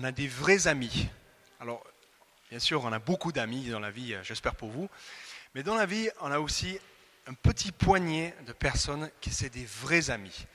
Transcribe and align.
on 0.00 0.04
a 0.04 0.12
des 0.12 0.28
vrais 0.28 0.66
amis. 0.66 1.08
Alors, 1.60 1.84
bien 2.48 2.58
sûr, 2.58 2.82
on 2.84 2.92
a 2.92 2.98
beaucoup 2.98 3.32
d'amis 3.32 3.68
dans 3.68 3.80
la 3.80 3.90
vie, 3.90 4.16
j'espère 4.22 4.54
pour 4.54 4.70
vous. 4.70 4.88
Mais 5.54 5.62
dans 5.62 5.74
la 5.74 5.84
vie, 5.84 6.08
on 6.20 6.30
a 6.32 6.38
aussi 6.40 6.78
un 7.26 7.34
petit 7.34 7.70
poignet 7.70 8.34
de 8.46 8.52
personnes 8.52 9.10
qui 9.20 9.30
sont 9.30 9.48
des 9.52 9.66
vrais 9.66 10.10
amis. 10.10 10.46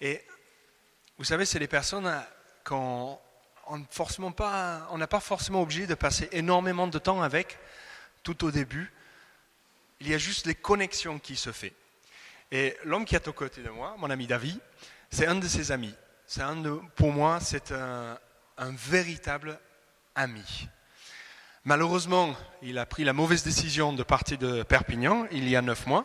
Et 0.00 0.24
vous 1.18 1.24
savez, 1.24 1.44
c'est 1.44 1.58
les 1.58 1.66
personnes 1.66 2.22
qu'on 2.62 3.18
on 3.66 4.98
n'a 4.98 5.06
pas 5.06 5.20
forcément 5.20 5.62
obligé 5.62 5.86
de 5.86 5.94
passer 5.94 6.28
énormément 6.30 6.86
de 6.86 6.98
temps 6.98 7.22
avec 7.22 7.58
tout 8.22 8.44
au 8.44 8.52
début. 8.52 8.92
Il 10.00 10.08
y 10.08 10.14
a 10.14 10.18
juste 10.18 10.46
les 10.46 10.54
connexions 10.54 11.18
qui 11.18 11.34
se 11.34 11.50
font. 11.50 11.66
Et 12.52 12.76
l'homme 12.84 13.06
qui 13.06 13.16
est 13.16 13.26
au 13.26 13.32
côté 13.32 13.62
de 13.62 13.70
moi, 13.70 13.96
mon 13.98 14.10
ami 14.10 14.28
David, 14.28 14.60
c'est 15.10 15.26
un 15.26 15.34
de 15.34 15.48
ses 15.48 15.72
amis. 15.72 15.94
C'est 16.26 16.42
un 16.42 16.56
de, 16.56 16.78
pour 16.94 17.12
moi, 17.12 17.40
c'est 17.40 17.72
un, 17.72 18.18
véritable 18.58 19.58
ami. 20.14 20.68
Malheureusement, 21.64 22.36
il 22.62 22.78
a 22.78 22.86
pris 22.86 23.04
la 23.04 23.12
mauvaise 23.12 23.42
décision 23.42 23.92
de 23.92 24.02
partir 24.02 24.36
de 24.36 24.62
Perpignan 24.62 25.26
il 25.32 25.48
y 25.48 25.56
a 25.56 25.62
neuf 25.62 25.86
mois. 25.86 26.04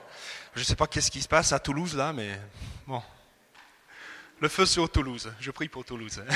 Je 0.55 0.61
ne 0.61 0.65
sais 0.65 0.75
pas 0.75 0.87
qu'est-ce 0.87 1.11
qui 1.11 1.21
se 1.21 1.27
passe 1.27 1.51
à 1.51 1.59
Toulouse 1.59 1.95
là, 1.95 2.13
mais 2.13 2.39
bon. 2.87 3.03
Le 4.39 4.47
feu 4.47 4.65
sur 4.65 4.89
Toulouse. 4.89 5.33
Je 5.39 5.51
prie 5.51 5.67
pour 5.67 5.83
Toulouse. 5.83 6.23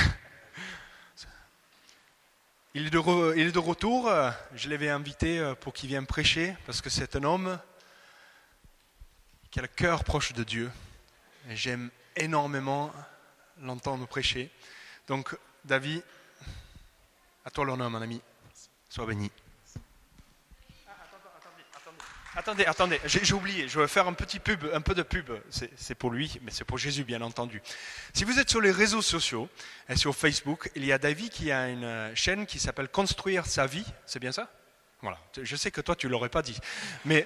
Il 2.76 2.88
est, 2.88 2.90
de 2.90 3.34
il 3.36 3.46
est 3.46 3.52
de 3.52 3.58
retour. 3.60 4.10
Je 4.56 4.68
l'avais 4.68 4.88
invité 4.90 5.38
euh, 5.38 5.54
pour 5.54 5.72
qu'il 5.72 5.88
vienne 5.88 6.06
prêcher 6.06 6.56
parce 6.66 6.82
que 6.82 6.90
c'est 6.90 7.14
un 7.14 7.22
homme 7.22 7.56
qui 9.52 9.60
a 9.60 9.62
le 9.62 9.68
cœur 9.68 10.02
proche 10.02 10.32
de 10.32 10.42
Dieu. 10.42 10.72
J'aime 11.50 11.90
énormément 12.16 12.92
l'entendre 13.60 14.08
prêcher. 14.08 14.50
Donc, 15.06 15.36
David, 15.64 16.02
à 17.44 17.50
toi 17.50 17.64
l'honneur, 17.64 17.90
mon 17.90 18.02
ami. 18.02 18.20
Sois 18.88 19.06
béni. 19.06 19.30
Attendez, 22.36 22.64
attendez, 22.64 23.00
j'ai 23.04 23.32
oublié, 23.32 23.68
je 23.68 23.78
vais 23.78 23.86
faire 23.86 24.08
un 24.08 24.12
petit 24.12 24.40
pub, 24.40 24.64
un 24.72 24.80
peu 24.80 24.94
de 24.94 25.02
pub, 25.02 25.30
c'est 25.50 25.94
pour 25.94 26.10
lui, 26.10 26.36
mais 26.42 26.50
c'est 26.50 26.64
pour 26.64 26.78
Jésus 26.78 27.04
bien 27.04 27.22
entendu. 27.22 27.62
Si 28.12 28.24
vous 28.24 28.40
êtes 28.40 28.50
sur 28.50 28.60
les 28.60 28.72
réseaux 28.72 29.02
sociaux, 29.02 29.48
et 29.88 29.94
sur 29.94 30.16
Facebook, 30.16 30.68
il 30.74 30.84
y 30.84 30.92
a 30.92 30.98
David 30.98 31.30
qui 31.30 31.52
a 31.52 31.68
une 31.68 31.84
euh, 31.84 32.14
chaîne 32.16 32.44
qui 32.44 32.58
s'appelle 32.58 32.88
Construire 32.88 33.46
sa 33.46 33.66
vie, 33.66 33.86
c'est 34.04 34.18
bien 34.18 34.32
ça? 34.32 34.50
Voilà, 35.00 35.20
je 35.40 35.54
sais 35.54 35.70
que 35.70 35.80
toi 35.80 35.94
tu 35.94 36.08
l'aurais 36.08 36.28
pas 36.28 36.42
dit, 36.42 36.58
mais 37.04 37.24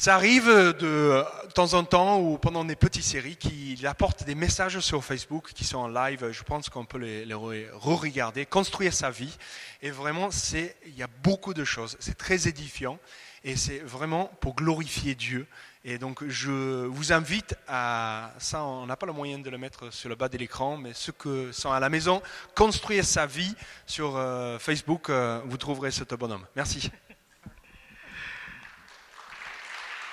ça 0.00 0.14
arrive 0.14 0.46
de, 0.48 1.22
temps 1.52 1.74
en 1.74 1.84
temps 1.84 2.20
ou 2.20 2.38
pendant 2.38 2.64
des 2.64 2.74
petites 2.74 3.04
séries 3.04 3.36
qu'il 3.36 3.86
apporte 3.86 4.24
des 4.24 4.34
messages 4.34 4.80
sur 4.80 5.04
Facebook 5.04 5.52
qui 5.54 5.62
sont 5.62 5.76
en 5.76 5.88
live. 5.88 6.30
Je 6.32 6.42
pense 6.42 6.70
qu'on 6.70 6.86
peut 6.86 6.96
les, 6.96 7.34
re-regarder, 7.34 8.46
construire 8.46 8.94
sa 8.94 9.10
vie. 9.10 9.36
Et 9.82 9.90
vraiment, 9.90 10.30
c'est, 10.30 10.74
il 10.86 10.96
y 10.96 11.02
a 11.02 11.08
beaucoup 11.22 11.52
de 11.52 11.64
choses. 11.64 11.98
C'est 12.00 12.16
très 12.16 12.48
édifiant 12.48 12.98
et 13.44 13.56
c'est 13.56 13.80
vraiment 13.80 14.30
pour 14.40 14.54
glorifier 14.54 15.14
Dieu. 15.14 15.46
Et 15.84 15.98
donc, 15.98 16.26
je 16.26 16.86
vous 16.86 17.12
invite 17.12 17.54
à, 17.68 18.32
ça, 18.38 18.64
on 18.64 18.86
n'a 18.86 18.96
pas 18.96 19.04
le 19.04 19.12
moyen 19.12 19.38
de 19.38 19.50
le 19.50 19.58
mettre 19.58 19.92
sur 19.92 20.08
le 20.08 20.14
bas 20.14 20.30
de 20.30 20.38
l'écran, 20.38 20.78
mais 20.78 20.92
ceux 20.94 21.12
qui 21.12 21.52
sont 21.52 21.72
à 21.72 21.80
la 21.80 21.90
maison, 21.90 22.22
construire 22.54 23.04
sa 23.04 23.26
vie 23.26 23.54
sur 23.84 24.16
euh, 24.16 24.58
Facebook, 24.58 25.10
euh, 25.10 25.42
vous 25.44 25.58
trouverez 25.58 25.90
ce 25.90 26.04
bonhomme. 26.14 26.46
Merci. 26.56 26.90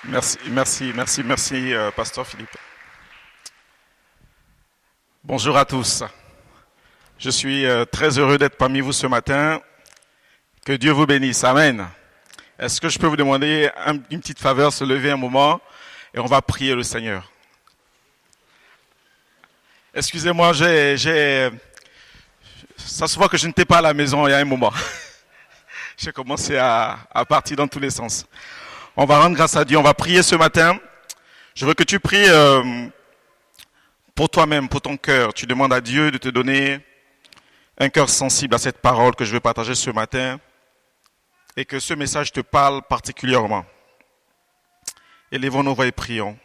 Merci, 0.04 0.38
merci, 0.46 0.92
merci, 0.94 1.22
merci, 1.24 1.74
euh, 1.74 1.90
Pasteur 1.90 2.24
Philippe. 2.24 2.56
Bonjour 5.24 5.56
à 5.56 5.64
tous. 5.64 6.04
Je 7.18 7.30
suis 7.30 7.66
euh, 7.66 7.84
très 7.84 8.16
heureux 8.16 8.38
d'être 8.38 8.56
parmi 8.56 8.80
vous 8.80 8.92
ce 8.92 9.08
matin. 9.08 9.60
Que 10.64 10.72
Dieu 10.72 10.92
vous 10.92 11.04
bénisse. 11.04 11.42
Amen. 11.42 11.88
Est-ce 12.60 12.80
que 12.80 12.88
je 12.88 12.96
peux 12.96 13.08
vous 13.08 13.16
demander 13.16 13.70
une 14.10 14.20
petite 14.20 14.38
faveur, 14.38 14.72
se 14.72 14.84
lever 14.84 15.10
un 15.10 15.16
moment 15.16 15.60
et 16.14 16.20
on 16.20 16.26
va 16.26 16.42
prier 16.42 16.76
le 16.76 16.84
Seigneur? 16.84 17.32
Excusez-moi, 19.92 20.52
j'ai, 20.52 21.50
ça 22.76 23.08
se 23.08 23.18
voit 23.18 23.28
que 23.28 23.36
je 23.36 23.48
n'étais 23.48 23.64
pas 23.64 23.78
à 23.78 23.82
la 23.82 23.94
maison 23.94 24.28
il 24.28 24.30
y 24.30 24.34
a 24.34 24.38
un 24.38 24.44
moment. 24.44 24.72
j'ai 25.98 26.12
commencé 26.12 26.56
à 26.56 27.24
partir 27.28 27.56
dans 27.56 27.66
tous 27.66 27.80
les 27.80 27.90
sens. 27.90 28.24
On 29.00 29.04
va 29.04 29.20
rendre 29.20 29.36
grâce 29.36 29.54
à 29.54 29.64
Dieu. 29.64 29.78
On 29.78 29.82
va 29.82 29.94
prier 29.94 30.24
ce 30.24 30.34
matin. 30.34 30.76
Je 31.54 31.64
veux 31.64 31.74
que 31.74 31.84
tu 31.84 32.00
pries 32.00 32.28
euh, 32.28 32.88
pour 34.16 34.28
toi-même, 34.28 34.68
pour 34.68 34.80
ton 34.80 34.96
cœur. 34.96 35.32
Tu 35.32 35.46
demandes 35.46 35.72
à 35.72 35.80
Dieu 35.80 36.10
de 36.10 36.18
te 36.18 36.28
donner 36.28 36.80
un 37.78 37.90
cœur 37.90 38.10
sensible 38.10 38.56
à 38.56 38.58
cette 38.58 38.78
parole 38.78 39.14
que 39.14 39.24
je 39.24 39.30
vais 39.30 39.38
partager 39.38 39.76
ce 39.76 39.90
matin 39.90 40.40
et 41.56 41.64
que 41.64 41.78
ce 41.78 41.94
message 41.94 42.32
te 42.32 42.40
parle 42.40 42.82
particulièrement. 42.88 43.64
Élevons 45.30 45.62
nos 45.62 45.76
voix 45.76 45.86
et 45.86 45.92
prions. 45.92 46.36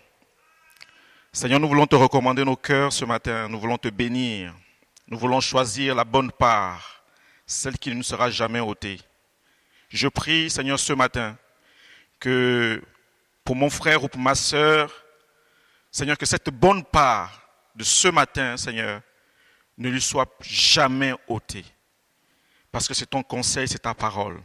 Seigneur, 1.31 1.59
nous 1.59 1.67
voulons 1.67 1.87
te 1.87 1.95
recommander 1.95 2.45
nos 2.45 2.55
cœurs 2.55 2.93
ce 2.93 3.03
matin. 3.03 3.49
Nous 3.49 3.59
voulons 3.59 3.79
te 3.79 3.87
bénir. 3.87 4.53
Nous 5.07 5.17
voulons 5.17 5.41
choisir 5.41 5.95
la 5.95 6.03
bonne 6.03 6.31
part, 6.31 7.03
celle 7.47 7.79
qui 7.79 7.89
ne 7.89 7.95
nous 7.95 8.03
sera 8.03 8.29
jamais 8.29 8.59
ôtée. 8.59 8.99
Je 9.89 10.07
prie, 10.07 10.51
Seigneur, 10.51 10.77
ce 10.77 10.93
matin, 10.93 11.35
que 12.23 12.81
pour 13.43 13.57
mon 13.57 13.69
frère 13.69 14.01
ou 14.01 14.07
pour 14.07 14.21
ma 14.21 14.33
sœur, 14.33 14.89
Seigneur, 15.91 16.17
que 16.17 16.25
cette 16.25 16.49
bonne 16.49 16.85
part 16.85 17.41
de 17.75 17.83
ce 17.83 18.07
matin, 18.07 18.55
Seigneur, 18.55 19.01
ne 19.77 19.89
lui 19.89 20.01
soit 20.01 20.33
jamais 20.41 21.13
ôtée. 21.27 21.65
Parce 22.71 22.87
que 22.87 22.93
c'est 22.93 23.09
ton 23.09 23.23
conseil, 23.23 23.67
c'est 23.67 23.79
ta 23.79 23.93
parole. 23.93 24.39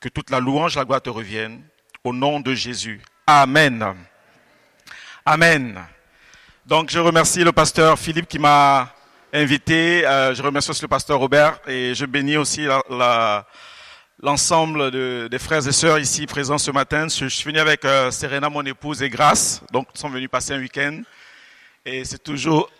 Que 0.00 0.08
toute 0.08 0.30
la 0.30 0.40
louange, 0.40 0.76
la 0.76 0.86
gloire 0.86 1.02
te 1.02 1.10
revienne. 1.10 1.62
Au 2.04 2.14
nom 2.14 2.40
de 2.40 2.54
Jésus. 2.54 3.02
Amen. 3.26 3.94
Amen. 5.26 5.84
Donc 6.64 6.88
je 6.90 6.98
remercie 6.98 7.44
le 7.44 7.52
pasteur 7.52 7.98
Philippe 7.98 8.28
qui 8.28 8.38
m'a 8.38 8.94
invité. 9.30 10.06
Euh, 10.06 10.34
je 10.34 10.42
remercie 10.42 10.70
aussi 10.70 10.82
le 10.82 10.88
pasteur 10.88 11.18
Robert 11.18 11.60
et 11.68 11.94
je 11.94 12.06
bénis 12.06 12.38
aussi 12.38 12.64
la 12.64 13.46
l'ensemble 14.22 14.92
des 15.28 15.38
frères 15.40 15.66
et 15.66 15.72
sœurs 15.72 15.98
ici 15.98 16.26
présents 16.26 16.58
ce 16.58 16.70
matin. 16.70 17.08
Je, 17.08 17.26
suis 17.26 17.44
venu 17.44 17.58
avec 17.58 17.84
euh, 17.84 18.12
Serena, 18.12 18.48
mon 18.48 18.64
épouse, 18.64 19.02
et 19.02 19.10
Grace. 19.10 19.62
Donc, 19.72 19.88
nous 19.92 20.00
sommes 20.00 20.12
venus 20.12 20.30
passer 20.30 20.54
un 20.54 20.60
week-end. 20.60 21.02
Et 21.84 22.04
c'est 22.04 22.22
toujours, 22.22 22.70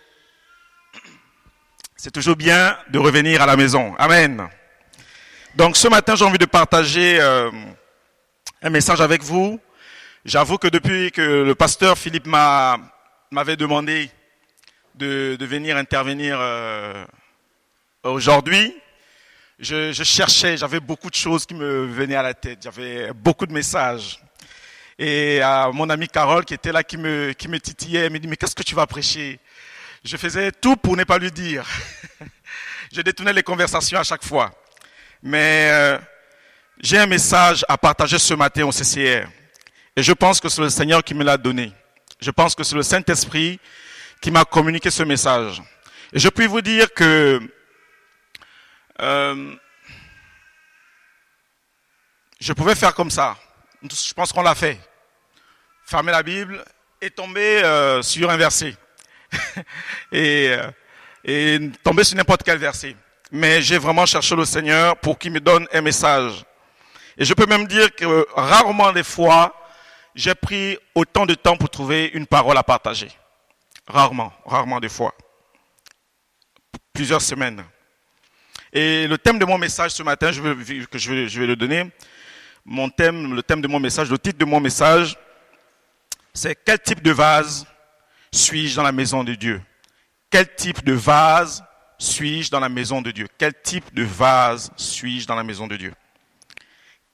c'est 1.96 2.12
toujours 2.12 2.36
bien 2.36 2.78
de 2.90 2.98
revenir 3.00 3.42
à 3.42 3.46
la 3.46 3.56
maison. 3.56 3.92
Amen. 3.98 4.48
Donc, 5.56 5.76
ce 5.76 5.88
matin, 5.88 6.14
j'ai 6.14 6.24
envie 6.24 6.38
de 6.38 6.46
partager 6.46 7.20
euh, 7.20 7.50
un 8.62 8.70
message 8.70 9.00
avec 9.00 9.22
vous. 9.22 9.58
J'avoue 10.24 10.58
que 10.58 10.68
depuis 10.68 11.10
que 11.10 11.42
le 11.42 11.54
pasteur 11.56 11.98
Philippe 11.98 12.28
m'a, 12.28 12.78
m'avait 13.32 13.56
demandé 13.56 14.08
de, 14.94 15.36
venir 15.40 15.76
intervenir 15.76 16.38
euh, 16.40 17.04
aujourd'hui, 18.04 18.72
je, 19.58 19.92
cherchais, 20.04 20.56
j'avais 20.56 20.80
beaucoup 20.80 21.10
de 21.10 21.14
choses 21.14 21.46
qui 21.46 21.54
me 21.54 21.86
venaient 21.86 22.16
à 22.16 22.22
la 22.22 22.34
tête, 22.34 22.60
j'avais 22.62 23.12
beaucoup 23.12 23.46
de 23.46 23.52
messages. 23.52 24.20
Et 24.98 25.40
à 25.40 25.70
mon 25.72 25.88
ami 25.90 26.08
Carole 26.08 26.44
qui 26.44 26.54
était 26.54 26.72
là, 26.72 26.82
qui 26.82 26.96
me, 26.96 27.32
qui 27.32 27.48
me 27.48 27.58
titillait, 27.58 28.00
elle 28.00 28.12
me 28.12 28.18
dit, 28.18 28.28
mais 28.28 28.36
qu'est-ce 28.36 28.54
que 28.54 28.62
tu 28.62 28.74
vas 28.74 28.86
prêcher? 28.86 29.40
Je 30.04 30.16
faisais 30.16 30.52
tout 30.52 30.76
pour 30.76 30.96
ne 30.96 31.04
pas 31.04 31.18
lui 31.18 31.30
dire. 31.30 31.66
je 32.92 33.00
détournais 33.00 33.32
les 33.32 33.42
conversations 33.42 33.98
à 33.98 34.04
chaque 34.04 34.24
fois. 34.24 34.52
Mais 35.22 35.68
euh, 35.70 35.98
j'ai 36.80 36.98
un 36.98 37.06
message 37.06 37.64
à 37.68 37.78
partager 37.78 38.18
ce 38.18 38.34
matin 38.34 38.64
au 38.64 38.72
CCR. 38.72 39.26
Et 39.94 40.02
je 40.02 40.12
pense 40.12 40.40
que 40.40 40.48
c'est 40.48 40.62
le 40.62 40.70
Seigneur 40.70 41.04
qui 41.04 41.14
me 41.14 41.22
l'a 41.22 41.36
donné. 41.36 41.72
Je 42.20 42.30
pense 42.30 42.54
que 42.54 42.64
c'est 42.64 42.74
le 42.74 42.82
Saint-Esprit 42.82 43.60
qui 44.20 44.30
m'a 44.30 44.44
communiqué 44.44 44.90
ce 44.90 45.02
message. 45.02 45.62
Et 46.12 46.18
je 46.18 46.28
puis 46.28 46.46
vous 46.46 46.60
dire 46.60 46.92
que 46.92 47.40
euh, 49.02 49.54
je 52.40 52.52
pouvais 52.52 52.74
faire 52.74 52.94
comme 52.94 53.10
ça. 53.10 53.36
Je 53.82 54.14
pense 54.14 54.32
qu'on 54.32 54.42
l'a 54.42 54.54
fait. 54.54 54.78
Fermer 55.84 56.12
la 56.12 56.22
Bible 56.22 56.64
et 57.00 57.10
tomber 57.10 57.62
euh, 57.64 58.00
sur 58.02 58.30
un 58.30 58.36
verset. 58.36 58.76
et, 60.12 60.48
euh, 60.50 60.70
et 61.24 61.58
tomber 61.82 62.04
sur 62.04 62.16
n'importe 62.16 62.42
quel 62.44 62.58
verset. 62.58 62.96
Mais 63.30 63.60
j'ai 63.60 63.78
vraiment 63.78 64.06
cherché 64.06 64.36
le 64.36 64.44
Seigneur 64.44 64.96
pour 64.98 65.18
qu'il 65.18 65.32
me 65.32 65.40
donne 65.40 65.66
un 65.72 65.80
message. 65.80 66.44
Et 67.16 67.24
je 67.24 67.34
peux 67.34 67.46
même 67.46 67.66
dire 67.66 67.94
que 67.94 68.26
rarement 68.34 68.92
des 68.92 69.04
fois, 69.04 69.54
j'ai 70.14 70.34
pris 70.34 70.78
autant 70.94 71.26
de 71.26 71.34
temps 71.34 71.56
pour 71.56 71.70
trouver 71.70 72.10
une 72.14 72.26
parole 72.26 72.56
à 72.56 72.62
partager. 72.62 73.10
Rarement, 73.86 74.32
rarement 74.44 74.80
des 74.80 74.88
fois. 74.88 75.14
Plusieurs 76.92 77.22
semaines. 77.22 77.64
Et 78.72 79.06
le 79.06 79.18
thème 79.18 79.38
de 79.38 79.44
mon 79.44 79.58
message 79.58 79.90
ce 79.90 80.02
matin, 80.02 80.32
je 80.32 80.40
vais, 80.40 80.86
que 80.86 80.98
je 80.98 81.12
vais, 81.12 81.28
je 81.28 81.40
vais 81.40 81.46
le 81.46 81.56
donner. 81.56 81.90
Mon 82.64 82.88
thème, 82.88 83.34
le 83.34 83.42
thème 83.42 83.60
de 83.60 83.68
mon 83.68 83.78
message, 83.78 84.10
le 84.10 84.18
titre 84.18 84.38
de 84.38 84.44
mon 84.44 84.60
message, 84.60 85.18
c'est 86.32 86.58
quel 86.64 86.78
type 86.78 87.02
de 87.02 87.10
vase 87.10 87.66
suis-je 88.32 88.76
dans 88.76 88.82
la 88.82 88.92
maison 88.92 89.24
de 89.24 89.34
Dieu? 89.34 89.60
Quel 90.30 90.54
type 90.54 90.82
de 90.84 90.94
vase 90.94 91.62
suis-je 91.98 92.50
dans 92.50 92.60
la 92.60 92.70
maison 92.70 93.02
de 93.02 93.10
Dieu? 93.10 93.28
Quel 93.36 93.52
type 93.62 93.92
de 93.92 94.04
vase 94.04 94.70
suis-je 94.76 95.26
dans 95.26 95.34
la 95.34 95.44
maison 95.44 95.66
de 95.66 95.76
Dieu? 95.76 95.92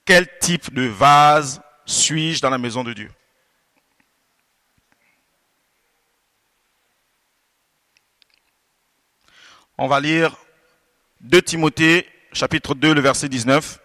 Quel 0.04 0.38
type 0.38 0.72
de 0.72 0.86
vase 0.86 1.60
suis-je 1.84 2.40
dans 2.40 2.50
la 2.50 2.58
maison 2.58 2.84
de 2.84 2.92
Dieu? 2.92 3.10
On 9.76 9.88
va 9.88 9.98
lire 9.98 10.36
2 11.20 11.42
Timothée 11.42 12.06
chapitre 12.32 12.74
2 12.74 12.94
le 12.94 13.00
verset 13.00 13.28
19. 13.28 13.80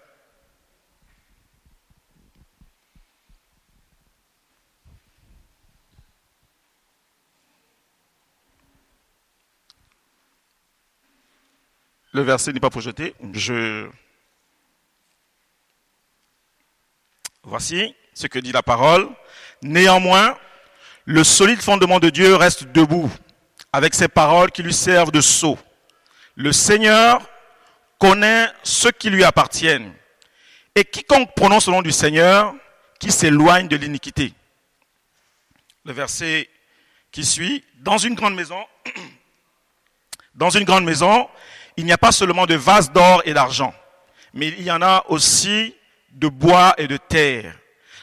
Le 12.12 12.22
verset 12.22 12.54
n'est 12.54 12.60
pas 12.60 12.70
projeté. 12.70 13.16
Je... 13.34 13.90
Voici 17.42 17.96
ce 18.14 18.28
que 18.28 18.38
dit 18.38 18.52
la 18.52 18.62
parole. 18.62 19.10
Néanmoins, 19.64 20.38
le 21.06 21.24
solide 21.24 21.62
fondement 21.62 22.00
de 22.00 22.12
Dieu 22.12 22.36
reste 22.36 22.66
debout, 22.66 23.12
avec 23.72 23.96
ses 23.96 24.08
paroles 24.08 24.52
qui 24.52 24.62
lui 24.62 24.74
servent 24.74 25.12
de 25.12 25.22
sceau. 25.22 25.58
Le 26.36 26.52
Seigneur 26.52 27.22
connaît 28.00 28.48
ceux 28.64 28.92
qui 28.92 29.10
lui 29.10 29.24
appartiennent. 29.24 29.94
Et 30.76 30.84
quiconque 30.84 31.34
prononce 31.36 31.68
le 31.68 31.74
nom 31.74 31.82
du 31.82 31.92
Seigneur, 31.92 32.54
qui 33.00 33.12
s'éloigne 33.12 33.68
de 33.68 33.76
l'iniquité. 33.76 34.34
Le 35.86 35.94
verset 35.94 36.50
qui 37.12 37.24
suit, 37.24 37.64
dans 37.82 37.98
une 37.98 38.16
grande 38.16 38.36
maison, 38.36 38.66
dans 40.36 40.50
une 40.50 40.64
grande 40.64 40.86
maison, 40.86 41.30
il 41.78 41.86
n'y 41.86 41.92
a 41.92 41.98
pas 41.98 42.12
seulement 42.12 42.46
de 42.46 42.56
vases 42.56 42.92
d'or 42.92 43.22
et 43.26 43.34
d'argent, 43.34 43.74
mais 44.34 44.48
il 44.48 44.64
y 44.64 44.72
en 44.72 44.82
a 44.82 45.06
aussi 45.10 45.76
de 46.12 46.28
bois 46.28 46.74
et 46.78 46.88
de 46.88 46.98
terre. 46.98 47.56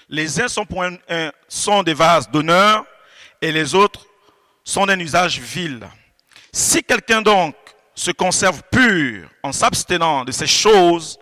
Les 0.08 0.40
uns 0.40 0.48
sont, 0.48 0.66
pour 0.66 0.84
un, 0.84 0.96
sont 1.48 1.82
des 1.82 1.94
vases 1.94 2.30
d'honneur 2.30 2.84
et 3.40 3.52
les 3.52 3.74
autres 3.74 4.06
sont 4.64 4.86
d'un 4.86 4.98
usage 4.98 5.40
vil. 5.40 5.88
Si 6.52 6.82
quelqu'un 6.82 7.22
donc 7.22 7.54
se 8.00 8.12
conserve 8.12 8.62
pur 8.72 9.28
en 9.42 9.52
s'abstenant 9.52 10.24
de 10.24 10.32
ces 10.32 10.46
choses, 10.46 11.18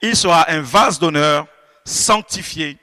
il 0.00 0.14
sera 0.14 0.48
un 0.48 0.60
vase 0.60 1.00
d'honneur, 1.00 1.48
sanctifié, 1.84 2.78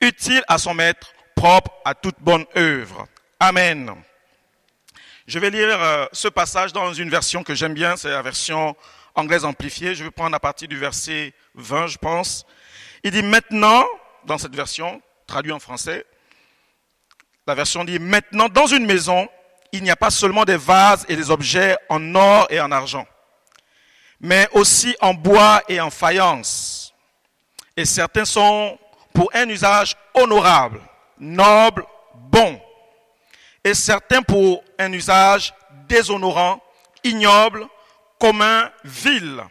utile 0.00 0.42
à 0.48 0.58
son 0.58 0.74
maître, 0.74 1.12
propre 1.36 1.70
à 1.84 1.94
toute 1.94 2.16
bonne 2.18 2.44
œuvre. 2.56 3.06
Amen. 3.38 3.94
Je 5.28 5.38
vais 5.38 5.50
lire 5.50 5.80
euh, 5.80 6.06
ce 6.12 6.26
passage 6.26 6.72
dans 6.72 6.92
une 6.92 7.10
version 7.10 7.44
que 7.44 7.54
j'aime 7.54 7.74
bien, 7.74 7.96
c'est 7.96 8.10
la 8.10 8.22
version 8.22 8.74
anglaise 9.14 9.44
amplifiée. 9.44 9.94
Je 9.94 10.02
vais 10.02 10.10
prendre 10.10 10.34
à 10.34 10.40
partir 10.40 10.66
du 10.66 10.76
verset 10.76 11.32
20, 11.54 11.86
je 11.86 11.98
pense. 11.98 12.44
Il 13.04 13.12
dit 13.12 13.22
maintenant, 13.22 13.84
dans 14.26 14.36
cette 14.36 14.56
version, 14.56 15.00
traduit 15.28 15.52
en 15.52 15.60
français, 15.60 16.04
la 17.46 17.54
version 17.54 17.84
dit 17.84 18.00
maintenant 18.00 18.48
dans 18.48 18.66
une 18.66 18.84
maison, 18.84 19.28
il 19.72 19.82
n'y 19.82 19.90
a 19.90 19.96
pas 19.96 20.10
seulement 20.10 20.44
des 20.44 20.56
vases 20.56 21.04
et 21.08 21.16
des 21.16 21.30
objets 21.30 21.76
en 21.88 22.14
or 22.14 22.46
et 22.50 22.60
en 22.60 22.72
argent, 22.72 23.06
mais 24.20 24.48
aussi 24.52 24.96
en 25.00 25.14
bois 25.14 25.62
et 25.68 25.80
en 25.80 25.90
faïence. 25.90 26.94
Et 27.76 27.84
certains 27.84 28.24
sont 28.24 28.78
pour 29.12 29.30
un 29.34 29.48
usage 29.48 29.96
honorable, 30.14 30.80
noble, 31.18 31.84
bon 32.14 32.60
et 33.64 33.74
certains 33.74 34.22
pour 34.22 34.62
un 34.78 34.92
usage 34.92 35.54
déshonorant, 35.88 36.62
ignoble, 37.04 37.66
commun, 38.18 38.70
vil. 38.84 39.42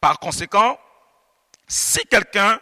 Par 0.00 0.18
conséquent, 0.18 0.78
si 1.66 2.00
quelqu'un 2.06 2.60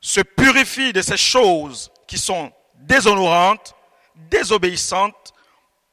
se 0.00 0.20
purifie 0.20 0.92
de 0.92 1.02
ces 1.02 1.16
choses 1.16 1.90
qui 2.06 2.18
sont 2.18 2.52
déshonorantes, 2.74 3.74
désobéissantes, 4.14 5.32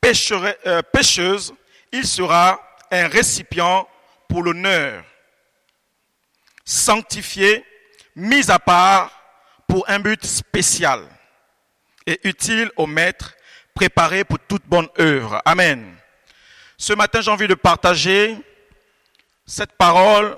euh, 0.06 0.82
pécheuses, 0.84 1.54
il 1.92 2.06
sera 2.06 2.62
un 2.92 3.08
récipient 3.08 3.88
pour 4.28 4.44
l'honneur, 4.44 5.04
sanctifié, 6.64 7.66
mis 8.16 8.52
à 8.52 8.60
part 8.60 9.12
pour 9.68 9.90
un 9.90 10.00
but 10.00 10.24
spécial 10.24 11.02
et 12.06 12.20
utile 12.24 12.70
au 12.76 12.86
maître 12.86 13.34
préparé 13.74 14.24
pour 14.24 14.38
toute 14.40 14.66
bonne 14.68 14.88
œuvre. 15.00 15.42
Amen. 15.44 15.96
Ce 16.78 16.94
matin, 16.94 17.22
j'ai 17.22 17.32
envie 17.32 17.48
de 17.48 17.56
partager 17.56 18.38
cette 19.46 19.74
parole 19.74 20.38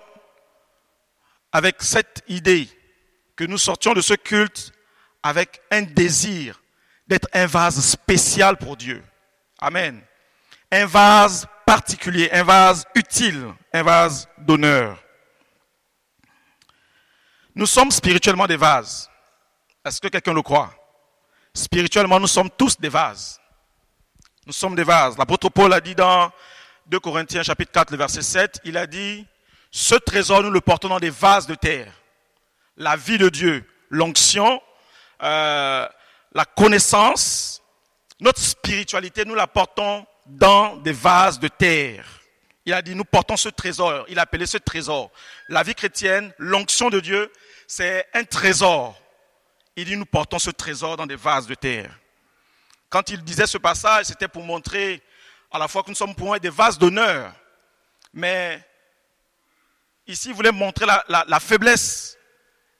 avec 1.51 1.81
cette 1.81 2.23
idée 2.29 2.69
que 3.35 3.43
nous 3.43 3.57
sortions 3.57 3.93
de 3.93 4.01
ce 4.01 4.13
culte 4.13 4.71
avec 5.23 5.61
un 5.71 5.81
désir 5.81 6.61
d'être 7.07 7.27
un 7.33 7.47
vase 7.47 7.83
spécial 7.83 8.57
pour 8.57 8.77
Dieu. 8.77 9.03
Amen. 9.59 10.01
Un 10.71 10.85
vase 10.85 11.47
particulier, 11.65 12.29
un 12.31 12.43
vase 12.43 12.85
utile, 12.95 13.53
un 13.73 13.83
vase 13.83 14.27
d'honneur. 14.37 15.01
Nous 17.55 17.65
sommes 17.65 17.91
spirituellement 17.91 18.45
des 18.45 18.57
vases. 18.57 19.09
Est-ce 19.83 19.99
que 19.99 20.07
quelqu'un 20.09 20.33
le 20.33 20.41
croit? 20.41 20.73
Spirituellement, 21.53 22.19
nous 22.19 22.27
sommes 22.27 22.49
tous 22.51 22.79
des 22.79 22.89
vases. 22.89 23.41
Nous 24.45 24.53
sommes 24.53 24.75
des 24.75 24.83
vases. 24.83 25.17
L'apôtre 25.17 25.49
Paul 25.49 25.73
a 25.73 25.81
dit 25.81 25.95
dans 25.95 26.31
2 26.87 26.99
Corinthiens 26.99 27.43
chapitre 27.43 27.71
4, 27.71 27.91
le 27.91 27.97
verset 27.97 28.21
7, 28.21 28.61
il 28.63 28.77
a 28.77 28.85
dit, 28.85 29.25
ce 29.71 29.95
trésor, 29.95 30.43
nous 30.43 30.51
le 30.51 30.61
portons 30.61 30.89
dans 30.89 30.99
des 30.99 31.09
vases 31.09 31.47
de 31.47 31.55
terre. 31.55 31.91
La 32.77 32.95
vie 32.95 33.17
de 33.17 33.29
Dieu, 33.29 33.65
l'onction, 33.89 34.61
euh, 35.23 35.87
la 36.33 36.45
connaissance, 36.45 37.56
notre 38.19 38.41
spiritualité, 38.41 39.25
nous 39.25 39.35
la 39.35 39.47
portons 39.47 40.05
dans 40.25 40.75
des 40.77 40.91
vases 40.91 41.39
de 41.39 41.47
terre. 41.47 42.05
Il 42.65 42.73
a 42.73 42.81
dit, 42.81 42.95
nous 42.95 43.05
portons 43.05 43.37
ce 43.37 43.49
trésor. 43.49 44.05
Il 44.09 44.19
a 44.19 44.23
appelé 44.23 44.45
ce 44.45 44.57
trésor. 44.57 45.11
La 45.47 45.63
vie 45.63 45.75
chrétienne, 45.75 46.33
l'onction 46.37 46.89
de 46.89 46.99
Dieu, 46.99 47.31
c'est 47.67 48.05
un 48.13 48.23
trésor 48.23 49.01
il 49.77 49.85
dit, 49.85 49.95
nous 49.95 50.07
portons 50.07 50.39
ce 50.39 50.49
trésor 50.49 50.97
dans 50.97 51.05
des 51.05 51.15
vases 51.15 51.45
de 51.45 51.53
terre. 51.53 51.99
Quand 52.89 53.11
il 53.11 53.23
disait 53.23 53.45
ce 53.45 53.59
passage, 53.59 54.07
c'était 54.07 54.27
pour 54.27 54.43
montrer 54.43 55.03
à 55.51 55.59
la 55.59 55.67
fois 55.67 55.83
que 55.83 55.89
nous 55.89 55.95
sommes 55.95 56.15
pour 56.15 56.37
des 56.39 56.49
vases 56.49 56.79
d'honneur, 56.79 57.31
mais 58.11 58.59
ici, 60.07 60.29
il 60.29 60.33
voulait 60.33 60.51
montrer 60.51 60.87
la, 60.87 61.03
la 61.27 61.39
faiblesse 61.39 62.17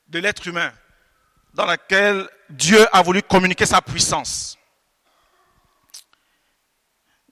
de 0.07 0.17
l'être 0.17 0.47
humain 0.47 0.73
dans 1.53 1.65
laquelle 1.65 2.27
Dieu 2.49 2.83
a 2.91 3.03
voulu 3.03 3.21
communiquer 3.21 3.67
sa 3.67 3.79
puissance. 3.79 4.57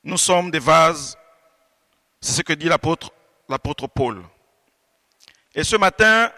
Nous 0.05 0.19
sommes 0.19 0.51
des 0.51 0.59
vases, 0.59 1.17
c'est 2.21 2.33
ce 2.33 2.41
que 2.43 2.53
dit 2.53 2.67
l'apôtre, 2.67 3.09
Paul. 3.87 4.23
Et 5.55 5.63
ce 5.63 5.75
matin, 5.75 6.31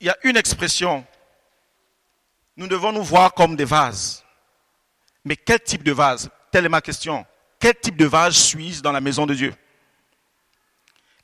il 0.00 0.08
y 0.08 0.10
a 0.10 0.16
une 0.24 0.36
expression. 0.36 1.06
Nous 2.56 2.66
devons 2.66 2.90
nous 2.90 3.04
voir 3.04 3.32
comme 3.32 3.54
des 3.54 3.64
vases. 3.64 4.24
Mais 5.24 5.36
quel 5.36 5.60
type 5.60 5.84
de 5.84 5.92
vase? 5.92 6.28
Telle 6.50 6.66
est 6.66 6.68
ma 6.68 6.80
question. 6.80 7.24
Quel 7.60 7.76
type 7.76 7.96
de 7.96 8.06
vase 8.06 8.34
suis-je 8.34 8.82
dans 8.82 8.90
la 8.90 9.00
maison 9.00 9.26
de 9.26 9.34
Dieu? 9.34 9.54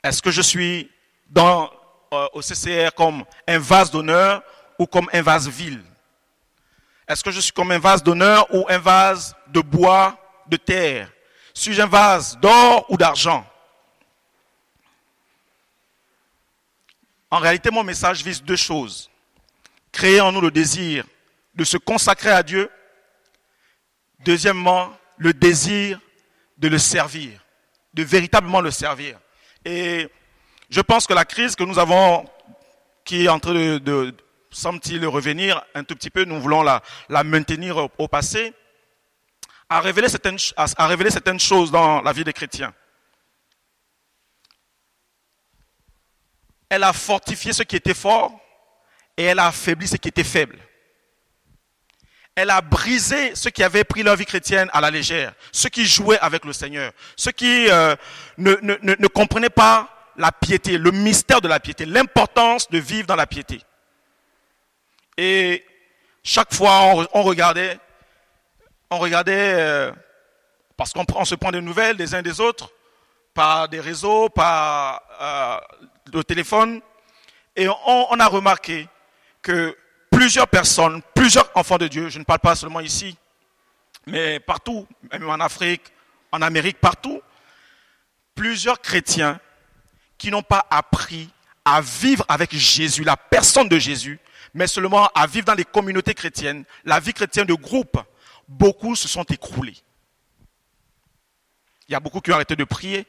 Est-ce 0.03 0.21
que 0.21 0.31
je 0.31 0.41
suis 0.41 0.89
euh, 1.37 1.67
au 2.31 2.39
CCR 2.41 2.91
comme 2.95 3.25
un 3.45 3.59
vase 3.59 3.91
d'honneur 3.91 4.41
ou 4.79 4.85
comme 4.85 5.09
un 5.11 5.21
vase 5.21 5.49
vil? 5.49 5.83
Est-ce 7.07 7.23
que 7.23 7.31
je 7.31 7.39
suis 7.39 7.53
comme 7.53 7.71
un 7.71 7.79
vase 7.79 8.03
d'honneur 8.03 8.53
ou 8.53 8.65
un 8.69 8.77
vase 8.77 9.35
de 9.47 9.61
bois, 9.61 10.17
de 10.47 10.57
terre? 10.57 11.09
Suis-je 11.53 11.81
un 11.81 11.87
vase 11.87 12.37
d'or 12.39 12.85
ou 12.89 12.97
d'argent? 12.97 13.45
En 17.31 17.39
réalité, 17.39 17.71
mon 17.71 17.83
message 17.83 18.23
vise 18.23 18.41
deux 18.43 18.55
choses. 18.55 19.09
Créer 19.91 20.21
en 20.21 20.31
nous 20.31 20.41
le 20.41 20.51
désir 20.51 21.05
de 21.55 21.63
se 21.63 21.77
consacrer 21.77 22.29
à 22.29 22.43
Dieu. 22.43 22.69
Deuxièmement, 24.19 24.91
le 25.17 25.33
désir 25.33 25.99
de 26.57 26.67
le 26.67 26.77
servir, 26.77 27.43
de 27.93 28.03
véritablement 28.03 28.61
le 28.61 28.71
servir. 28.71 29.19
Et 29.65 30.09
je 30.69 30.81
pense 30.81 31.07
que 31.07 31.13
la 31.13 31.25
crise 31.25 31.55
que 31.55 31.63
nous 31.63 31.79
avons, 31.79 32.25
qui 33.03 33.25
est 33.25 33.29
en 33.29 33.39
train 33.39 33.53
de, 33.53 34.15
semble-t-il, 34.49 35.05
revenir 35.05 35.63
un 35.75 35.83
tout 35.83 35.95
petit 35.95 36.09
peu, 36.09 36.23
nous 36.25 36.39
voulons 36.39 36.63
la, 36.63 36.81
maintenir 37.23 37.89
au, 37.97 38.07
passé, 38.07 38.53
a 39.69 39.81
révélé, 39.81 40.09
certaines, 40.09 40.37
a 40.55 40.87
révélé 40.87 41.09
certaines 41.09 41.39
choses 41.39 41.71
dans 41.71 42.01
la 42.01 42.13
vie 42.13 42.23
des 42.23 42.33
chrétiens. 42.33 42.73
elle 46.69 46.83
a 46.83 46.93
fortifié 46.93 47.53
ce 47.53 47.63
qui 47.63 47.75
était 47.75 47.93
fort 47.93 48.39
et 49.15 49.23
elle 49.23 49.39
a 49.39 49.47
affaibli 49.47 49.87
ce 49.87 49.97
qui 49.97 50.09
était 50.09 50.23
faible. 50.23 50.57
elle 52.35 52.49
a 52.51 52.61
brisé 52.61 53.35
ceux 53.35 53.49
qui 53.49 53.63
avaient 53.63 53.83
pris 53.83 54.03
leur 54.03 54.15
vie 54.15 54.25
chrétienne 54.25 54.69
à 54.73 54.81
la 54.81 54.91
légère, 54.91 55.33
ceux 55.51 55.69
qui 55.69 55.85
jouaient 55.85 56.19
avec 56.19 56.45
le 56.45 56.53
Seigneur, 56.53 56.91
ceux 57.15 57.31
qui 57.31 57.67
euh, 57.69 57.95
ne, 58.37 59.07
comprenaient 59.07 59.49
pas 59.49 59.89
la 60.17 60.31
piété, 60.31 60.77
le 60.77 60.91
mystère 60.91 61.41
de 61.41 61.47
la 61.47 61.59
piété, 61.59 61.85
l'importance 61.85 62.69
de 62.69 62.77
vivre 62.77 63.07
dans 63.07 63.15
la 63.15 63.27
piété. 63.27 63.61
Et 65.17 65.65
chaque 66.23 66.53
fois, 66.53 67.07
on, 67.13 67.23
regardait, 67.23 67.79
on 68.91 68.99
regardait, 68.99 69.53
euh, 69.55 69.91
parce 70.75 70.93
qu'on 70.93 71.25
se 71.25 71.35
prend 71.35 71.51
des 71.51 71.61
nouvelles 71.61 71.97
des 71.97 72.13
uns 72.13 72.21
des 72.21 72.39
autres, 72.39 72.71
par 73.33 73.67
des 73.67 73.79
réseaux, 73.79 74.29
par 74.29 75.01
euh, 75.19 75.57
le 76.13 76.23
téléphone, 76.23 76.81
et 77.55 77.67
on, 77.67 77.77
on 77.85 78.19
a 78.19 78.27
remarqué 78.27 78.87
que 79.41 79.75
plusieurs 80.11 80.47
personnes, 80.47 81.01
plusieurs 81.15 81.49
enfants 81.55 81.77
de 81.77 81.87
Dieu, 81.87 82.09
je 82.09 82.19
ne 82.19 82.23
parle 82.23 82.39
pas 82.39 82.55
seulement 82.55 82.79
ici, 82.79 83.17
mais 84.05 84.39
partout, 84.39 84.87
même 85.11 85.29
en 85.29 85.39
Afrique, 85.39 85.91
en 86.31 86.41
Amérique, 86.41 86.79
partout, 86.79 87.21
plusieurs 88.35 88.79
chrétiens 88.81 89.39
qui 90.17 90.29
n'ont 90.29 90.43
pas 90.43 90.65
appris 90.69 91.29
à 91.65 91.81
vivre 91.81 92.25
avec 92.27 92.53
Jésus, 92.53 93.03
la 93.03 93.17
personne 93.17 93.67
de 93.67 93.77
Jésus, 93.77 94.19
mais 94.57 94.65
seulement 94.65 95.05
à 95.13 95.27
vivre 95.27 95.45
dans 95.45 95.53
les 95.53 95.63
communautés 95.63 96.15
chrétiennes, 96.15 96.65
la 96.83 96.99
vie 96.99 97.13
chrétienne 97.13 97.45
de 97.45 97.53
groupe, 97.53 97.99
beaucoup 98.47 98.95
se 98.95 99.07
sont 99.07 99.23
écroulés. 99.25 99.77
Il 101.87 101.91
y 101.91 101.95
a 101.95 101.99
beaucoup 101.99 102.21
qui 102.21 102.31
ont 102.31 102.33
arrêté 102.33 102.55
de 102.55 102.63
prier. 102.63 103.05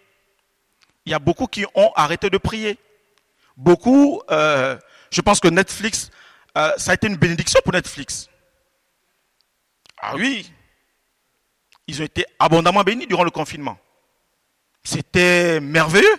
Il 1.07 1.13
y 1.13 1.15
a 1.15 1.19
beaucoup 1.19 1.47
qui 1.47 1.65
ont 1.75 1.91
arrêté 1.97 2.29
de 2.29 2.37
prier. 2.37 2.79
Beaucoup, 3.57 4.21
euh, 4.31 4.79
je 5.11 5.23
pense 5.23 5.41
que 5.41 5.49
Netflix, 5.49 6.11
euh, 6.59 6.71
ça 6.77 6.91
a 6.91 6.95
été 6.95 7.07
une 7.07 7.17
bénédiction 7.17 7.61
pour 7.65 7.73
Netflix. 7.73 8.29
Ah 9.97 10.17
oui, 10.17 10.53
ils 11.87 12.03
ont 12.03 12.05
été 12.05 12.27
abondamment 12.39 12.83
bénis 12.83 13.07
durant 13.07 13.25
le 13.25 13.31
confinement. 13.31 13.79
C'était 14.85 15.61
merveilleux. 15.61 16.17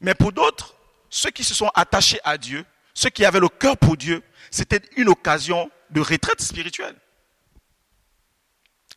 Mais 0.00 0.14
pour 0.14 0.30
d'autres, 0.30 0.76
ceux 1.10 1.30
qui 1.30 1.42
se 1.42 1.54
sont 1.54 1.72
attachés 1.74 2.20
à 2.22 2.38
Dieu, 2.38 2.64
ceux 2.98 3.10
qui 3.10 3.24
avaient 3.24 3.38
le 3.38 3.48
cœur 3.48 3.76
pour 3.76 3.96
Dieu, 3.96 4.24
c'était 4.50 4.82
une 4.96 5.08
occasion 5.08 5.70
de 5.90 6.00
retraite 6.00 6.42
spirituelle. 6.42 6.96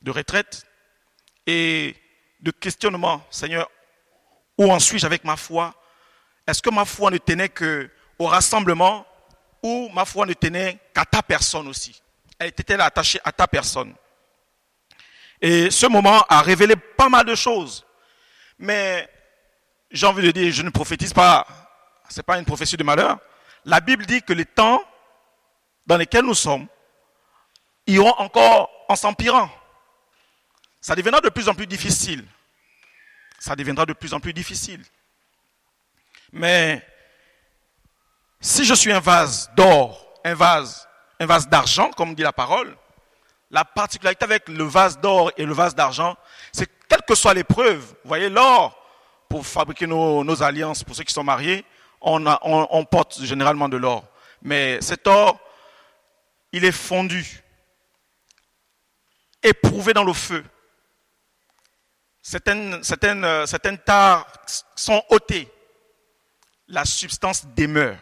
De 0.01 0.09
retraite 0.09 0.65
et 1.45 1.95
de 2.39 2.49
questionnement. 2.49 3.23
Seigneur, 3.29 3.69
où 4.57 4.71
en 4.71 4.79
suis-je 4.79 5.05
avec 5.05 5.23
ma 5.23 5.35
foi? 5.35 5.75
Est-ce 6.47 6.63
que 6.63 6.71
ma 6.71 6.83
foi 6.83 7.11
ne 7.11 7.19
tenait 7.19 7.49
qu'au 7.49 8.25
rassemblement 8.25 9.05
ou 9.61 9.87
ma 9.93 10.05
foi 10.05 10.25
ne 10.25 10.33
tenait 10.33 10.79
qu'à 10.95 11.05
ta 11.05 11.21
personne 11.21 11.67
aussi? 11.67 12.01
Elle 12.39 12.47
était 12.47 12.73
attachée 12.81 13.19
à 13.23 13.31
ta 13.31 13.47
personne? 13.47 13.93
Et 15.39 15.69
ce 15.69 15.85
moment 15.85 16.25
a 16.27 16.41
révélé 16.41 16.75
pas 16.75 17.07
mal 17.07 17.27
de 17.27 17.35
choses. 17.35 17.85
Mais 18.57 19.07
j'ai 19.91 20.07
envie 20.07 20.25
de 20.25 20.31
dire, 20.31 20.51
je 20.51 20.63
ne 20.63 20.71
prophétise 20.71 21.13
pas, 21.13 21.45
ce 22.09 22.17
n'est 22.17 22.23
pas 22.23 22.39
une 22.39 22.45
prophétie 22.45 22.77
de 22.77 22.83
malheur. 22.83 23.19
La 23.65 23.79
Bible 23.79 24.05
dit 24.05 24.21
que 24.21 24.33
les 24.33 24.45
temps 24.45 24.83
dans 25.85 25.97
lesquels 25.97 26.25
nous 26.25 26.35
sommes 26.35 26.67
iront 27.87 28.13
encore 28.17 28.69
en 28.87 28.95
s'empirant. 28.95 29.49
Ça 30.79 30.95
deviendra 30.95 31.21
de 31.21 31.29
plus 31.29 31.47
en 31.47 31.53
plus 31.53 31.67
difficile. 31.67 32.25
Ça 33.39 33.55
deviendra 33.55 33.85
de 33.85 33.93
plus 33.93 34.13
en 34.13 34.19
plus 34.19 34.33
difficile. 34.33 34.83
Mais 36.31 36.85
si 38.39 38.65
je 38.65 38.73
suis 38.73 38.91
un 38.91 38.99
vase 38.99 39.51
d'or, 39.55 40.13
un 40.23 40.33
vase, 40.33 40.87
un 41.19 41.25
vase 41.25 41.47
d'argent, 41.47 41.91
comme 41.91 42.15
dit 42.15 42.23
la 42.23 42.33
parole, 42.33 42.75
la 43.51 43.65
particularité 43.65 44.23
avec 44.23 44.47
le 44.47 44.63
vase 44.63 44.99
d'or 44.99 45.31
et 45.37 45.45
le 45.45 45.53
vase 45.53 45.75
d'argent, 45.75 46.15
c'est 46.51 46.69
quelle 46.87 47.01
que 47.01 47.15
soit 47.15 47.33
l'épreuve, 47.33 47.79
vous 47.79 48.07
voyez, 48.07 48.29
l'or, 48.29 48.77
pour 49.29 49.45
fabriquer 49.45 49.87
nos, 49.87 50.43
alliances, 50.43 50.83
pour 50.83 50.95
ceux 50.95 51.03
qui 51.03 51.13
sont 51.13 51.23
mariés, 51.23 51.63
on, 52.01 52.85
porte 52.85 53.21
généralement 53.21 53.69
de 53.69 53.77
l'or. 53.77 54.05
Mais 54.41 54.81
cet 54.81 55.07
or, 55.07 55.39
il 56.51 56.65
est 56.65 56.71
fondu, 56.71 57.43
éprouvé 59.43 59.93
dans 59.93 60.03
le 60.03 60.13
feu. 60.13 60.43
Certaines, 62.21 62.83
certaines, 62.83 63.47
certaines 63.47 63.77
tares 63.77 64.27
sont 64.75 65.03
ôtées. 65.09 65.49
La 66.67 66.85
substance 66.85 67.45
demeure. 67.55 67.97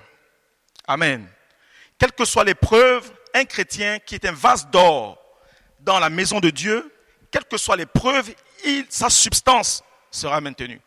Amen. 0.88 1.28
Quelles 1.98 2.12
que 2.12 2.26
soient 2.26 2.44
les 2.44 2.56
preuves, 2.56 3.12
un 3.34 3.46
chrétien 3.46 4.00
qui 4.00 4.16
est 4.16 4.26
un 4.26 4.32
vase 4.32 4.68
d'or 4.70 5.18
dans 5.80 6.00
la 6.00 6.10
maison 6.10 6.40
de 6.40 6.50
Dieu, 6.50 6.94
quelles 7.32 7.46
que 7.46 7.58
soient 7.58 7.76
les 7.76 7.86
preuves, 7.86 8.34
sa 8.90 9.10
substance 9.10 9.84
sera 10.12 10.42
maintenue. 10.42 10.82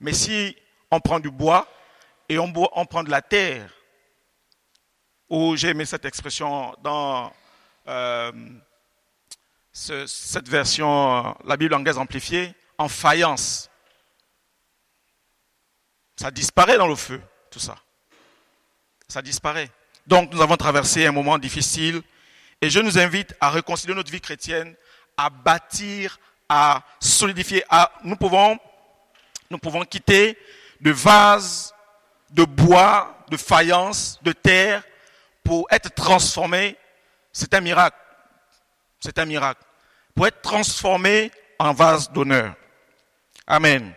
Mais 0.00 0.12
si 0.12 0.56
on 0.90 1.00
prend 1.00 1.20
du 1.20 1.30
bois 1.30 1.68
et 2.28 2.38
on, 2.38 2.52
prend 2.52 3.02
de 3.02 3.10
la 3.10 3.22
terre, 3.22 3.70
ou 5.28 5.56
j'ai 5.56 5.68
aimé 5.68 5.84
cette 5.84 6.04
expression 6.04 6.74
dans 6.82 7.32
euh, 7.88 8.32
cette 9.72 10.48
version, 10.48 11.36
la 11.44 11.56
Bible 11.56 11.74
anglaise 11.74 11.98
amplifiée, 11.98 12.54
en 12.78 12.88
faïence, 12.88 13.70
ça 16.16 16.30
disparaît 16.30 16.78
dans 16.78 16.86
le 16.86 16.96
feu, 16.96 17.20
tout 17.50 17.58
ça. 17.58 17.76
Ça 19.08 19.20
disparaît. 19.20 19.70
Donc 20.06 20.32
nous 20.32 20.40
avons 20.40 20.56
traversé 20.56 21.06
un 21.06 21.12
moment 21.12 21.38
difficile 21.38 22.02
et 22.60 22.70
je 22.70 22.80
nous 22.80 22.98
invite 22.98 23.34
à 23.40 23.50
réconcilier 23.50 23.94
notre 23.94 24.10
vie 24.10 24.20
chrétienne, 24.20 24.74
à 25.16 25.28
bâtir, 25.28 26.18
à 26.48 26.82
solidifier. 27.00 27.64
Nous 28.04 28.16
pouvons 28.16 28.58
nous 29.50 29.58
pouvons 29.58 29.84
quitter 29.84 30.38
de 30.80 30.90
vases, 30.90 31.73
de 32.34 32.44
bois, 32.44 33.24
de 33.30 33.36
faïence, 33.36 34.18
de 34.22 34.32
terre, 34.32 34.82
pour 35.44 35.66
être 35.70 35.94
transformés. 35.94 36.76
C'est 37.32 37.54
un 37.54 37.60
miracle. 37.60 37.96
C'est 39.00 39.18
un 39.18 39.24
miracle. 39.24 39.62
Pour 40.14 40.26
être 40.26 40.42
transformé 40.42 41.30
en 41.58 41.72
vase 41.72 42.10
d'honneur. 42.10 42.54
Amen. 43.46 43.94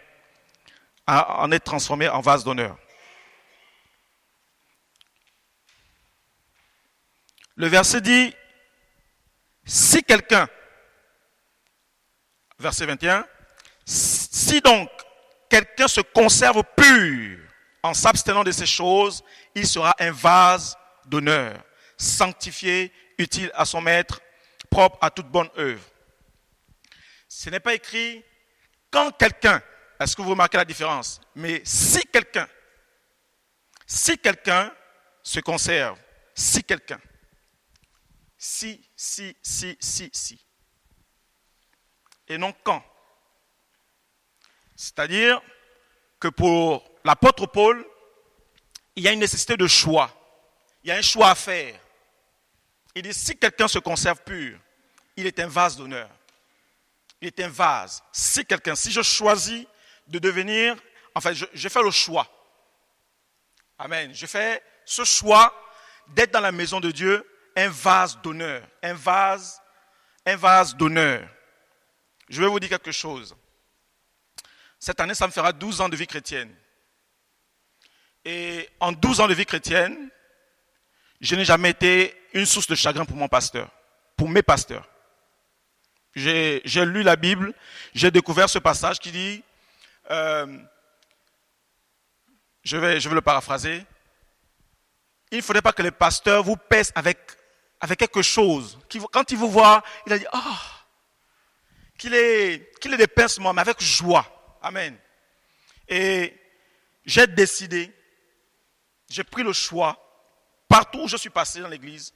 En 1.08 1.52
être 1.52 1.64
transformé 1.64 2.08
en 2.08 2.22
vase 2.22 2.44
d'honneur. 2.44 2.78
Le 7.56 7.68
verset 7.68 8.02
dit, 8.02 8.36
si 9.66 10.04
quelqu'un, 10.04 10.48
verset 12.60 12.86
21, 12.86 13.26
si 13.84 14.62
donc 14.62 14.92
quelqu'un 15.50 15.88
se 15.88 16.02
conserve 16.02 16.62
pur 16.76 17.47
en 17.84 17.94
s'abstenant 17.94 18.44
de 18.44 18.52
ces 18.52 18.66
choses, 18.66 19.24
il 19.56 19.68
sera 19.68 19.96
un 20.00 20.12
vase 20.12 20.78
d'honneur, 21.06 21.64
sanctifié, 21.98 22.92
utile 23.18 23.52
à 23.54 23.66
son 23.66 23.82
maître, 23.82 24.22
propre 24.70 24.98
à 25.02 25.10
toute 25.10 25.28
bonne 25.28 25.50
œuvre. 25.58 25.84
Ce 27.28 27.50
n'est 27.50 27.60
pas 27.60 27.74
écrit 27.74 28.24
quand 28.92 29.12
quelqu'un, 29.12 29.62
est-ce 30.00 30.16
que 30.16 30.22
vous 30.22 30.32
remarquez 30.32 30.58
la 30.58 30.66
différence? 30.66 31.20
Mais 31.36 31.62
si 31.66 32.02
quelqu'un, 32.08 32.48
si 33.86 34.18
quelqu'un 34.18 34.74
se 35.24 35.40
conserve, 35.40 35.98
si 36.36 36.64
quelqu'un, 36.64 37.00
si, 38.38 38.88
si, 38.96 39.36
si, 39.42 39.78
si, 39.80 40.10
si, 40.14 40.46
et 42.28 42.38
non 42.38 42.54
quand. 42.64 42.84
C'est-à-dire 44.76 45.42
que 46.20 46.28
pour 46.28 46.84
l'apôtre 47.08 47.46
Paul, 47.46 47.86
il 48.98 49.04
y 49.04 49.08
a 49.08 49.14
une 49.14 49.20
nécessité 49.20 49.56
de 49.56 49.66
choix. 49.66 50.12
Il 50.84 50.90
y 50.90 50.92
a 50.92 50.98
un 50.98 51.02
choix 51.02 51.30
à 51.30 51.36
faire. 51.36 51.80
Il 52.94 53.02
dit, 53.02 53.14
si 53.14 53.38
quelqu'un 53.38 53.68
se 53.68 53.80
conserve 53.80 54.22
pur, 54.24 54.60
il 55.16 55.26
est 55.26 55.40
un 55.40 55.48
vase 55.48 55.78
d'honneur. 55.78 56.10
Il 57.22 57.28
est 57.28 57.40
un 57.40 57.48
vase. 57.48 58.04
Si 58.12 58.46
quelqu'un, 58.46 58.76
si 58.76 58.92
je 58.92 59.02
choisis 59.02 59.66
de 60.08 60.20
devenir, 60.20 60.76
enfin, 61.16 61.32
je, 61.32 61.46
je 61.54 61.70
fais 61.70 61.82
le 61.82 61.92
choix. 61.92 62.28
Amen. 63.80 64.14
Je 64.14 64.26
fais 64.26 64.62
ce 64.86 65.04
choix 65.04 65.54
d'être 66.10 66.32
dans 66.32 66.42
la 66.42 66.52
maison 66.52 66.80
de 66.80 66.92
Dieu 66.92 67.26
un 67.56 67.70
vase 67.70 68.20
d'honneur. 68.22 68.68
Un 68.84 68.94
vase, 68.94 69.62
un 70.26 70.36
vase 70.36 70.76
d'honneur. 70.76 71.28
Je 72.30 72.42
vais 72.42 72.50
vous 72.50 72.60
dire 72.60 72.70
quelque 72.70 72.92
chose. 72.92 73.36
Cette 74.78 75.00
année, 75.00 75.16
ça 75.16 75.26
me 75.26 75.32
fera 75.32 75.54
12 75.54 75.82
ans 75.82 75.90
de 75.90 75.96
vie 75.96 76.08
chrétienne. 76.08 76.54
Et 78.28 78.70
en 78.82 78.92
12 78.92 79.22
ans 79.22 79.28
de 79.30 79.34
vie 79.34 79.46
chrétienne, 79.46 80.10
je 81.22 81.34
n'ai 81.36 81.46
jamais 81.46 81.70
été 81.70 82.14
une 82.34 82.46
source 82.46 82.68
de 82.68 82.76
chagrin 82.76 83.06
pour 83.06 83.16
mon 83.16 83.30
pasteur, 83.30 83.72
pour 84.18 84.28
mes 84.28 84.42
pasteurs. 84.42 84.86
J'ai 86.14 86.62
lu 86.66 87.04
la 87.04 87.16
Bible, 87.16 87.54
j'ai 87.96 88.12
découvert 88.12 88.50
ce 88.50 88.60
passage 88.60 89.00
qui 89.00 89.14
dit, 89.14 89.42
euh, 90.12 90.46
je, 92.66 92.76
vais, 92.76 93.00
je 93.00 93.08
vais 93.08 93.16
le 93.16 93.22
paraphraser, 93.22 93.86
il 95.32 95.38
ne 95.38 95.42
faudrait 95.42 95.62
pas 95.62 95.72
que 95.72 95.82
les 95.82 95.92
pasteurs 95.92 96.44
vous 96.44 96.58
pèsent 96.58 96.92
avec 96.96 97.18
avec 97.80 97.98
quelque 97.98 98.22
chose. 98.22 98.78
Quand 99.14 99.32
il 99.32 99.38
vous 99.38 99.52
voit, 99.52 99.84
il 100.06 100.12
a 100.14 100.20
dit, 100.20 100.26
ah, 100.34 100.60
qu'il 101.98 102.14
ait, 102.14 102.72
qu'il 102.82 102.98
des 102.98 103.08
mais 103.40 103.62
avec 103.62 103.82
joie. 103.82 104.58
Amen. 104.62 104.98
Et 105.88 106.36
j'ai 107.06 107.28
décidé, 107.28 107.94
j'ai 109.10 109.24
pris 109.24 109.44
le 109.44 109.54
choix, 109.54 109.98
partout 110.68 111.04
où 111.04 111.08
je 111.08 111.18
suis 111.18 111.30
passé 111.30 111.62
dans 111.62 111.68
l'église, 111.68 112.14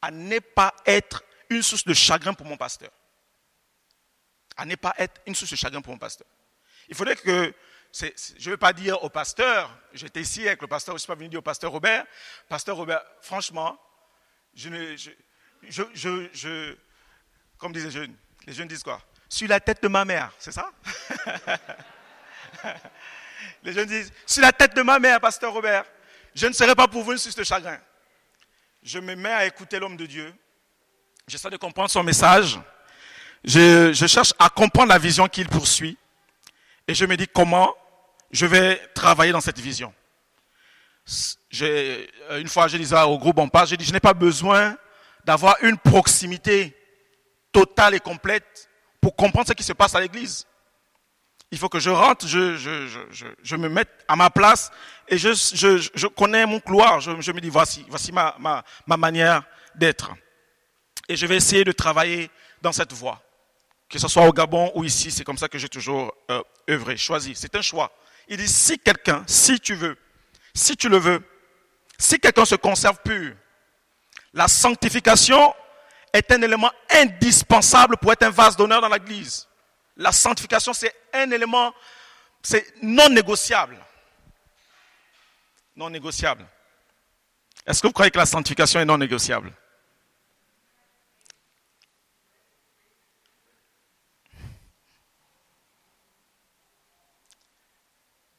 à 0.00 0.10
ne 0.10 0.38
pas 0.38 0.74
être 0.86 1.22
une 1.50 1.62
source 1.62 1.84
de 1.84 1.94
chagrin 1.94 2.34
pour 2.34 2.46
mon 2.46 2.56
pasteur. 2.56 2.90
À 4.56 4.64
ne 4.64 4.74
pas 4.74 4.94
être 4.98 5.20
une 5.26 5.34
source 5.34 5.50
de 5.50 5.56
chagrin 5.56 5.80
pour 5.80 5.92
mon 5.92 5.98
pasteur. 5.98 6.26
Il 6.88 6.94
faudrait 6.94 7.16
que, 7.16 7.54
je 7.92 8.06
ne 8.06 8.50
vais 8.50 8.56
pas 8.56 8.72
dire 8.72 9.02
au 9.04 9.08
pasteur, 9.08 9.76
j'étais 9.92 10.20
ici 10.20 10.46
avec 10.46 10.60
le 10.62 10.66
pasteur, 10.66 10.92
je 10.92 10.96
ne 10.96 10.98
suis 11.00 11.06
pas 11.06 11.14
venu 11.14 11.28
dire 11.28 11.38
au 11.38 11.42
pasteur 11.42 11.70
Robert, 11.70 12.06
pasteur 12.48 12.76
Robert, 12.76 13.02
franchement, 13.20 13.78
je 14.54 14.68
ne, 14.68 14.96
je, 15.62 16.76
comme 17.58 17.72
disent 17.72 17.84
les 17.84 17.90
jeunes, 17.90 18.16
les 18.46 18.52
jeunes 18.52 18.68
disent 18.68 18.82
quoi? 18.82 19.00
Sur 19.28 19.48
la 19.48 19.60
tête 19.60 19.82
de 19.82 19.88
ma 19.88 20.04
mère, 20.04 20.32
c'est 20.38 20.52
ça? 20.52 20.70
Les 23.64 23.72
jeunes 23.72 23.88
disent, 23.88 24.12
sur 24.26 24.42
la 24.42 24.52
tête 24.52 24.74
de 24.74 24.82
ma 24.82 24.98
mère, 24.98 25.20
pasteur 25.20 25.52
Robert, 25.52 25.84
je 26.34 26.46
ne 26.46 26.52
serai 26.52 26.74
pas 26.74 26.88
pour 26.88 27.02
vous 27.02 27.12
une 27.12 27.18
source 27.18 27.34
de 27.34 27.44
chagrin. 27.44 27.78
Je 28.82 28.98
me 28.98 29.14
mets 29.14 29.32
à 29.32 29.46
écouter 29.46 29.78
l'homme 29.78 29.96
de 29.96 30.06
Dieu. 30.06 30.34
J'essaie 31.26 31.50
de 31.50 31.56
comprendre 31.56 31.90
son 31.90 32.02
message. 32.02 32.58
Je, 33.44 33.92
je 33.92 34.06
cherche 34.06 34.32
à 34.38 34.48
comprendre 34.48 34.88
la 34.88 34.98
vision 34.98 35.28
qu'il 35.28 35.48
poursuit. 35.48 35.96
Et 36.88 36.94
je 36.94 37.04
me 37.04 37.16
dis 37.16 37.28
comment 37.28 37.74
je 38.30 38.46
vais 38.46 38.76
travailler 38.94 39.32
dans 39.32 39.40
cette 39.40 39.58
vision. 39.58 39.94
Une 41.52 42.48
fois, 42.48 42.68
je 42.68 42.76
disais 42.76 43.00
au 43.02 43.18
groupe 43.18 43.38
en 43.38 43.48
passe, 43.48 43.70
j'ai 43.70 43.76
dit, 43.76 43.84
je 43.84 43.92
n'ai 43.92 44.00
pas 44.00 44.14
besoin 44.14 44.76
d'avoir 45.24 45.56
une 45.62 45.76
proximité 45.76 46.76
totale 47.52 47.94
et 47.94 48.00
complète 48.00 48.68
pour 49.00 49.14
comprendre 49.14 49.48
ce 49.48 49.52
qui 49.52 49.62
se 49.62 49.72
passe 49.72 49.94
à 49.94 50.00
l'église. 50.00 50.46
Il 51.52 51.58
faut 51.58 51.68
que 51.68 51.78
je 51.78 51.90
rentre, 51.90 52.26
je, 52.26 53.56
me 53.56 53.68
mette 53.68 53.90
à 54.08 54.16
ma 54.16 54.30
place 54.30 54.72
et 55.06 55.18
je, 55.18 56.06
connais 56.08 56.46
mon 56.46 56.58
couloir. 56.58 57.00
Je, 57.00 57.10
me 57.10 57.40
dis, 57.40 57.50
voici, 57.50 57.84
ma 58.12 58.96
manière 58.96 59.42
d'être. 59.74 60.10
Et 61.08 61.16
je 61.16 61.26
vais 61.26 61.36
essayer 61.36 61.62
de 61.62 61.72
travailler 61.72 62.30
dans 62.60 62.72
cette 62.72 62.92
voie. 62.92 63.20
Que 63.88 63.98
ce 63.98 64.08
soit 64.08 64.26
au 64.26 64.32
Gabon 64.32 64.72
ou 64.74 64.84
ici, 64.84 65.10
c'est 65.10 65.24
comme 65.24 65.36
ça 65.36 65.48
que 65.48 65.58
j'ai 65.58 65.68
toujours 65.68 66.14
euh, 66.30 66.42
œuvré, 66.70 66.96
choisi. 66.96 67.34
C'est 67.34 67.54
un 67.54 67.60
choix. 67.60 67.92
Il 68.28 68.38
dit, 68.38 68.48
si 68.48 68.78
quelqu'un, 68.78 69.22
si 69.26 69.60
tu 69.60 69.74
veux, 69.74 69.98
si 70.54 70.76
tu 70.76 70.88
le 70.88 70.96
veux, 70.96 71.22
si 71.98 72.18
quelqu'un 72.18 72.46
se 72.46 72.54
conserve 72.54 72.96
pur, 73.04 73.34
la 74.32 74.48
sanctification 74.48 75.54
est 76.12 76.30
un 76.32 76.40
élément 76.40 76.70
indispensable 76.88 77.98
pour 77.98 78.12
être 78.12 78.22
un 78.22 78.30
vase 78.30 78.56
d'honneur 78.56 78.80
dans 78.80 78.88
l'église. 78.88 79.46
La 79.96 80.12
sanctification, 80.12 80.72
c'est 80.72 80.94
un 81.12 81.30
élément, 81.30 81.72
c'est 82.42 82.66
non 82.82 83.08
négociable. 83.08 83.78
Non 85.76 85.90
négociable. 85.90 86.46
Est-ce 87.66 87.80
que 87.80 87.86
vous 87.86 87.92
croyez 87.92 88.10
que 88.10 88.18
la 88.18 88.26
sanctification 88.26 88.80
est 88.80 88.84
non 88.84 88.98
négociable? 88.98 89.52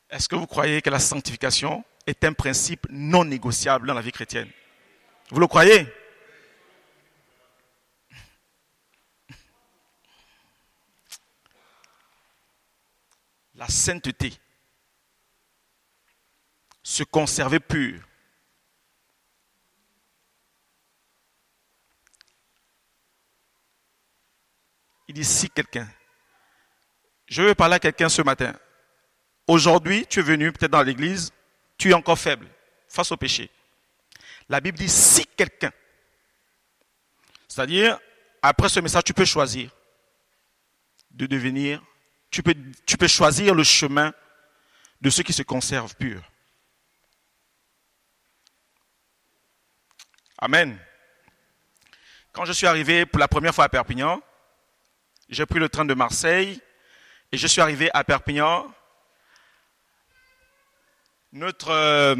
Est-ce 0.09 0.29
que 0.29 0.35
vous 0.35 0.45
croyez 0.45 0.81
que 0.83 0.91
la 0.91 0.99
sanctification 0.99 1.83
est 2.05 2.23
un 2.23 2.33
principe 2.33 2.85
non 2.89 3.25
négociable 3.25 3.87
dans 3.87 3.95
la 3.95 4.01
vie 4.01 4.11
chrétienne? 4.11 4.49
Vous 5.31 5.39
le 5.39 5.47
croyez? 5.47 5.87
La 13.63 13.69
sainteté, 13.69 14.33
se 16.83 17.03
conserver 17.03 17.61
pur. 17.61 18.05
Il 25.07 25.13
dit 25.13 25.23
si 25.23 25.49
quelqu'un, 25.49 25.87
je 27.25 27.41
veux 27.41 27.55
parler 27.55 27.75
à 27.75 27.79
quelqu'un 27.79 28.09
ce 28.09 28.21
matin, 28.21 28.53
aujourd'hui 29.47 30.05
tu 30.07 30.19
es 30.19 30.23
venu 30.23 30.51
peut-être 30.51 30.71
dans 30.71 30.83
l'église, 30.83 31.31
tu 31.77 31.91
es 31.91 31.93
encore 31.93 32.19
faible 32.19 32.49
face 32.89 33.13
au 33.13 33.17
péché. 33.17 33.49
La 34.49 34.59
Bible 34.59 34.77
dit 34.77 34.89
si 34.89 35.25
quelqu'un, 35.25 35.71
c'est-à-dire 37.47 37.97
après 38.41 38.67
ce 38.67 38.81
message 38.81 39.05
tu 39.05 39.13
peux 39.13 39.23
choisir 39.23 39.71
de 41.11 41.27
devenir 41.27 41.81
tu 42.33 42.97
peux, 42.97 43.07
choisir 43.07 43.53
le 43.53 43.63
chemin 43.63 44.11
de 45.01 45.09
ceux 45.11 45.21
qui 45.21 45.33
se 45.33 45.43
conservent 45.43 45.95
purs. 45.95 46.23
Amen. 50.39 50.77
Quand 52.31 52.45
je 52.45 52.51
suis 52.51 52.65
arrivé 52.65 53.05
pour 53.05 53.19
la 53.19 53.27
première 53.27 53.53
fois 53.53 53.65
à 53.65 53.69
Perpignan, 53.69 54.19
j'ai 55.29 55.45
pris 55.45 55.59
le 55.59 55.69
train 55.69 55.85
de 55.85 55.93
Marseille 55.93 56.59
et 57.31 57.37
je 57.37 57.45
suis 57.45 57.61
arrivé 57.61 57.91
à 57.93 58.03
Perpignan. 58.03 58.65
Notre, 61.31 61.69
euh, 61.69 62.15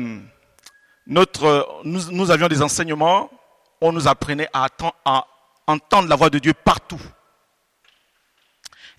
nous, 1.06 2.32
avions 2.32 2.48
des 2.48 2.62
enseignements, 2.62 3.32
on 3.82 3.92
nous 3.92 4.08
apprenait 4.08 4.50
à 4.54 4.68
entendre 5.66 6.08
la 6.08 6.16
voix 6.16 6.30
de 6.30 6.38
Dieu 6.38 6.54
partout. 6.54 7.02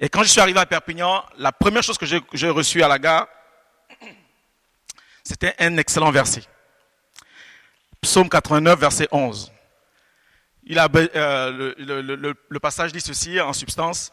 Et 0.04 0.10
quand 0.10 0.22
je 0.22 0.28
suis 0.28 0.40
arrivé 0.42 0.60
à 0.60 0.66
Perpignan, 0.66 1.24
la 1.38 1.50
première 1.50 1.82
chose 1.82 1.96
que 1.96 2.04
j'ai 2.04 2.50
reçue 2.50 2.82
à 2.82 2.88
la 2.88 2.98
gare, 2.98 3.26
c'était 5.24 5.54
un 5.58 5.78
excellent 5.78 6.10
verset. 6.10 6.42
Psaume 8.02 8.28
89, 8.28 8.78
verset 8.78 9.08
11. 9.10 9.50
Il 10.64 10.78
a, 10.78 10.90
euh, 10.94 11.74
le, 11.78 12.60
passage 12.60 12.92
dit 12.92 13.00
ceci 13.00 13.40
en 13.40 13.54
substance. 13.54 14.12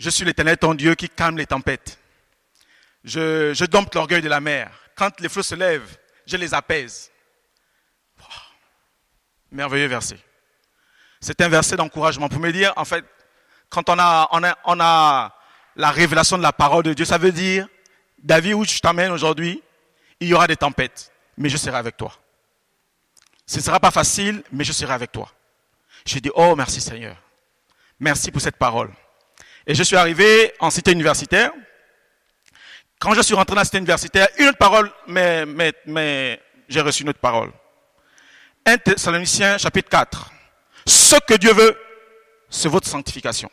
Je 0.00 0.10
suis 0.10 0.24
l'éternel 0.24 0.58
ton 0.58 0.74
Dieu 0.74 0.96
qui 0.96 1.08
calme 1.08 1.38
les 1.38 1.46
tempêtes. 1.46 2.00
Je, 3.04 3.54
je 3.54 3.64
dompte 3.64 3.94
l'orgueil 3.94 4.22
de 4.22 4.28
la 4.28 4.40
mer. 4.40 4.72
Quand 4.96 5.20
les 5.20 5.28
flots 5.28 5.44
se 5.44 5.54
lèvent, 5.54 5.98
je 6.26 6.36
les 6.36 6.52
apaise. 6.52 7.12
Merveilleux 9.52 9.86
verset. 9.86 10.18
C'est 11.20 11.40
un 11.42 11.48
verset 11.48 11.76
d'encouragement 11.76 12.28
pour 12.28 12.40
me 12.40 12.50
dire, 12.50 12.72
en 12.74 12.84
fait, 12.84 13.04
quand 13.72 13.88
on 13.88 13.98
a, 13.98 15.34
la 15.74 15.90
révélation 15.90 16.36
de 16.36 16.42
la 16.42 16.52
parole 16.52 16.84
de 16.84 16.92
Dieu, 16.92 17.06
ça 17.06 17.16
veut 17.16 17.32
dire, 17.32 17.66
David, 18.18 18.52
où 18.54 18.64
je 18.64 18.78
t'amène 18.78 19.10
aujourd'hui, 19.10 19.62
il 20.20 20.28
y 20.28 20.34
aura 20.34 20.46
des 20.46 20.56
tempêtes, 20.56 21.10
mais 21.38 21.48
je 21.48 21.56
serai 21.56 21.78
avec 21.78 21.96
toi. 21.96 22.12
Ce 23.46 23.56
ne 23.56 23.62
sera 23.62 23.80
pas 23.80 23.90
facile, 23.90 24.44
mais 24.52 24.62
je 24.62 24.72
serai 24.72 24.92
avec 24.92 25.10
toi. 25.10 25.30
J'ai 26.04 26.20
dit, 26.20 26.30
oh 26.34 26.54
merci 26.54 26.80
Seigneur. 26.80 27.16
Merci 27.98 28.30
pour 28.30 28.42
cette 28.42 28.56
parole. 28.56 28.90
Et 29.66 29.74
je 29.74 29.82
suis 29.82 29.96
arrivé 29.96 30.52
en 30.60 30.68
cité 30.68 30.92
universitaire. 30.92 31.50
Quand 32.98 33.14
je 33.14 33.22
suis 33.22 33.34
rentré 33.34 33.54
dans 33.54 33.60
la 33.60 33.64
cité 33.64 33.78
universitaire, 33.78 34.28
une 34.38 34.48
autre 34.48 34.58
parole, 34.58 34.92
mais, 35.06 35.46
mais 35.86 36.40
j'ai 36.68 36.80
reçu 36.82 37.02
une 37.02 37.08
autre 37.08 37.20
parole. 37.20 37.50
1 38.66 38.76
Thessaloniciens 38.78 39.56
chapitre 39.56 39.88
4. 39.88 40.30
Ce 40.86 41.16
que 41.26 41.34
Dieu 41.34 41.52
veut, 41.54 41.76
c'est 42.50 42.68
votre 42.68 42.86
sanctification 42.86 43.50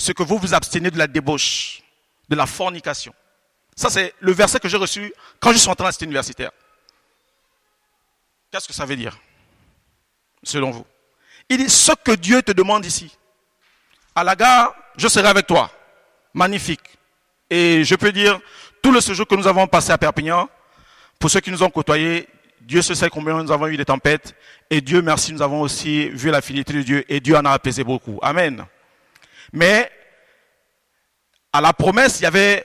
ce 0.00 0.12
que 0.12 0.22
vous 0.22 0.38
vous 0.38 0.54
abstenez 0.54 0.90
de 0.90 0.98
la 0.98 1.06
débauche, 1.06 1.82
de 2.28 2.34
la 2.34 2.46
fornication. 2.46 3.14
Ça, 3.76 3.90
c'est 3.90 4.14
le 4.20 4.32
verset 4.32 4.58
que 4.58 4.68
j'ai 4.68 4.76
reçu 4.76 5.12
quand 5.38 5.52
je 5.52 5.58
suis 5.58 5.68
entré 5.68 5.84
dans 5.84 5.92
cette 5.92 6.02
universitaire. 6.02 6.50
Qu'est-ce 8.50 8.66
que 8.66 8.74
ça 8.74 8.84
veut 8.84 8.96
dire, 8.96 9.18
selon 10.42 10.70
vous? 10.70 10.86
Il 11.48 11.58
dit 11.58 11.68
ce 11.68 11.92
que 11.92 12.12
Dieu 12.12 12.42
te 12.42 12.52
demande 12.52 12.84
ici. 12.84 13.16
À 14.14 14.24
la 14.24 14.34
gare, 14.34 14.74
je 14.96 15.06
serai 15.06 15.28
avec 15.28 15.46
toi. 15.46 15.70
Magnifique. 16.32 16.80
Et 17.48 17.84
je 17.84 17.94
peux 17.94 18.12
dire, 18.12 18.40
tout 18.82 18.92
le 18.92 19.00
séjour 19.00 19.26
que 19.26 19.34
nous 19.34 19.46
avons 19.46 19.66
passé 19.66 19.92
à 19.92 19.98
Perpignan, 19.98 20.48
pour 21.18 21.30
ceux 21.30 21.40
qui 21.40 21.50
nous 21.50 21.62
ont 21.62 21.70
côtoyés, 21.70 22.26
Dieu 22.60 22.82
se 22.82 22.94
sait 22.94 23.10
combien 23.10 23.42
nous 23.42 23.52
avons 23.52 23.66
eu 23.66 23.76
des 23.76 23.84
tempêtes. 23.84 24.34
Et 24.70 24.80
Dieu 24.80 25.02
merci, 25.02 25.32
nous 25.32 25.42
avons 25.42 25.60
aussi 25.60 26.08
vu 26.08 26.30
la 26.30 26.40
fidélité 26.40 26.72
de 26.72 26.82
Dieu. 26.82 27.04
Et 27.12 27.20
Dieu 27.20 27.36
en 27.36 27.44
a 27.44 27.50
apaisé 27.50 27.84
beaucoup. 27.84 28.18
Amen. 28.22 28.64
Mais 29.52 29.90
à 31.52 31.60
la 31.60 31.72
promesse, 31.72 32.20
il 32.20 32.24
y 32.24 32.26
avait, 32.26 32.64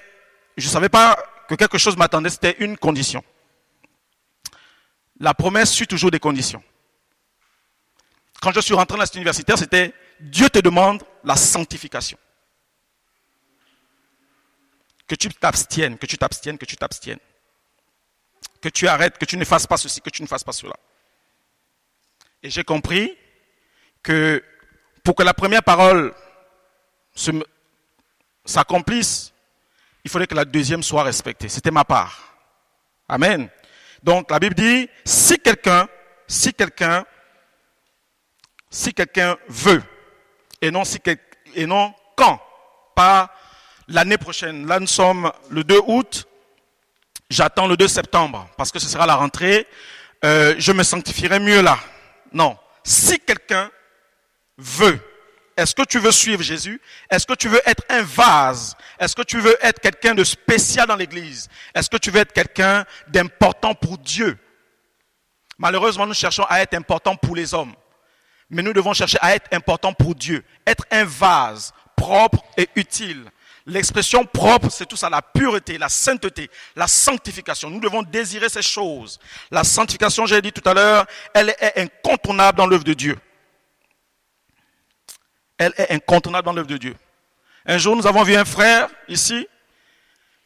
je 0.58 0.68
ne 0.68 0.72
savais 0.72 0.90
pas 0.90 1.18
que 1.48 1.56
quelque 1.56 1.78
chose 1.78 1.98
m'attendait, 1.98 2.30
c'était 2.30 2.56
une 2.60 2.78
condition. 2.78 3.24
La 5.20 5.34
promesse 5.34 5.72
suit 5.72 5.88
toujours 5.88 6.12
des 6.12 6.20
conditions. 6.20 6.64
Quand 8.42 8.52
je 8.52 8.60
suis 8.60 8.74
rentré 8.74 8.98
dans 8.98 9.06
cette 9.06 9.16
universitaire, 9.16 9.58
c'était 9.58 9.94
Dieu 10.20 10.50
te 10.50 10.60
demande 10.60 11.04
la 11.24 11.36
sanctification. 11.36 12.18
Que 15.08 15.16
tu 15.16 15.30
t'abstiennes, 15.30 15.98
que 15.98 16.06
tu 16.06 16.18
t'abstiennes, 16.18 16.58
que 16.58 16.66
tu 16.66 16.76
t'abstiennes. 16.76 17.20
Que 18.62 18.70
tu 18.70 18.88
arrêtes, 18.88 19.18
que 19.18 19.26
tu 19.26 19.38
ne 19.38 19.46
fasses 19.46 19.68
pas 19.68 19.78
ceci, 19.78 20.02
que 20.02 20.10
tu 20.10 20.22
ne 20.22 20.28
fasses 20.28 20.44
pas 20.44 20.52
cela. 20.52 20.76
Et 22.42 22.50
j'ai 22.50 22.64
compris 22.64 23.16
que 24.04 24.44
pour 25.04 25.16
que 25.16 25.24
la 25.24 25.34
première 25.34 25.64
parole 25.64 26.14
s'accomplisse, 28.46 29.34
il 30.04 30.12
fallait 30.12 30.28
que 30.28 30.36
la 30.36 30.46
deuxième 30.46 30.84
soit 30.84 31.04
respectée. 31.04 31.50
C'était 31.50 31.72
ma 31.72 31.84
part. 31.84 32.36
Amen. 33.10 33.50
Donc 34.04 34.30
la 34.30 34.40
Bible 34.40 34.56
dit, 34.56 34.90
si 35.04 35.40
quelqu'un, 35.40 35.88
si 36.28 36.54
quelqu'un, 36.54 37.06
si 38.70 38.94
quelqu'un 38.94 39.38
veut, 39.48 39.82
et 40.62 40.72
non, 40.72 40.84
si, 40.84 41.00
et 41.56 41.66
non 41.66 41.94
quand, 42.16 42.40
pas 42.96 43.32
l'année 43.88 44.18
prochaine. 44.18 44.68
Là, 44.68 44.80
nous 44.80 44.88
sommes 44.88 45.32
le 45.50 45.64
2 45.64 45.80
août, 45.88 46.28
j'attends 47.30 47.68
le 47.68 47.78
2 47.78 47.88
septembre, 47.88 48.48
parce 48.58 48.72
que 48.72 48.80
ce 48.80 48.88
sera 48.88 49.06
la 49.06 49.16
rentrée, 49.16 49.68
euh, 50.24 50.56
je 50.58 50.72
me 50.72 50.84
sanctifierai 50.84 51.40
mieux 51.40 51.62
là. 51.62 51.78
Non. 52.32 52.58
Si 52.84 53.20
quelqu'un 53.20 53.70
veut, 54.58 55.00
est-ce 55.58 55.74
que 55.74 55.84
tu 55.84 56.00
veux 56.00 56.12
suivre 56.12 56.44
Jésus? 56.44 56.82
Est-ce 57.10 57.26
que 57.26 57.34
tu 57.34 57.48
veux 57.48 57.62
être 57.66 57.84
un 57.90 58.02
vase? 58.02 58.76
Est-ce 59.00 59.16
que 59.16 59.22
tu 59.22 59.40
veux 59.40 59.56
être 59.62 59.80
quelqu'un 59.80 60.14
de 60.14 60.24
spécial 60.24 60.88
dans 60.88 60.98
l'Église? 60.98 61.48
Est-ce 61.74 61.90
que 61.90 61.98
tu 61.98 62.12
veux 62.12 62.20
être 62.20 62.34
quelqu'un 62.34 62.86
d'important 63.08 63.74
pour 63.74 63.98
Dieu? 63.98 64.38
Malheureusement, 65.58 66.06
nous 66.06 66.14
cherchons 66.14 66.44
à 66.50 66.62
être 66.62 66.74
important 66.74 67.16
pour 67.16 67.38
les 67.38 67.54
hommes. 67.54 67.74
Mais 68.50 68.62
nous 68.62 68.74
devons 68.74 68.94
chercher 68.94 69.18
à 69.22 69.34
être 69.34 69.48
important 69.54 69.94
pour 69.94 70.14
Dieu. 70.14 70.44
Être 70.68 70.84
un 70.92 71.06
vase 71.06 71.74
propre 71.96 72.44
et 72.58 72.68
utile. 72.76 73.24
L'expression 73.66 74.26
propre, 74.26 74.70
c'est 74.70 74.86
tout 74.86 74.98
ça, 74.98 75.10
la 75.10 75.22
pureté, 75.22 75.78
la 75.78 75.90
sainteté, 75.90 76.52
la 76.76 76.88
sanctification. 76.88 77.70
Nous 77.70 77.80
devons 77.80 78.04
désirer 78.04 78.50
ces 78.50 78.62
choses. 78.62 79.20
La 79.50 79.64
sanctification, 79.64 80.26
j'ai 80.26 80.42
dit 80.42 80.52
tout 80.52 80.70
à 80.70 80.74
l'heure, 80.74 81.06
elle 81.34 81.56
est 81.60 81.80
incontournable 81.80 82.58
dans 82.58 82.68
l'œuvre 82.68 82.84
de 82.84 82.94
Dieu 82.94 83.18
elle 85.58 85.74
est 85.78 85.92
incontournable 85.92 86.46
dans 86.46 86.54
l'œuvre 86.54 86.68
de 86.68 86.78
Dieu. 86.78 86.96
Un 87.66 87.78
jour, 87.78 87.96
nous 87.96 88.08
avons 88.08 88.24
vu 88.24 88.36
un 88.36 88.46
frère 88.46 88.90
ici, 89.08 89.48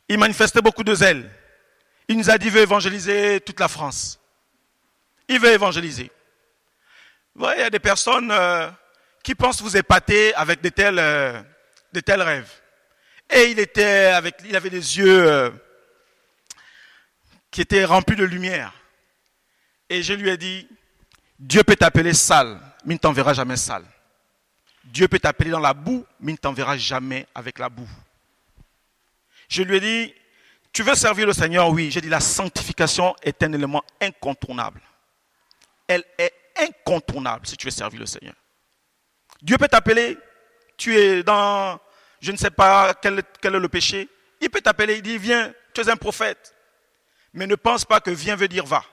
il 0.08 0.17
manifestait 0.17 0.62
beaucoup 0.62 0.84
de 0.84 0.93
zèle. 0.95 1.30
Il 2.08 2.17
nous 2.17 2.30
a 2.30 2.38
dit, 2.38 2.45
qu'il 2.45 2.54
veut 2.54 2.62
évangéliser 2.62 3.39
toute 3.41 3.60
la 3.60 3.67
France. 3.67 4.19
Il 5.28 5.39
veut 5.39 5.52
évangéliser. 5.52 6.12
Vous 7.36 7.43
voyez, 7.43 7.60
il 7.60 7.63
y 7.63 7.67
a 7.67 7.69
des 7.69 7.80
personnes 7.80 8.32
euh, 8.32 8.69
qui 9.24 9.36
pensent 9.36 9.62
vous 9.62 9.78
épater 9.78 10.34
avec 10.34 10.62
de 10.62 10.69
tels, 10.69 10.98
euh, 10.98 11.39
de 11.93 12.00
tels 12.00 12.22
rêves. 12.22 12.52
Et 13.30 13.52
il 13.52 13.60
était 13.60 14.08
avec, 14.08 14.36
il 14.45 14.56
avait 14.56 14.72
des 14.72 14.98
yeux 14.98 15.32
euh, 15.32 15.52
qui 17.52 17.62
étaient 17.62 17.86
remplis 17.86 18.15
de 18.15 18.26
lumière. 18.26 18.74
Et 19.88 20.02
je 20.02 20.13
lui 20.13 20.30
ai 20.30 20.38
dit, 20.38 20.67
Dieu 21.38 21.63
peut 21.63 21.76
t'appeler 21.76 22.13
sale, 22.13 22.60
mais 22.86 22.95
il 22.95 22.98
ne 22.98 23.00
t'enverra 23.00 23.34
jamais 23.34 23.58
sale. 23.58 23.86
Dieu 24.91 25.08
peut 25.08 25.19
t'appeler 25.19 25.52
dans 25.52 25.60
la 25.60 25.73
boue, 25.73 26.06
mais 26.19 26.32
il 26.32 26.36
ne 26.36 26.39
t'enverra 26.39 26.78
jamais 26.78 27.28
avec 27.36 27.60
la 27.60 27.69
boue. 27.69 27.89
Je 29.47 29.63
lui 29.63 29.78
ai 29.78 29.80
dit, 29.80 30.13
tu 30.71 30.84
veux 30.84 30.95
servir 30.95 31.28
le 31.28 31.34
Seigneur? 31.34 31.69
Oui. 31.69 31.91
J'ai 31.91 32.02
dit, 32.02 32.10
la 32.10 32.19
sanctification 32.19 33.15
est 33.21 33.41
un 33.43 33.54
élément 33.54 33.84
incontournable. 34.02 34.82
Elle 35.88 36.04
est 36.17 36.34
incontournable 36.58 37.47
si 37.47 37.58
tu 37.58 37.65
veux 37.67 37.71
servir 37.71 37.99
le 37.99 38.06
Seigneur. 38.06 38.36
Dieu 39.41 39.58
peut 39.58 39.67
t'appeler, 39.67 40.17
tu 40.78 40.95
es 40.95 41.23
dans, 41.23 41.80
je 42.21 42.32
ne 42.32 42.38
sais 42.38 42.52
pas 42.52 42.93
quel, 42.95 43.19
est 43.19 43.49
le 43.49 43.69
péché. 43.69 44.10
Il 44.41 44.49
peut 44.49 44.62
t'appeler, 44.62 44.95
il 44.97 45.02
dit, 45.02 45.17
viens, 45.17 45.54
tu 45.73 45.82
es 45.82 45.89
un 45.89 45.97
prophète. 45.97 46.56
Mais 47.34 47.47
ne 47.47 47.56
pense 47.56 47.86
pas 47.86 47.99
que 47.99 48.12
viens 48.12 48.36
veut 48.36 48.47
dire 48.47 48.65
va. 48.65 48.84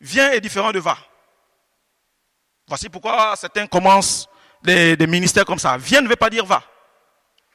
Viens 0.00 0.32
est 0.32 0.40
différent 0.40 0.72
de 0.72 0.78
va. 0.78 0.98
Voici 2.66 2.88
pourquoi 2.88 3.34
certains 3.36 3.66
commencent 3.66 4.28
des, 4.62 4.96
ministères 5.06 5.44
comme 5.44 5.58
ça. 5.58 5.76
Viens 5.76 6.00
ne 6.00 6.08
veut 6.08 6.16
pas 6.16 6.30
dire 6.30 6.44
va. 6.44 6.62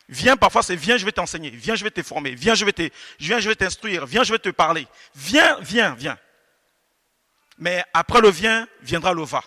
Viens, 0.10 0.38
parfois 0.38 0.64
c'est 0.64 0.76
viens, 0.76 0.98
je 0.98 1.06
vais 1.06 1.12
t'enseigner. 1.12 1.50
Viens, 1.50 1.76
je 1.76 1.84
vais 1.84 1.92
te 1.92 2.02
former. 2.02 2.34
Viens, 2.36 2.56
je 2.56 2.64
vais 2.64 2.72
te, 2.72 2.90
viens, 3.20 3.40
je 3.40 3.50
vais 3.50 3.56
t'instruire. 3.56 4.06
Viens, 4.06 4.24
je 4.24 4.32
vais 4.32 4.40
te 4.40 4.50
parler. 4.50 4.88
Viens, 5.16 5.58
viens, 5.62 5.96
viens. 5.96 6.18
Mais 7.58 7.84
après 7.94 8.22
le 8.22 8.30
viens, 8.30 8.68
viendra 8.82 9.14
le 9.14 9.24
va. 9.24 9.42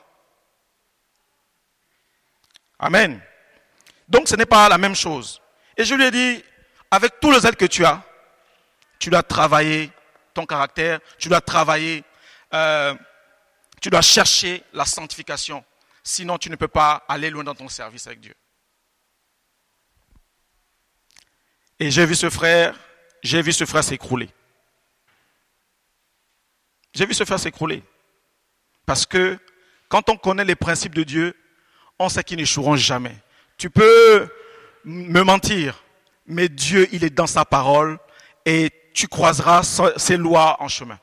Amen. 2.79 3.21
Donc 4.09 4.29
ce 4.29 4.37
n'est 4.37 4.47
pas 4.47 4.69
la 4.69 4.79
même 4.79 4.95
chose. 4.95 5.41
Et 5.77 5.85
je 5.85 5.95
lui 5.95 6.05
ai 6.05 6.11
dit, 6.11 6.45
avec 6.91 7.21
tout 7.21 7.31
le 7.31 7.39
zèle 7.39 7.57
que 7.57 7.67
tu 7.67 7.85
as, 7.85 8.03
tu 8.99 9.09
dois 9.11 9.23
travailler 9.23 9.91
ton 10.35 10.45
caractère, 10.45 11.01
tu 11.19 11.29
dois 11.29 11.41
travailler 11.41 12.05
euh, 12.53 12.95
tu 13.81 13.91
dois 13.91 14.03
chercher 14.03 14.63
la 14.73 14.85
sanctification. 14.85 15.65
Sinon, 16.03 16.39
tu 16.39 16.51
ne 16.51 16.57
peux 16.57 16.69
pas 16.69 17.05
aller 17.09 17.31
loin 17.31 17.45
dans 17.45 17.55
ton 17.55 17.69
service 17.69 18.07
avec 18.07 18.21
Dieu. 18.21 18.35
Et 21.79 21.91
j'ai 21.91 22.05
vu 22.05 22.15
ce 22.15 22.29
frère, 22.29 22.79
j'ai 23.23 23.41
vu 23.41 23.53
ce 23.53 23.65
frère 23.65 23.83
s'écrouler. 23.83 24.29
J'ai 26.93 27.07
vu 27.07 27.15
ce 27.15 27.25
frère 27.25 27.39
s'écrouler. 27.39 27.83
Parce 28.85 29.07
que 29.07 29.39
quand 29.89 30.09
on 30.11 30.17
connaît 30.17 30.45
les 30.45 30.57
principes 30.57 30.95
de 30.95 31.03
Dieu, 31.03 31.37
on 31.99 32.09
sait 32.09 32.23
qu'ils 32.23 32.39
n'échoueront 32.39 32.77
jamais. 32.77 33.17
Tu 33.57 33.71
peux 33.71 34.29
me 34.85 35.23
mentir, 35.23 35.83
mais 36.27 36.49
Dieu, 36.49 36.89
il 36.93 37.05
est 37.05 37.11
dans 37.11 37.27
sa 37.27 37.45
parole 37.45 37.99
et 38.45 38.71
tu 38.95 39.09
croiseras 39.09 39.63
ses 39.97 40.17
lois 40.17 40.63
en 40.63 40.69
chemin. 40.69 40.99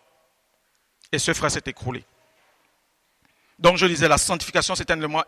Et 1.12 1.20
ce 1.20 1.34
frère 1.34 1.50
s'est 1.50 1.62
écroulé. 1.66 2.04
Donc 3.60 3.78
je 3.78 3.86
disais, 3.86 4.08
la 4.08 4.18
sanctification, 4.18 4.76
c'est 4.76 4.90
un 4.92 4.98
élément 4.98 5.24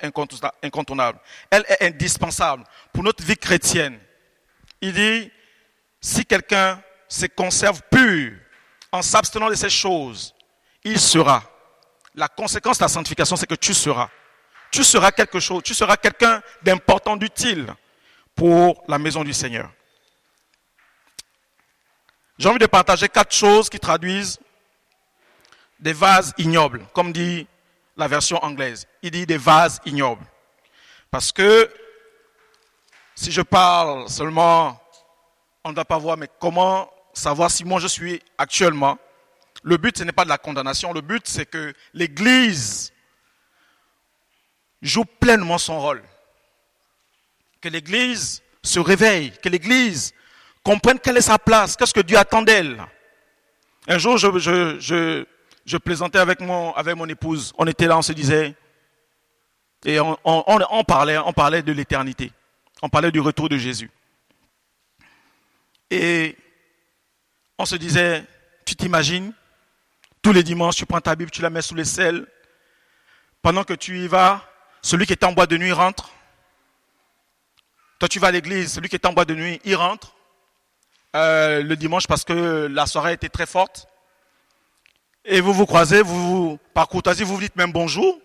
incontournable. 0.61 1.19
Elle 1.49 1.65
est 1.67 1.87
indispensable 1.87 2.63
pour 2.93 3.03
notre 3.03 3.23
vie 3.23 3.37
chrétienne. 3.37 3.99
Il 4.81 4.93
dit, 4.93 5.31
si 5.99 6.25
quelqu'un 6.25 6.81
se 7.07 7.25
conserve 7.25 7.81
pur 7.89 8.33
en 8.91 9.01
s'abstenant 9.01 9.49
de 9.49 9.55
ces 9.55 9.69
choses, 9.69 10.35
il 10.83 10.99
sera. 10.99 11.43
La 12.15 12.27
conséquence 12.27 12.77
de 12.77 12.83
la 12.83 12.87
sanctification, 12.87 13.35
c'est 13.35 13.47
que 13.47 13.55
tu 13.55 13.73
seras. 13.73 14.09
Tu 14.71 14.83
seras 14.83 15.11
quelque 15.11 15.39
chose, 15.39 15.63
tu 15.63 15.73
seras 15.73 15.97
quelqu'un 15.97 16.41
d'important, 16.61 17.17
d'utile 17.17 17.73
pour 18.35 18.83
la 18.87 18.99
maison 18.99 19.23
du 19.23 19.33
Seigneur. 19.33 19.71
J'ai 22.37 22.47
envie 22.47 22.59
de 22.59 22.67
partager 22.67 23.09
quatre 23.09 23.33
choses 23.33 23.69
qui 23.69 23.79
traduisent 23.79 24.39
des 25.79 25.93
vases 25.93 26.33
ignobles, 26.37 26.85
comme 26.93 27.11
dit 27.11 27.47
la 27.99 28.07
version 28.07 28.43
anglaise. 28.43 28.87
Il 29.03 29.11
dit 29.11 29.25
des 29.25 29.37
vases 29.37 29.79
ignobles. 29.85 30.25
Parce 31.11 31.31
que 31.31 31.69
si 33.13 33.31
je 33.31 33.41
parle 33.41 34.09
seulement, 34.09 34.81
on 35.63 35.71
ne 35.71 35.75
va 35.75 35.85
pas 35.85 35.97
voir, 35.97 36.17
mais 36.17 36.29
comment 36.39 36.91
savoir 37.13 37.51
si 37.51 37.65
moi 37.65 37.79
je 37.79 37.87
suis 37.87 38.21
actuellement? 38.37 38.97
Le 39.63 39.75
but, 39.77 39.97
ce 39.97 40.03
n'est 40.03 40.13
pas 40.13 40.23
de 40.23 40.29
la 40.29 40.37
condamnation. 40.37 40.93
Le 40.93 41.01
but, 41.01 41.27
c'est 41.27 41.45
que 41.45 41.73
l'Église 41.93 42.93
joue 44.81 45.03
pleinement 45.03 45.57
son 45.57 45.79
rôle. 45.81 46.01
Que 47.59 47.67
l'Église 47.67 48.41
se 48.63 48.79
réveille, 48.79 49.33
que 49.43 49.49
l'Église 49.49 50.13
comprenne 50.63 50.99
quelle 50.99 51.17
est 51.17 51.21
sa 51.21 51.37
place, 51.37 51.75
qu'est-ce 51.75 51.93
que 51.93 51.99
Dieu 51.99 52.17
attend 52.17 52.41
d'elle? 52.41 52.81
Un 53.87 53.97
jour, 53.97 54.17
je, 54.17 54.39
je, 54.39 54.79
je 54.79 55.25
plaisantais 55.77 56.19
avec 56.19 56.39
mon, 56.39 56.73
avec 56.73 56.95
mon 56.95 57.07
épouse. 57.07 57.53
On 57.57 57.67
était 57.67 57.87
là, 57.87 57.97
on 57.97 58.01
se 58.01 58.13
disait, 58.13 58.55
et 59.85 59.99
on, 59.99 60.83
parlait, 60.85 61.17
on 61.17 61.33
parlait 61.33 61.61
de 61.61 61.71
l'éternité. 61.71 62.31
On 62.81 62.89
parlait 62.89 63.11
du 63.11 63.19
retour 63.19 63.49
de 63.49 63.57
Jésus. 63.57 63.89
Et 65.89 66.37
on 67.57 67.65
se 67.65 67.75
disait, 67.75 68.25
tu 68.65 68.75
t'imagines, 68.75 69.33
tous 70.21 70.33
les 70.33 70.43
dimanches, 70.43 70.75
tu 70.75 70.85
prends 70.85 71.01
ta 71.01 71.15
Bible, 71.15 71.31
tu 71.31 71.41
la 71.41 71.49
mets 71.49 71.61
sous 71.61 71.75
les 71.75 71.85
selles. 71.85 72.27
Pendant 73.41 73.63
que 73.63 73.73
tu 73.73 73.99
y 73.99 74.07
vas, 74.07 74.45
celui 74.81 75.05
qui 75.05 75.13
est 75.13 75.23
en 75.23 75.31
bois 75.31 75.47
de 75.47 75.57
nuit 75.57 75.71
rentre. 75.71 76.11
Toi, 77.99 78.07
tu 78.07 78.19
vas 78.19 78.27
à 78.27 78.31
l'église, 78.31 78.73
celui 78.73 78.89
qui 78.89 78.95
est 78.95 79.05
en 79.05 79.13
bois 79.13 79.25
de 79.25 79.35
nuit, 79.35 79.61
il 79.63 79.75
rentre. 79.75 80.15
Euh, 81.15 81.63
le 81.63 81.75
dimanche 81.75 82.05
parce 82.05 82.23
que 82.23 82.67
la 82.69 82.85
soirée 82.85 83.13
était 83.13 83.29
très 83.29 83.47
forte 83.47 83.88
et 85.31 85.41
vous 85.41 85.53
vous 85.53 85.67
croisez, 85.67 86.01
vous, 86.01 86.57
par 86.73 86.87
courtoisie, 86.87 87.23
vous 87.23 87.35
vous 87.35 87.41
dites 87.41 87.55
même 87.55 87.71
bonjour. 87.71 88.19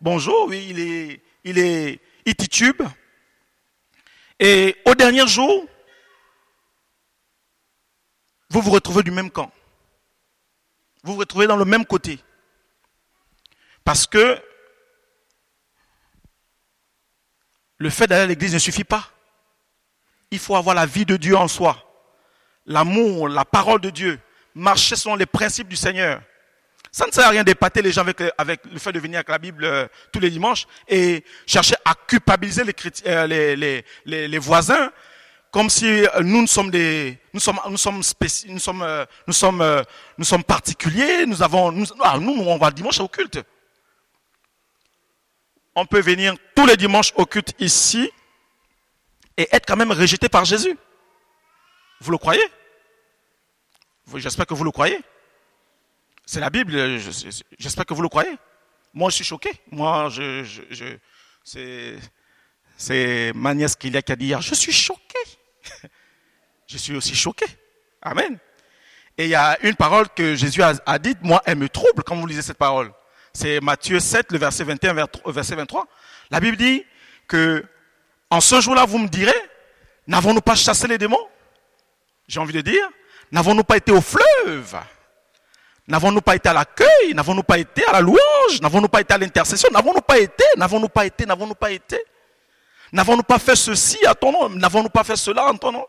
Bonjour, 0.00 0.46
oui, 0.48 0.66
il 0.70 0.80
est, 0.80 1.22
il 1.44 1.58
est, 1.58 2.00
il 2.24 2.34
titube. 2.34 2.80
Et 4.40 4.74
au 4.86 4.94
dernier 4.94 5.26
jour, 5.26 5.66
vous 8.48 8.62
vous 8.62 8.70
retrouvez 8.70 9.02
du 9.02 9.10
même 9.10 9.30
camp. 9.30 9.52
Vous 11.02 11.12
vous 11.12 11.18
retrouvez 11.18 11.46
dans 11.46 11.56
le 11.56 11.66
même 11.66 11.84
côté. 11.84 12.18
Parce 13.84 14.06
que 14.06 14.42
le 17.76 17.90
fait 17.90 18.06
d'aller 18.06 18.22
à 18.22 18.26
l'église 18.26 18.54
ne 18.54 18.58
suffit 18.58 18.84
pas. 18.84 19.10
Il 20.30 20.38
faut 20.38 20.56
avoir 20.56 20.74
la 20.74 20.86
vie 20.86 21.04
de 21.04 21.18
Dieu 21.18 21.36
en 21.36 21.46
soi. 21.46 21.84
L'amour, 22.64 23.28
la 23.28 23.44
parole 23.44 23.82
de 23.82 23.90
Dieu. 23.90 24.18
Marcher 24.54 24.96
selon 24.96 25.14
les 25.14 25.26
principes 25.26 25.68
du 25.68 25.76
Seigneur. 25.76 26.22
Ça 26.98 27.06
ne 27.06 27.12
sert 27.12 27.26
à 27.26 27.28
rien 27.28 27.44
d'épater 27.44 27.80
les 27.80 27.92
gens 27.92 28.00
avec, 28.00 28.20
avec 28.36 28.60
le 28.64 28.76
fait 28.80 28.90
de 28.90 28.98
venir 28.98 29.18
avec 29.18 29.28
la 29.28 29.38
Bible 29.38 29.64
euh, 29.64 29.86
tous 30.10 30.18
les 30.18 30.30
dimanches 30.30 30.66
et 30.88 31.22
chercher 31.46 31.76
à 31.84 31.94
culpabiliser 31.94 32.64
les, 32.64 33.84
euh, 34.08 34.38
voisins 34.40 34.90
comme 35.52 35.70
si 35.70 35.86
euh, 35.86 36.08
nous, 36.24 36.44
sommes 36.48 36.72
des, 36.72 37.16
nous 37.32 37.38
sommes, 37.38 37.62
particuliers. 40.44 41.24
Nous 41.24 41.40
avons, 41.40 41.70
nous, 41.70 41.86
ah, 42.00 42.18
nous, 42.18 42.32
on 42.32 42.58
va 42.58 42.72
dimanche 42.72 42.98
au 42.98 43.06
culte. 43.06 43.38
On 45.76 45.86
peut 45.86 46.00
venir 46.00 46.34
tous 46.56 46.66
les 46.66 46.76
dimanches 46.76 47.12
au 47.14 47.26
culte 47.26 47.54
ici 47.60 48.10
et 49.36 49.46
être 49.52 49.66
quand 49.66 49.76
même 49.76 49.92
rejeté 49.92 50.28
par 50.28 50.44
Jésus. 50.44 50.76
Vous 52.00 52.10
le 52.10 52.18
croyez? 52.18 52.42
J'espère 54.16 54.46
que 54.48 54.54
vous 54.54 54.64
le 54.64 54.72
croyez. 54.72 54.98
C'est 56.30 56.40
la 56.40 56.50
Bible, 56.50 56.98
j'espère 57.58 57.86
que 57.86 57.94
vous 57.94 58.02
le 58.02 58.08
croyez. 58.10 58.36
Moi, 58.92 59.08
je 59.08 59.14
suis 59.14 59.24
choqué. 59.24 59.50
Moi, 59.70 60.10
je, 60.10 60.44
je, 60.44 61.96
c'est 62.76 63.32
ma 63.34 63.54
nièce 63.54 63.74
qui 63.74 63.90
a 63.96 64.02
dit 64.14 64.26
hier, 64.26 64.42
je 64.42 64.54
suis 64.54 64.70
choqué. 64.70 65.18
je 66.66 66.76
suis 66.76 66.94
aussi 66.94 67.14
choqué. 67.14 67.46
Amen. 68.02 68.38
Et 69.16 69.24
il 69.24 69.30
y 69.30 69.34
a 69.34 69.56
une 69.62 69.74
parole 69.74 70.10
que 70.10 70.34
Jésus 70.34 70.62
a, 70.62 70.74
a 70.84 70.98
dite, 70.98 71.16
moi, 71.22 71.42
elle 71.46 71.56
me 71.56 71.70
trouble 71.70 72.02
quand 72.02 72.14
vous 72.14 72.26
lisez 72.26 72.42
cette 72.42 72.58
parole. 72.58 72.92
C'est 73.32 73.58
Matthieu 73.62 73.98
7, 73.98 74.30
le 74.30 74.36
verset 74.36 74.64
21, 74.64 75.06
verset 75.28 75.54
23. 75.54 75.86
La 76.30 76.40
Bible 76.40 76.58
dit 76.58 76.84
que 77.26 77.64
en 78.28 78.42
ce 78.42 78.60
jour-là, 78.60 78.84
vous 78.84 78.98
me 78.98 79.08
direz, 79.08 79.32
n'avons-nous 80.06 80.42
pas 80.42 80.56
chassé 80.56 80.88
les 80.88 80.98
démons? 80.98 81.26
J'ai 82.26 82.38
envie 82.38 82.52
de 82.52 82.60
dire, 82.60 82.86
n'avons-nous 83.32 83.64
pas 83.64 83.78
été 83.78 83.92
au 83.92 84.02
fleuve? 84.02 84.78
N'avons-nous 85.88 86.20
pas 86.20 86.36
été 86.36 86.50
à 86.50 86.52
l'accueil? 86.52 87.14
N'avons-nous 87.14 87.42
pas 87.42 87.56
été 87.56 87.82
à 87.86 87.92
la 87.92 88.00
louange? 88.00 88.60
N'avons-nous 88.60 88.88
pas 88.88 89.00
été 89.00 89.14
à 89.14 89.18
l'intercession? 89.18 89.70
N'avons-nous 89.72 90.02
pas 90.02 90.18
été? 90.18 90.44
N'avons-nous 90.56 90.90
pas 90.90 91.06
été? 91.06 91.24
N'avons-nous 91.24 91.54
pas 91.54 91.70
été? 91.70 91.98
N'avons-nous 92.92 93.22
pas 93.22 93.38
fait 93.38 93.56
ceci 93.56 94.04
à 94.06 94.14
ton 94.14 94.30
nom? 94.30 94.50
N'avons-nous 94.50 94.90
pas 94.90 95.02
fait 95.02 95.16
cela 95.16 95.46
en 95.46 95.56
ton 95.56 95.72
nom? 95.72 95.86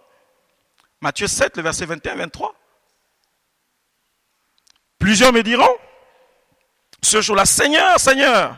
Matthieu 1.02 1.28
7, 1.28 1.58
le 1.58 1.64
verset 1.64 1.86
21-23. 1.86 2.52
Plusieurs 4.98 5.34
me 5.34 5.44
diront, 5.44 5.78
ce 7.02 7.22
jour-là, 7.22 7.46
Seigneur, 7.46 8.00
Seigneur, 8.00 8.58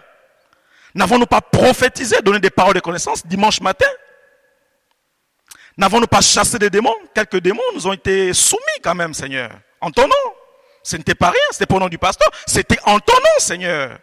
n'avons-nous 0.93 1.25
pas 1.25 1.41
prophétisé, 1.41 2.21
donné 2.21 2.39
des 2.39 2.49
paroles 2.51 2.75
de 2.75 2.80
connaissance 2.80 3.25
dimanche 3.25 3.62
matin? 3.62 3.89
N'avons-nous 5.77 6.08
pas 6.08 6.21
chassé 6.21 6.60
des 6.60 6.69
démons? 6.69 6.95
Quelques 7.15 7.38
démons 7.38 7.62
nous 7.73 7.88
ont 7.88 7.93
été 7.93 8.32
soumis 8.34 8.62
quand 8.84 8.95
même, 8.95 9.13
Seigneur, 9.15 9.51
en 9.80 9.89
ton 9.89 10.08
nom. 10.08 10.40
Ce 10.84 10.96
n'était 10.96 11.15
pas 11.15 11.30
rien, 11.30 11.39
c'était 11.52 11.65
pour 11.65 11.80
le 11.80 11.86
nom 11.86 11.89
du 11.89 11.98
pasteur, 11.98 12.30
c'était 12.48 12.80
en 12.86 13.00
ton 13.00 13.13
nom, 13.13 13.39
Seigneur. 13.39 14.00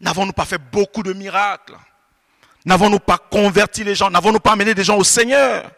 N'avons-nous 0.00 0.32
pas 0.32 0.44
fait 0.44 0.58
beaucoup 0.58 1.02
de 1.02 1.12
miracles? 1.12 1.76
N'avons-nous 2.64 3.00
pas 3.00 3.18
converti 3.18 3.84
les 3.84 3.94
gens? 3.94 4.10
N'avons-nous 4.10 4.40
pas 4.40 4.52
amené 4.52 4.74
des 4.74 4.84
gens 4.84 4.96
au 4.96 5.04
Seigneur? 5.04 5.70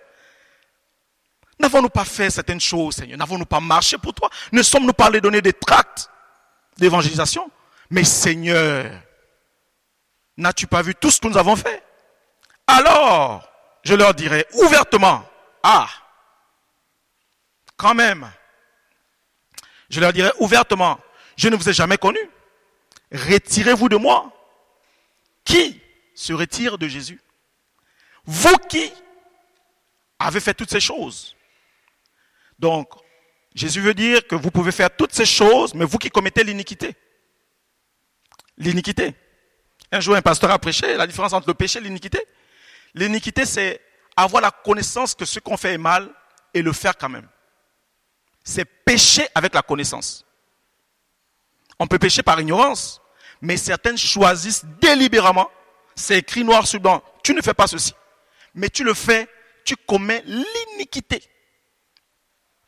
N'avons-nous 1.59 1.89
pas 1.89 2.05
fait 2.05 2.31
certaines 2.31 2.61
choses, 2.61 2.97
Seigneur? 2.97 3.19
N'avons-nous 3.19 3.45
pas 3.45 3.61
marché 3.61 3.99
pour 3.99 4.15
toi? 4.15 4.31
Ne 4.53 4.63
sommes-nous 4.63 4.93
pas 4.93 5.07
allés 5.07 5.21
donner 5.21 5.43
des 5.43 5.53
tracts 5.53 6.09
d'évangélisation? 6.79 7.51
Mais 7.91 8.05
Seigneur, 8.05 8.91
n'as-tu 10.37 10.67
pas 10.67 10.83
vu 10.83 10.95
tout 10.95 11.11
ce 11.11 11.21
que 11.21 11.29
nous 11.29 11.37
avons 11.37 11.57
fait? 11.57 11.83
Alors, 12.67 13.49
je 13.83 13.95
leur 13.95 14.15
dirai 14.15 14.47
ouvertement, 14.55 15.25
ah, 15.63 15.89
quand 17.77 17.95
même, 17.95 18.31
je 19.91 20.01
leur 20.01 20.13
dirai 20.13 20.31
ouvertement, 20.39 20.99
je 21.37 21.49
ne 21.49 21.57
vous 21.57 21.69
ai 21.69 21.73
jamais 21.73 21.99
connu. 21.99 22.21
Retirez-vous 23.13 23.89
de 23.89 23.97
moi. 23.97 24.33
Qui 25.45 25.81
se 26.15 26.33
retire 26.33 26.79
de 26.79 26.87
Jésus? 26.87 27.21
Vous 28.25 28.57
qui 28.69 28.93
avez 30.19 30.39
fait 30.39 30.55
toutes 30.55 30.71
ces 30.71 30.81
choses? 30.81 31.35
Donc, 32.59 32.89
Jésus 33.55 33.81
veut 33.81 33.95
dire 33.95 34.27
que 34.27 34.37
vous 34.37 34.51
pouvez 34.53 34.71
faire 34.71 34.95
toutes 34.95 35.13
ces 35.13 35.27
choses, 35.27 35.75
mais 35.75 35.85
vous 35.85 35.99
qui 35.99 36.11
commettez 36.11 36.45
l'iniquité. 36.45 36.95
L'iniquité. 38.59 39.15
Un 39.91 39.99
jour, 39.99 40.15
un 40.15 40.23
pasteur 40.23 40.53
a 40.53 40.59
prêché 40.59 40.97
la 40.97 41.07
différence 41.07 41.33
entre 41.33 41.49
le 41.49 41.55
péché 41.55 41.81
et 41.81 41.83
l'iniquité. 41.83 42.25
L'iniquité, 42.95 43.45
c'est 43.45 43.81
avoir 44.15 44.43
la 44.43 44.53
connaissance 44.53 45.15
que 45.15 45.25
ce 45.25 45.41
qu'on 45.41 45.57
fait 45.57 45.73
est 45.73 45.79
mal 45.79 46.09
et 46.55 46.63
le 46.63 46.73
faire 46.73 46.97
quand 46.97 47.09
même 47.09 47.29
c'est 48.51 48.65
pécher 48.65 49.29
avec 49.35 49.55
la 49.55 49.63
connaissance. 49.63 50.27
On 51.79 51.87
peut 51.87 52.01
pécher 52.01 52.23
par 52.23 52.41
ignorance, 52.41 53.01
mais 53.41 53.57
certaines 53.57 53.97
choisissent 53.97 54.65
délibérément. 54.81 55.49
C'est 55.95 56.19
écrit 56.19 56.43
noir 56.43 56.67
sur 56.67 56.81
blanc. 56.81 57.03
Tu 57.23 57.33
ne 57.33 57.41
fais 57.43 57.55
pas 57.55 57.69
ceci. 57.69 57.95
Mais 58.55 58.69
tu 58.69 58.83
le 58.83 58.93
fais, 58.93 59.29
tu 59.65 59.77
commets 59.77 60.23
l'iniquité. 60.27 61.23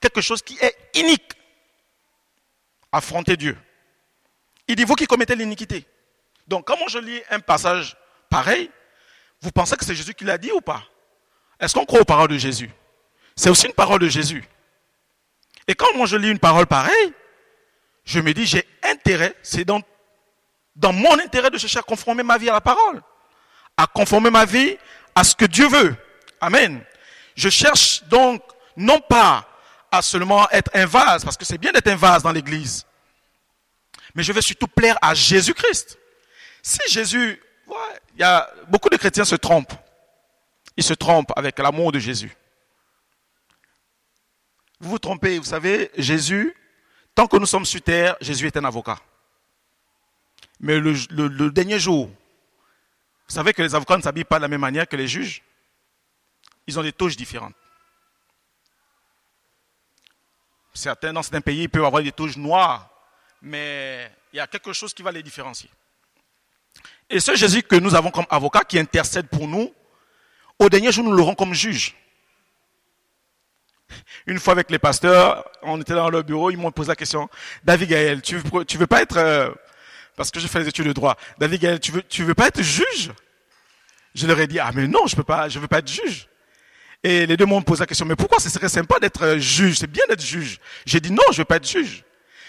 Quelque 0.01 0.21
chose 0.21 0.41
qui 0.41 0.57
est 0.61 0.77
inique. 0.95 1.33
Affronter 2.93 3.37
Dieu. 3.37 3.59
Il 4.69 4.77
dit, 4.77 4.85
vous 4.85 4.95
qui 4.95 5.07
commettez 5.07 5.35
l'iniquité. 5.35 5.85
Donc, 6.47 6.65
comment 6.65 6.87
je 6.87 6.99
lis 6.99 7.21
un 7.31 7.41
passage 7.41 7.97
pareil, 8.31 8.71
vous 9.41 9.51
pensez 9.51 9.77
que 9.77 9.85
c'est 9.85 9.97
Jésus 9.97 10.15
qui 10.15 10.25
l'a 10.25 10.39
dit 10.39 10.53
ou 10.53 10.61
pas? 10.61 10.85
Est-ce 11.59 11.75
qu'on 11.75 11.85
croit 11.85 12.01
aux 12.01 12.05
paroles 12.05 12.29
de 12.29 12.39
Jésus? 12.39 12.71
C'est 13.35 13.51
aussi 13.51 13.67
une 13.67 13.73
parole 13.73 14.01
de 14.01 14.09
Jésus. 14.09 14.45
Et 15.69 15.75
quand 15.75 15.95
moi 15.95 16.07
je 16.07 16.17
lis 16.17 16.31
une 16.31 16.39
parole 16.39 16.67
pareille, 16.67 17.13
je 18.05 18.21
me 18.21 18.35
dis, 18.35 18.47
j'ai 18.47 18.67
intérêt, 18.83 19.35
c'est 19.43 19.65
dans, 19.65 19.81
dans 20.75 20.93
mon 20.93 21.19
intérêt 21.19 21.51
de 21.51 21.59
chercher 21.59 21.79
à 21.79 21.83
conformer 21.83 22.23
ma 22.23 22.39
vie 22.39 22.49
à 22.49 22.55
la 22.55 22.61
parole, 22.61 23.01
à 23.77 23.87
conformer 23.87 24.31
ma 24.31 24.45
vie 24.45 24.77
à 25.15 25.25
ce 25.25 25.35
que 25.35 25.45
Dieu 25.45 25.69
veut. 25.69 25.97
Amen. 26.41 26.83
Je 27.37 27.49
cherche 27.49 28.03
donc 28.05 28.43
non 28.77 29.01
pas 29.01 29.47
à 29.91 30.03
seulement 30.03 30.49
être 30.51 30.71
un 30.75 30.87
vase, 30.87 31.25
parce 31.25 31.37
que 31.37 31.45
c'est 31.45 31.59
bien 31.59 31.71
d'être 31.71 31.89
un 31.89 31.97
vase 31.97 32.23
dans 32.23 32.33
l'église, 32.33 32.87
mais 34.15 34.23
je 34.23 34.33
veux 34.33 34.41
surtout 34.41 34.67
plaire 34.67 34.99
à 35.01 35.15
Jésus-Christ. 35.15 35.99
Si 36.63 36.81
Jésus, 36.89 37.41
il 38.15 38.21
y 38.21 38.25
a 38.25 38.51
beaucoup 38.69 38.89
de 38.89 38.97
chrétiens 38.97 39.25
se 39.25 39.37
trompent. 39.37 39.73
Ils 40.77 40.85
se 40.85 40.95
trompent 40.95 41.33
avec 41.37 41.59
l'amour 41.59 41.93
de 41.93 41.99
Jésus. 41.99 42.35
Vous 44.83 44.91
vous 44.91 44.99
trompez, 44.99 45.39
vous 45.39 45.45
savez, 45.45 45.93
Jésus, 45.97 46.53
tant 47.15 47.29
que 47.29 47.37
nous 47.37 47.47
sommes 47.47 47.65
sur 47.65 47.81
terre, 47.81 48.17
Jésus 48.21 48.49
est 48.49 48.57
un 48.57 48.65
avocat. 48.65 48.99
Mais 50.59 50.81
le, 50.81 51.51
dernier 51.51 51.79
jour, 51.79 52.07
vous 52.09 53.35
savez 53.35 53.53
que 53.53 53.63
les 53.63 53.77
avocats 53.77 53.97
ne 53.97 54.03
s'habillent 54.03 54.25
pas 54.25 54.39
de 54.39 54.43
la 54.43 54.49
même 54.49 54.61
manière 54.61 54.89
que 54.89 54.97
les 54.97 55.07
juges? 55.07 55.41
Ils 56.67 56.77
ont 56.81 56.83
des 56.83 56.93
touches 56.93 57.17
différentes. 57.17 57.55
Certains, 60.75 61.13
dans 61.13 61.23
certains 61.23 61.43
pays, 61.43 61.69
peuvent 61.69 61.85
avoir 61.85 62.03
des 62.03 62.11
touches 62.11 62.37
noires, 62.37 62.91
mais 63.41 64.11
il 64.33 64.39
y 64.39 64.41
a 64.41 64.49
quelque 64.49 64.73
chose 64.73 64.93
qui 64.93 65.05
va 65.05 65.13
les 65.13 65.23
différencier. 65.23 65.71
Et 67.09 67.21
ce 67.21 67.37
Jésus 67.37 67.63
que 67.63 67.77
nous 67.77 67.95
avons 67.95 68.11
comme 68.11 68.27
avocat, 68.29 68.65
qui 68.65 68.81
intercède 68.81 69.29
pour 69.29 69.47
nous, 69.47 69.73
au 70.59 70.69
dernier 70.69 70.91
jour, 70.91 71.05
nous 71.05 71.13
l'aurons 71.13 71.37
comme 71.37 71.55
juge. 71.55 71.95
Une 74.27 74.39
fois 74.39 74.53
avec 74.53 74.71
les 74.71 74.79
pasteurs, 74.79 75.49
on 75.63 75.81
était 75.81 75.95
dans 75.95 76.11
leur 76.11 76.25
bureau, 76.25 76.51
ils 76.51 76.57
m'ont 76.57 76.71
posé 76.71 76.89
la 76.89 76.97
question, 76.97 77.29
David 77.65 77.89
Gaël, 77.89 78.23
tu 78.23 78.37
veux, 78.37 78.65
veux 78.79 78.87
pas 78.87 79.03
être, 79.03 79.17
euh, 79.17 79.51
parce 80.17 80.31
que 80.31 80.41
je 80.41 80.47
fais 80.47 80.61
des 80.61 80.69
études 80.69 80.87
de 80.87 80.93
droit, 80.93 81.17
David 81.39 81.61
Gaël, 81.61 81.81
tu 81.81 81.93
veux, 81.93 82.03
veux 82.19 82.35
pas 82.35 82.49
être 82.49 82.63
juge? 82.63 83.11
Je 84.15 84.27
leur 84.27 84.39
ai 84.39 84.47
dit, 84.47 84.59
ah 84.59 84.71
mais 84.75 84.87
non, 84.87 85.07
je 85.07 85.17
peux 85.17 85.25
pas, 85.25 85.49
je 85.49 85.59
veux 85.59 85.69
pas 85.69 85.79
être 85.79 85.91
juge. 85.91 86.29
Et 87.03 87.27
les 87.27 87.37
deux 87.37 87.47
m'ont 87.47 87.63
posé 87.63 87.81
la 87.81 87.87
question, 87.87 88.07
mais 88.07 88.15
pourquoi 88.15 88.39
ce 88.39 88.49
serait 88.49 88.69
sympa 88.69 89.01
d'être 89.01 89.25
euh, 89.25 89.39
juge? 89.39 89.79
C'est 89.79 89.91
bien 89.91 90.05
d'être 90.09 90.23
juge. 90.23 90.59
J'ai 90.87 91.01
dit 91.01 91.11
non, 91.11 91.23
je 91.33 91.39
veux 91.39 91.45
pas 91.45 91.57
être 91.57 91.69
juge. 91.69 92.05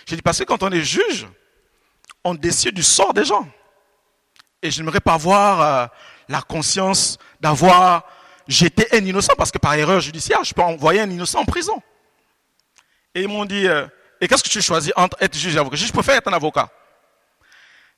J'ai 0.05 0.15
dit 0.15 0.21
parce 0.21 0.37
que 0.37 0.43
quand 0.43 0.61
on 0.61 0.71
est 0.71 0.81
juge, 0.81 1.27
on 2.23 2.35
décide 2.35 2.75
du 2.75 2.83
sort 2.83 3.13
des 3.13 3.25
gens. 3.25 3.47
Et 4.61 4.69
je 4.69 4.79
n'aimerais 4.79 4.99
pas 4.99 5.13
avoir 5.13 5.61
euh, 5.61 5.87
la 6.29 6.41
conscience 6.41 7.17
d'avoir 7.41 8.05
j'étais 8.47 8.95
un 8.95 9.05
innocent 9.05 9.33
parce 9.37 9.51
que 9.51 9.57
par 9.57 9.73
erreur 9.73 9.99
judiciaire, 9.99 10.43
je 10.43 10.53
peux 10.53 10.61
envoyer 10.61 11.01
un 11.01 11.09
innocent 11.09 11.39
en 11.39 11.45
prison. 11.45 11.81
Et 13.15 13.21
ils 13.23 13.27
m'ont 13.27 13.45
dit, 13.45 13.67
euh, 13.67 13.85
et 14.19 14.27
qu'est-ce 14.27 14.43
que 14.43 14.49
tu 14.49 14.61
choisis 14.61 14.91
entre 14.95 15.17
être 15.21 15.37
juge 15.37 15.55
et 15.55 15.59
avocat? 15.59 15.75
Je 15.75 15.91
préfère 15.91 16.15
être 16.15 16.27
un 16.27 16.33
avocat. 16.33 16.69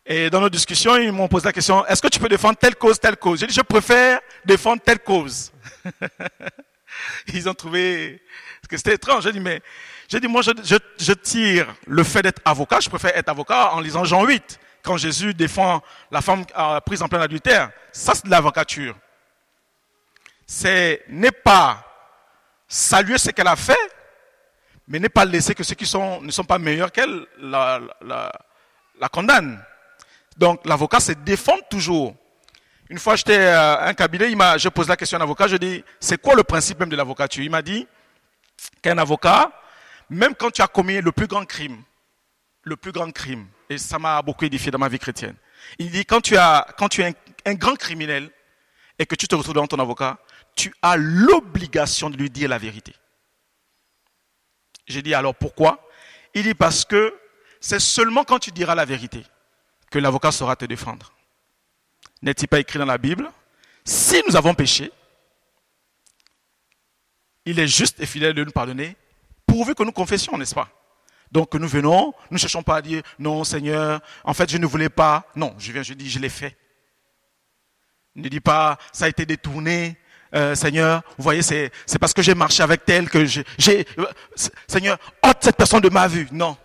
Et 0.05 0.29
dans 0.29 0.39
nos 0.39 0.49
discussions, 0.49 0.95
ils 0.97 1.11
m'ont 1.11 1.27
posé 1.27 1.45
la 1.45 1.53
question, 1.53 1.85
est-ce 1.87 2.01
que 2.01 2.07
tu 2.07 2.19
peux 2.19 2.29
défendre 2.29 2.57
telle 2.57 2.75
cause, 2.75 2.99
telle 2.99 3.17
cause? 3.17 3.39
J'ai 3.39 3.47
dit, 3.47 3.53
je 3.53 3.61
préfère 3.61 4.19
défendre 4.43 4.81
telle 4.81 4.99
cause. 4.99 5.51
ils 7.33 7.49
ont 7.49 7.53
trouvé 7.53 8.21
que 8.69 8.77
c'était 8.77 8.93
étrange. 8.93 9.23
J'ai 9.23 9.31
dit, 9.31 9.39
mais 9.39 9.61
j'ai 10.07 10.19
dit, 10.19 10.27
moi, 10.27 10.41
je, 10.41 10.51
je, 10.99 11.13
tire 11.13 11.73
le 11.87 12.03
fait 12.03 12.21
d'être 12.21 12.41
avocat, 12.45 12.79
je 12.79 12.89
préfère 12.89 13.17
être 13.17 13.29
avocat 13.29 13.73
en 13.73 13.79
lisant 13.79 14.03
Jean 14.03 14.23
8, 14.23 14.59
quand 14.83 14.97
Jésus 14.97 15.33
défend 15.33 15.81
la 16.11 16.21
femme 16.21 16.43
euh, 16.57 16.79
prise 16.81 17.01
en 17.01 17.07
plein 17.07 17.21
adultère. 17.21 17.71
Ça, 17.91 18.13
c'est 18.13 18.25
de 18.25 18.31
l'avocature 18.31 18.95
c'est 20.45 21.03
n'est 21.09 21.31
pas 21.31 21.83
saluer 22.67 23.17
ce 23.17 23.31
qu'elle 23.31 23.47
a 23.47 23.55
fait, 23.55 23.77
mais 24.87 24.99
n'est 24.99 25.09
pas 25.09 25.25
laisser 25.25 25.55
que 25.55 25.63
ceux 25.63 25.75
qui 25.75 25.85
ne 25.95 26.31
sont 26.31 26.43
pas 26.43 26.59
meilleurs 26.59 26.91
qu'elle 26.91 27.25
la, 27.39 27.79
condamnent. 29.11 29.63
Donc 30.37 30.65
l'avocat 30.65 30.99
se 30.99 31.13
défend 31.13 31.57
toujours. 31.69 32.15
Une 32.89 32.99
fois, 32.99 33.15
j'étais 33.15 33.47
à 33.47 33.87
un 33.87 33.93
cabinet, 33.95 34.29
je 34.57 34.69
pose 34.69 34.87
la 34.87 34.95
question 34.95 35.17
à 35.17 35.21
un 35.21 35.23
avocat, 35.23 35.47
je 35.47 35.57
dis, 35.57 35.83
c'est 35.99 36.21
quoi 36.21 36.35
le 36.35 36.43
principe 36.43 36.79
même 36.79 36.89
de 36.89 36.95
l'avocature? 36.95 37.43
Il 37.43 37.49
m'a 37.49 37.63
dit 37.63 37.87
qu'un 38.81 38.97
avocat, 38.99 39.51
même 40.09 40.35
quand 40.35 40.51
tu 40.51 40.61
as 40.61 40.67
commis 40.67 41.01
le 41.01 41.11
plus 41.11 41.25
grand 41.25 41.45
crime, 41.45 41.81
le 42.61 42.75
plus 42.75 42.91
grand 42.91 43.11
crime, 43.11 43.47
et 43.69 43.79
ça 43.79 43.97
m'a 43.97 44.21
beaucoup 44.21 44.45
édifié 44.45 44.69
dans 44.69 44.77
ma 44.77 44.87
vie 44.87 44.99
chrétienne. 44.99 45.35
Il 45.79 45.89
dit, 45.89 46.05
quand 46.05 46.21
tu, 46.21 46.37
as, 46.37 46.67
quand 46.77 46.89
tu 46.89 47.01
es 47.01 47.15
un 47.45 47.53
grand 47.55 47.75
criminel 47.75 48.29
et 48.99 49.07
que 49.07 49.15
tu 49.15 49.27
te 49.27 49.33
retrouves 49.33 49.55
devant 49.55 49.67
ton 49.67 49.79
avocat, 49.79 50.19
tu 50.55 50.73
as 50.81 50.95
l'obligation 50.97 52.09
de 52.09 52.17
lui 52.17 52.29
dire 52.29 52.49
la 52.49 52.57
vérité. 52.57 52.93
J'ai 54.87 55.01
dit 55.01 55.13
alors 55.13 55.35
pourquoi? 55.35 55.87
Il 56.33 56.43
dit 56.43 56.53
parce 56.53 56.85
que 56.85 57.17
c'est 57.59 57.79
seulement 57.79 58.23
quand 58.23 58.39
tu 58.39 58.51
diras 58.51 58.75
la 58.75 58.85
vérité 58.85 59.23
que 59.89 59.99
l'avocat 59.99 60.31
saura 60.31 60.55
te 60.55 60.65
défendre. 60.65 61.13
N'est-il 62.21 62.47
pas 62.47 62.59
écrit 62.59 62.79
dans 62.79 62.85
la 62.85 62.97
Bible? 62.97 63.31
Si 63.83 64.21
nous 64.27 64.35
avons 64.35 64.53
péché, 64.53 64.91
il 67.45 67.59
est 67.59 67.67
juste 67.67 67.99
et 67.99 68.05
fidèle 68.05 68.33
de 68.33 68.43
nous 68.43 68.51
pardonner, 68.51 68.95
pourvu 69.45 69.75
que 69.75 69.83
nous 69.83 69.91
confessions, 69.91 70.37
n'est-ce 70.37 70.55
pas? 70.55 70.69
Donc 71.31 71.53
nous 71.55 71.67
venons, 71.67 72.13
nous 72.29 72.35
ne 72.35 72.37
cherchons 72.37 72.63
pas 72.63 72.77
à 72.77 72.81
dire 72.81 73.03
non 73.19 73.43
Seigneur, 73.43 74.01
en 74.23 74.33
fait 74.33 74.49
je 74.49 74.57
ne 74.57 74.65
voulais 74.65 74.89
pas. 74.89 75.27
Non, 75.35 75.55
je 75.57 75.71
viens, 75.71 75.83
je 75.83 75.93
dis 75.93 76.09
je 76.09 76.19
l'ai 76.19 76.29
fait. 76.29 76.57
Ne 78.15 78.29
dis 78.29 78.39
pas 78.39 78.77
ça 78.91 79.05
a 79.05 79.09
été 79.09 79.25
détourné, 79.25 79.97
euh, 80.33 80.55
Seigneur, 80.55 81.01
vous 81.17 81.23
voyez, 81.23 81.41
c'est, 81.41 81.71
parce 81.99 82.13
que 82.13 82.21
j'ai 82.21 82.35
marché 82.35 82.63
avec 82.63 82.85
tel 82.85 83.09
que 83.09 83.25
j'ai, 83.25 83.45
euh, 83.97 84.05
Seigneur, 84.67 84.97
ôte 85.23 85.37
cette 85.41 85.55
personne 85.55 85.81
de 85.81 85.89
ma 85.89 86.07
vue. 86.07 86.27
Non. 86.31 86.57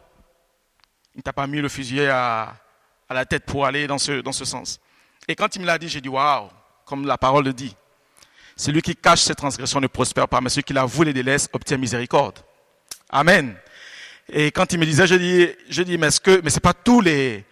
Il 1.14 1.18
ne 1.18 1.22
t'a 1.22 1.32
pas 1.32 1.46
mis 1.46 1.60
le 1.60 1.68
fusil 1.68 2.00
à, 2.06 2.54
la 3.10 3.24
tête 3.24 3.44
pour 3.44 3.66
aller 3.66 3.86
dans 3.86 3.98
ce, 3.98 4.20
dans 4.20 4.32
ce 4.32 4.44
sens. 4.44 4.80
Et 5.28 5.34
quand 5.34 5.54
il 5.54 5.62
me 5.62 5.66
l'a 5.66 5.78
dit, 5.78 5.88
j'ai 5.88 6.00
dit, 6.00 6.08
waouh, 6.08 6.48
comme 6.84 7.06
la 7.06 7.18
parole 7.18 7.44
le 7.44 7.52
dit. 7.52 7.76
Celui 8.56 8.82
qui 8.82 8.94
cache 8.96 9.20
ses 9.20 9.34
transgressions 9.34 9.80
ne 9.80 9.86
prospère 9.86 10.28
pas, 10.28 10.40
mais 10.40 10.48
celui 10.48 10.64
qui 10.64 10.72
l'avoue 10.72 11.02
les 11.02 11.12
délaisse 11.12 11.48
obtient 11.52 11.76
miséricorde. 11.76 12.38
Amen. 13.08 13.56
Et 14.28 14.50
quand 14.50 14.72
il 14.72 14.78
me 14.78 14.84
disait, 14.84 15.06
je 15.06 15.14
dis, 15.14 15.48
je 15.68 15.82
dis, 15.82 15.98
mais 15.98 16.08
est-ce 16.08 16.20
que, 16.20 16.40
mais 16.42 16.50
c'est 16.50 16.60
pas 16.60 16.74
tous 16.74 17.00
les, 17.00 17.44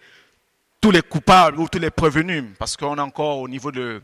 tous 0.79 0.91
les 0.91 1.01
coupables 1.01 1.59
ou 1.59 1.67
tous 1.67 1.79
les 1.79 1.89
prévenus, 1.89 2.45
parce 2.57 2.77
qu'on 2.77 2.97
est 2.97 3.01
encore 3.01 3.39
au 3.39 3.47
niveau 3.47 3.71
de, 3.71 4.01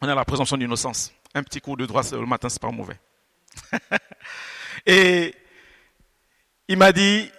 on 0.00 0.08
a 0.08 0.14
la 0.14 0.24
présomption 0.24 0.56
d'innocence. 0.56 1.12
Un 1.34 1.42
petit 1.42 1.60
cours 1.60 1.76
de 1.76 1.86
droit 1.86 2.02
le 2.12 2.26
matin, 2.26 2.48
c'est 2.48 2.60
pas 2.60 2.70
mauvais. 2.70 2.98
et 4.86 5.34
il 6.68 6.76
m'a 6.76 6.92
dit, 6.92 7.30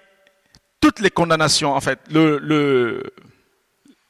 toutes 0.79 0.99
les 0.99 1.09
condamnations, 1.09 1.73
en 1.73 1.81
fait, 1.81 1.99
le 2.09 3.11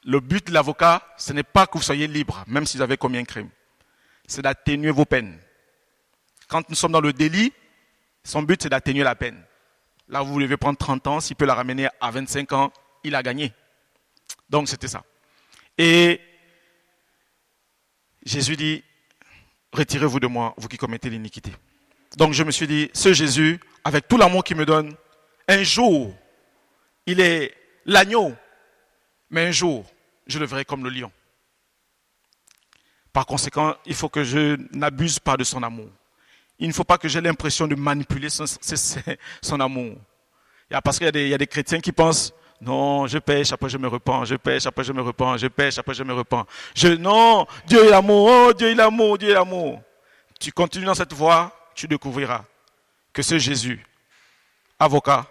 but 0.06 0.48
de 0.48 0.54
l'avocat, 0.54 1.04
ce 1.18 1.34
n'est 1.34 1.44
pas 1.44 1.68
que 1.68 1.78
vous 1.78 1.84
soyez 1.84 2.08
libre, 2.08 2.44
même 2.48 2.66
si 2.66 2.78
vous 2.78 2.84
avez 2.84 2.98
commis 2.98 3.18
un 3.18 3.24
crime. 3.26 3.50
C'est 4.28 4.42
d'atténuer 4.42 4.92
vos 4.92 5.06
peines. 5.06 5.40
Quand 6.48 6.70
nous 6.70 6.76
sommes 6.76 6.92
dans 6.92 7.02
le 7.02 7.14
délit, 7.14 7.54
son 8.24 8.44
but, 8.44 8.62
c'est 8.62 8.70
d'atténuer 8.70 9.04
la 9.04 9.16
peine. 9.16 9.42
Là, 10.10 10.22
vous 10.22 10.40
devez 10.40 10.58
prendre 10.58 10.78
30 10.78 11.08
ans, 11.08 11.20
s'il 11.20 11.36
peut 11.36 11.46
la 11.46 11.54
ramener 11.54 11.88
à 12.00 12.12
25 12.12 12.54
ans, 12.54 12.72
il 13.04 13.16
a 13.16 13.24
gagné. 13.24 13.54
Donc, 14.50 14.70
c'était 14.70 14.88
ça. 14.88 15.04
Et 15.78 16.22
Jésus 18.28 18.58
dit, 18.58 18.84
retirez-vous 19.72 20.20
de 20.20 20.28
moi, 20.28 20.54
vous 20.58 20.68
qui 20.68 20.78
commettez 20.78 21.10
l'iniquité. 21.10 21.52
Donc 22.18 22.34
je 22.34 22.44
me 22.44 22.52
suis 22.52 22.68
dit, 22.68 22.90
ce 22.94 23.14
Jésus, 23.14 23.60
avec 23.86 24.08
tout 24.08 24.18
l'amour 24.18 24.44
qu'il 24.44 24.58
me 24.58 24.66
donne, 24.66 24.94
un 25.48 25.64
jour, 25.64 26.14
il 27.06 27.22
est 27.22 27.54
l'agneau, 27.86 28.34
mais 29.30 29.48
un 29.48 29.52
jour, 29.52 29.86
je 30.28 30.40
le 30.40 30.46
verrai 30.46 30.66
comme 30.66 30.84
le 30.84 30.90
lion. 30.90 31.10
Par 33.14 33.26
conséquent, 33.26 33.76
il 33.86 33.96
faut 33.96 34.10
que 34.10 34.26
je 34.26 34.58
n'abuse 34.76 35.20
pas 35.20 35.38
de 35.38 35.46
son 35.46 35.64
amour. 35.64 35.90
Il 36.60 36.68
ne 36.68 36.74
faut 36.74 36.84
pas 36.84 36.98
que 36.98 37.08
j'ai 37.08 37.22
l'impression 37.22 37.66
de 37.66 37.76
manipuler 37.76 38.28
son, 38.30 38.46
amour. 39.62 39.96
Parce 40.84 41.00
qu'il 41.00 41.16
y, 41.16 41.34
a 41.34 41.38
des 41.38 41.48
chrétiens 41.48 41.80
qui 41.80 41.94
pensent, 41.94 42.34
non, 42.60 43.06
je 43.06 43.20
pêche, 43.20 43.52
après 43.52 43.70
je 43.70 43.78
me 43.78 43.88
repens, 43.88 44.26
je 44.26 44.36
pêche, 44.36 44.66
après 44.66 44.84
je 44.84 44.92
me 44.92 45.02
repens, 45.02 45.38
je 45.38 45.48
pêche, 45.48 45.78
après 45.78 45.94
je 45.94 46.04
me 46.04 46.14
repens. 46.14 46.46
Je, 46.76 46.88
non, 46.88 47.46
Dieu 47.68 47.86
est 47.86 47.90
l'amour, 47.90 48.30
oh, 48.30 48.54
Dieu 48.54 48.72
est 48.72 48.76
l'amour, 48.76 49.18
Dieu 49.18 49.30
est 49.30 49.34
l'amour. 49.34 49.82
Tu 50.40 50.52
continues 50.52 50.86
dans 50.86 50.96
cette 50.96 51.14
voie, 51.14 51.52
tu 51.76 51.88
découvriras 51.88 52.44
que 53.14 53.22
ce 53.22 53.38
Jésus, 53.38 53.86
avocat, 54.80 55.28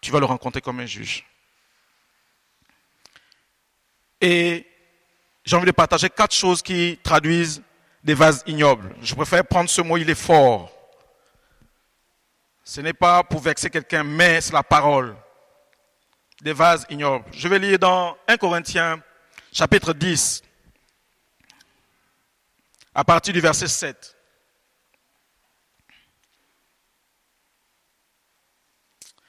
tu 0.00 0.12
vas 0.12 0.20
le 0.20 0.26
rencontrer 0.26 0.60
comme 0.60 0.78
un 0.78 0.86
juge. 0.86 1.26
Et 4.20 4.64
j'ai 5.44 5.56
envie 5.56 5.66
de 5.66 5.72
partager 5.72 6.08
quatre 6.08 6.34
choses 6.34 6.62
qui 6.62 6.98
traduisent 7.02 7.62
des 8.04 8.14
vases 8.14 8.44
ignobles. 8.46 8.94
Je 9.02 9.14
préfère 9.14 9.44
prendre 9.44 9.68
ce 9.68 9.82
mot, 9.82 9.96
il 9.96 10.08
est 10.08 10.14
fort. 10.14 10.70
Ce 12.62 12.80
n'est 12.80 12.92
pas 12.92 13.24
pour 13.24 13.40
vexer 13.40 13.70
quelqu'un, 13.70 14.04
mais 14.04 14.40
c'est 14.40 14.52
la 14.52 14.62
parole 14.62 15.16
des 16.42 16.52
vases 16.52 16.86
ignobles. 16.90 17.24
Je 17.32 17.48
vais 17.48 17.58
lire 17.58 17.78
dans 17.78 18.16
1 18.28 18.36
Corinthiens 18.36 19.00
chapitre 19.52 19.92
10, 19.92 20.42
à 22.94 23.04
partir 23.04 23.32
du 23.32 23.40
verset 23.40 23.68
7. 23.68 24.16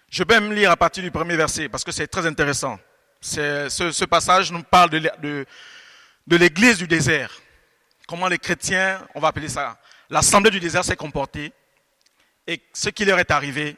Je 0.09 0.23
vais 0.23 0.39
même 0.39 0.53
lire 0.53 0.71
à 0.71 0.77
partir 0.77 1.03
du 1.03 1.11
premier 1.11 1.35
verset 1.35 1.69
parce 1.69 1.83
que 1.83 1.91
c'est 1.91 2.07
très 2.07 2.25
intéressant. 2.25 2.79
Ce, 3.21 4.05
passage 4.05 4.51
nous 4.51 4.63
parle 4.63 4.89
de 4.89 5.45
l'église 6.27 6.77
du 6.77 6.87
désert. 6.87 7.31
Comment 8.07 8.27
les 8.27 8.37
chrétiens, 8.37 9.05
on 9.15 9.19
va 9.19 9.27
appeler 9.27 9.49
ça, 9.49 9.77
l'assemblée 10.09 10.49
du 10.49 10.61
désert 10.61 10.85
s'est 10.85 10.95
comportée 10.95 11.51
et 12.47 12.61
ce 12.73 12.89
qui 12.89 13.03
leur 13.03 13.19
est 13.19 13.31
arrivé 13.31 13.75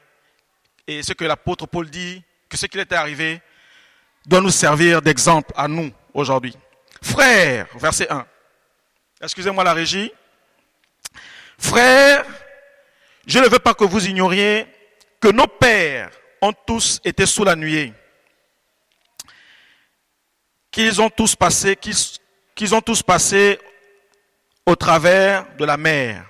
et 0.86 1.02
ce 1.02 1.14
que 1.14 1.26
l'apôtre 1.26 1.66
Paul 1.66 1.90
dit 1.90 2.24
que 2.50 2.58
ce 2.58 2.66
qui 2.66 2.80
était 2.80 2.96
arrivé 2.96 3.42
doit 4.26 4.42
nous 4.42 4.50
servir 4.50 5.02
d'exemple 5.02 5.54
à 5.56 5.68
nous 5.68 5.92
aujourd'hui. 6.14 6.56
Frères, 7.02 7.68
verset 7.78 8.10
1. 8.10 8.26
Excusez-moi 9.22 9.64
la 9.64 9.74
régie. 9.74 10.12
Frères, 11.58 12.26
je 13.26 13.40
ne 13.40 13.48
veux 13.48 13.60
pas 13.60 13.74
que 13.74 13.84
vous 13.84 14.08
ignoriez 14.08 14.66
que 15.20 15.28
nos 15.28 15.48
pères 15.48 16.10
ont 16.42 16.54
tous 16.54 17.00
été 17.04 17.26
sous 17.26 17.44
la 17.44 17.56
nuée, 17.56 17.94
qu'ils 20.72 21.02
ont 21.02 21.10
tous 21.10 21.36
passé, 21.36 21.76
qu'ils 21.76 22.76
ont 22.76 22.82
tous 22.82 23.04
passé 23.04 23.60
au 24.66 24.76
travers 24.76 25.46
de 25.58 25.66
la 25.66 25.76
mer, 25.76 26.26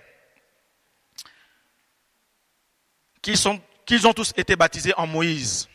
qu'ils 3.21 3.47
ont 3.47 4.13
tous 4.13 4.33
été 4.35 4.55
baptisés 4.55 4.93
en 4.97 5.05
Moïse 5.05 5.68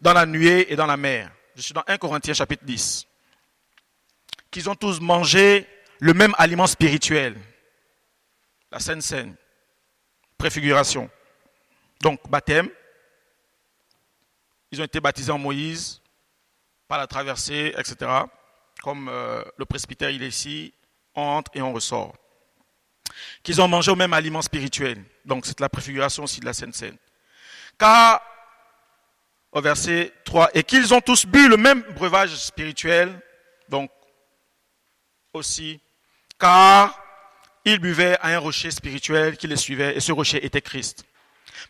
dans 0.00 0.12
la 0.12 0.26
nuée 0.26 0.72
et 0.72 0.76
dans 0.76 0.86
la 0.86 0.96
mer. 0.96 1.30
Je 1.56 1.62
suis 1.62 1.74
dans 1.74 1.82
1 1.86 1.98
Corinthiens 1.98 2.34
chapitre 2.34 2.64
10. 2.64 3.06
Qu'ils 4.50 4.70
ont 4.70 4.74
tous 4.74 5.00
mangé 5.00 5.66
le 5.98 6.14
même 6.14 6.34
aliment 6.38 6.66
spirituel. 6.66 7.36
La 8.70 8.78
Sainte 8.78 9.02
Seine. 9.02 9.34
Préfiguration. 10.36 11.10
Donc, 12.00 12.20
baptême. 12.28 12.68
Ils 14.70 14.80
ont 14.80 14.84
été 14.84 15.00
baptisés 15.00 15.32
en 15.32 15.38
Moïse, 15.38 16.00
par 16.86 16.98
la 16.98 17.06
traversée, 17.06 17.74
etc. 17.76 18.10
Comme 18.82 19.08
euh, 19.08 19.42
le 19.56 19.64
presbytère, 19.64 20.10
il 20.10 20.22
est 20.22 20.28
ici, 20.28 20.72
on 21.14 21.22
entre 21.22 21.50
et 21.54 21.62
on 21.62 21.72
ressort. 21.72 22.14
Qu'ils 23.42 23.60
ont 23.60 23.68
mangé 23.68 23.90
au 23.90 23.96
même 23.96 24.12
aliment 24.12 24.42
spirituel. 24.42 25.02
Donc, 25.24 25.46
c'est 25.46 25.58
la 25.58 25.68
préfiguration 25.68 26.24
aussi 26.24 26.40
de 26.40 26.44
la 26.44 26.52
Sainte 26.52 26.74
Seine. 26.74 26.96
Car 27.78 28.20
au 29.52 29.60
verset 29.60 30.12
3, 30.24 30.50
et 30.54 30.62
qu'ils 30.62 30.92
ont 30.92 31.00
tous 31.00 31.26
bu 31.26 31.48
le 31.48 31.56
même 31.56 31.82
breuvage 31.94 32.34
spirituel, 32.36 33.20
donc 33.68 33.90
aussi, 35.32 35.80
car 36.38 37.02
ils 37.64 37.78
buvaient 37.78 38.18
à 38.20 38.28
un 38.28 38.38
rocher 38.38 38.70
spirituel 38.70 39.36
qui 39.36 39.46
les 39.46 39.56
suivait, 39.56 39.96
et 39.96 40.00
ce 40.00 40.12
rocher 40.12 40.44
était 40.44 40.60
Christ. 40.60 41.04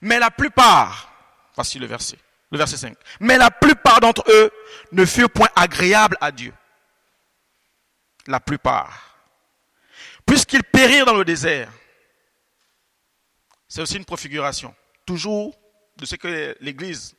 Mais 0.01 0.19
la 0.19 0.31
plupart, 0.31 1.13
voici 1.55 1.79
le 1.79 1.87
verset, 1.87 2.19
le 2.51 2.59
verset 2.59 2.77
5, 2.77 2.97
mais 3.21 3.39
la 3.39 3.51
plupart 3.51 4.01
d'entre 4.01 4.25
eux 4.29 4.51
ne 4.93 5.05
furent 5.05 5.31
point 5.31 5.49
agréables 5.55 6.17
à 6.21 6.33
Dieu. 6.33 6.53
La 8.27 8.41
plupart. 8.41 9.17
Puisqu'ils 10.27 10.65
périrent 10.65 11.07
dans 11.07 11.15
le 11.15 11.25
désert. 11.25 11.73
C'est 13.67 13.81
aussi 13.81 13.97
une 13.97 14.05
préfiguration. 14.05 14.75
Toujours 15.07 15.59
de 15.97 16.05
ce 16.05 16.17
que 16.17 16.57
l'Église 16.61 17.17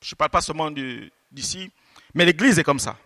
je 0.00 0.14
ne 0.14 0.16
parle 0.16 0.30
pas 0.30 0.40
seulement 0.40 0.70
d'ici, 1.30 1.70
mais 2.14 2.24
l'Église 2.24 2.58
est 2.58 2.64
comme 2.64 2.78
ça. 2.78 2.96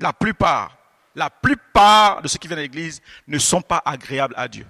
La 0.00 0.12
plupart, 0.12 0.76
la 1.14 1.30
plupart 1.30 2.22
de 2.22 2.28
ceux 2.28 2.38
qui 2.38 2.46
viennent 2.46 2.58
à 2.58 2.62
l'Église 2.62 3.00
ne 3.26 3.38
sont 3.38 3.62
pas 3.62 3.82
agréables 3.84 4.34
à 4.36 4.48
Dieu. 4.48 4.66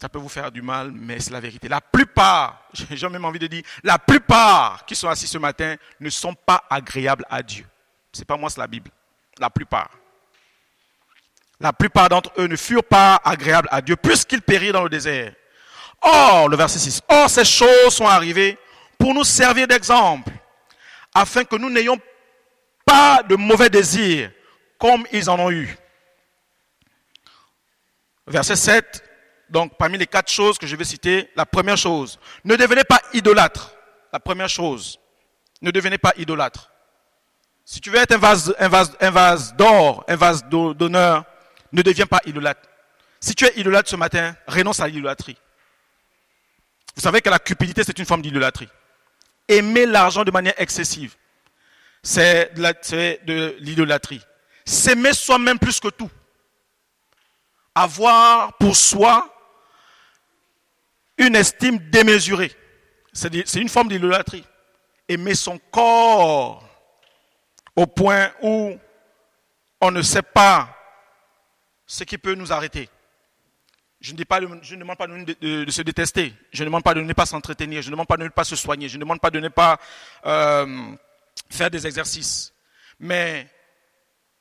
Ça 0.00 0.08
peut 0.08 0.18
vous 0.18 0.28
faire 0.28 0.52
du 0.52 0.62
mal, 0.62 0.92
mais 0.92 1.18
c'est 1.18 1.32
la 1.32 1.40
vérité. 1.40 1.68
La 1.68 1.80
plupart, 1.80 2.68
j'ai 2.72 3.08
même 3.08 3.24
envie 3.24 3.38
de 3.38 3.48
dire, 3.48 3.62
la 3.82 3.98
plupart 3.98 4.84
qui 4.86 4.94
sont 4.94 5.08
assis 5.08 5.26
ce 5.26 5.38
matin 5.38 5.76
ne 5.98 6.10
sont 6.10 6.34
pas 6.34 6.64
agréables 6.70 7.24
à 7.28 7.42
Dieu. 7.42 7.66
C'est 8.12 8.24
pas 8.24 8.36
moi, 8.36 8.48
c'est 8.48 8.60
la 8.60 8.66
Bible. 8.66 8.90
La 9.38 9.50
plupart. 9.50 9.90
La 11.60 11.72
plupart 11.72 12.08
d'entre 12.08 12.32
eux 12.38 12.46
ne 12.46 12.56
furent 12.56 12.84
pas 12.84 13.20
agréables 13.24 13.68
à 13.72 13.80
Dieu 13.80 13.96
puisqu'ils 13.96 14.42
périrent 14.42 14.74
dans 14.74 14.84
le 14.84 14.88
désert. 14.88 15.34
Or, 16.00 16.48
le 16.48 16.56
verset 16.56 16.78
6, 16.78 17.02
or 17.08 17.28
ces 17.28 17.44
choses 17.44 17.94
sont 17.94 18.06
arrivées 18.06 18.56
pour 18.98 19.14
nous 19.14 19.24
servir 19.24 19.66
d'exemple, 19.68 20.32
afin 21.14 21.44
que 21.44 21.56
nous 21.56 21.70
n'ayons 21.70 21.98
pas 22.84 23.22
de 23.22 23.36
mauvais 23.36 23.70
désirs 23.70 24.30
comme 24.78 25.06
ils 25.12 25.30
en 25.30 25.38
ont 25.38 25.50
eu. 25.50 25.76
Verset 28.26 28.56
7, 28.56 29.04
donc 29.48 29.76
parmi 29.78 29.96
les 29.96 30.06
quatre 30.06 30.30
choses 30.30 30.58
que 30.58 30.66
je 30.66 30.76
vais 30.76 30.84
citer, 30.84 31.30
la 31.36 31.46
première 31.46 31.78
chose, 31.78 32.18
ne 32.44 32.56
devenez 32.56 32.84
pas 32.84 33.00
idolâtre. 33.14 33.74
La 34.12 34.20
première 34.20 34.48
chose, 34.48 34.98
ne 35.62 35.70
devenez 35.70 35.98
pas 35.98 36.12
idolâtre. 36.16 36.70
Si 37.64 37.80
tu 37.80 37.90
veux 37.90 37.98
être 37.98 38.12
un 38.12 38.18
vase, 38.18 39.54
d'or, 39.54 40.04
un 40.08 40.16
vase 40.16 40.44
d'honneur, 40.44 41.24
ne 41.72 41.82
deviens 41.82 42.06
pas 42.06 42.20
idolâtre. 42.24 42.68
Si 43.20 43.34
tu 43.34 43.44
es 43.44 43.52
idolâtre 43.58 43.90
ce 43.90 43.96
matin, 43.96 44.34
renonce 44.46 44.80
à 44.80 44.88
l'idolâtrie. 44.88 45.36
Vous 46.96 47.02
savez 47.02 47.20
que 47.20 47.28
la 47.28 47.38
cupidité, 47.38 47.84
c'est 47.84 47.98
une 47.98 48.06
forme 48.06 48.22
d'idolâtrie. 48.22 48.68
Aimer 49.48 49.86
l'argent 49.86 50.24
de 50.24 50.30
manière 50.30 50.54
excessive, 50.58 51.16
c'est 52.02 52.52
de 52.54 53.56
l'idolâtrie. 53.60 54.22
S'aimer 54.64 55.14
soi-même 55.14 55.58
plus 55.58 55.80
que 55.80 55.88
tout. 55.88 56.10
Avoir 57.74 58.52
pour 58.58 58.76
soi 58.76 59.34
une 61.16 61.34
estime 61.34 61.78
démesurée. 61.90 62.52
C'est 63.12 63.54
une 63.54 63.68
forme 63.68 63.88
d'idolâtrie. 63.88 64.44
Aimer 65.08 65.34
son 65.34 65.58
corps 65.58 66.62
au 67.74 67.86
point 67.86 68.30
où 68.42 68.78
on 69.80 69.90
ne 69.90 70.02
sait 70.02 70.22
pas 70.22 70.68
ce 71.86 72.04
qui 72.04 72.18
peut 72.18 72.34
nous 72.34 72.52
arrêter. 72.52 72.90
Je 74.00 74.12
ne, 74.14 74.22
pas, 74.22 74.38
je 74.62 74.74
ne 74.76 74.80
demande 74.80 74.96
pas 74.96 75.08
de, 75.08 75.70
se 75.70 75.82
détester, 75.82 76.32
je 76.52 76.62
ne 76.62 76.66
demande 76.68 76.84
pas 76.84 76.94
de 76.94 77.00
ne 77.00 77.12
pas 77.12 77.26
s'entretenir, 77.26 77.82
je 77.82 77.88
ne 77.88 77.92
demande 77.92 78.06
pas 78.06 78.16
de 78.16 78.22
ne 78.22 78.28
pas 78.28 78.44
se 78.44 78.54
soigner, 78.54 78.88
je 78.88 78.96
ne 78.96 79.00
demande 79.00 79.20
pas 79.20 79.30
de 79.30 79.40
ne 79.40 79.48
pas 79.48 79.80
euh, 80.24 80.92
faire 81.50 81.68
des 81.68 81.84
exercices. 81.84 82.54
Mais 83.00 83.48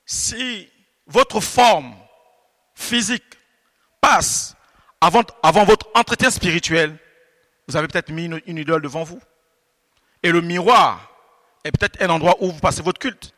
si 0.06 0.70
votre 1.08 1.40
forme 1.40 1.96
physique 2.76 3.24
passe 4.00 4.56
avant, 5.02 5.24
avant 5.42 5.66
votre 5.66 5.88
entretien 5.96 6.30
spirituel, 6.30 6.96
vous 7.68 7.76
avez 7.76 7.88
peut-être 7.88 8.12
mis 8.12 8.26
une, 8.26 8.58
idole 8.58 8.82
devant 8.84 9.04
vous. 9.04 9.20
Et 10.24 10.32
le 10.32 10.42
miroir 10.42 11.12
est 11.64 11.72
peut-être 11.72 12.02
un 12.02 12.10
endroit 12.10 12.36
où 12.42 12.52
vous 12.52 12.60
passez 12.60 12.82
votre 12.82 13.00
culte. 13.00 13.34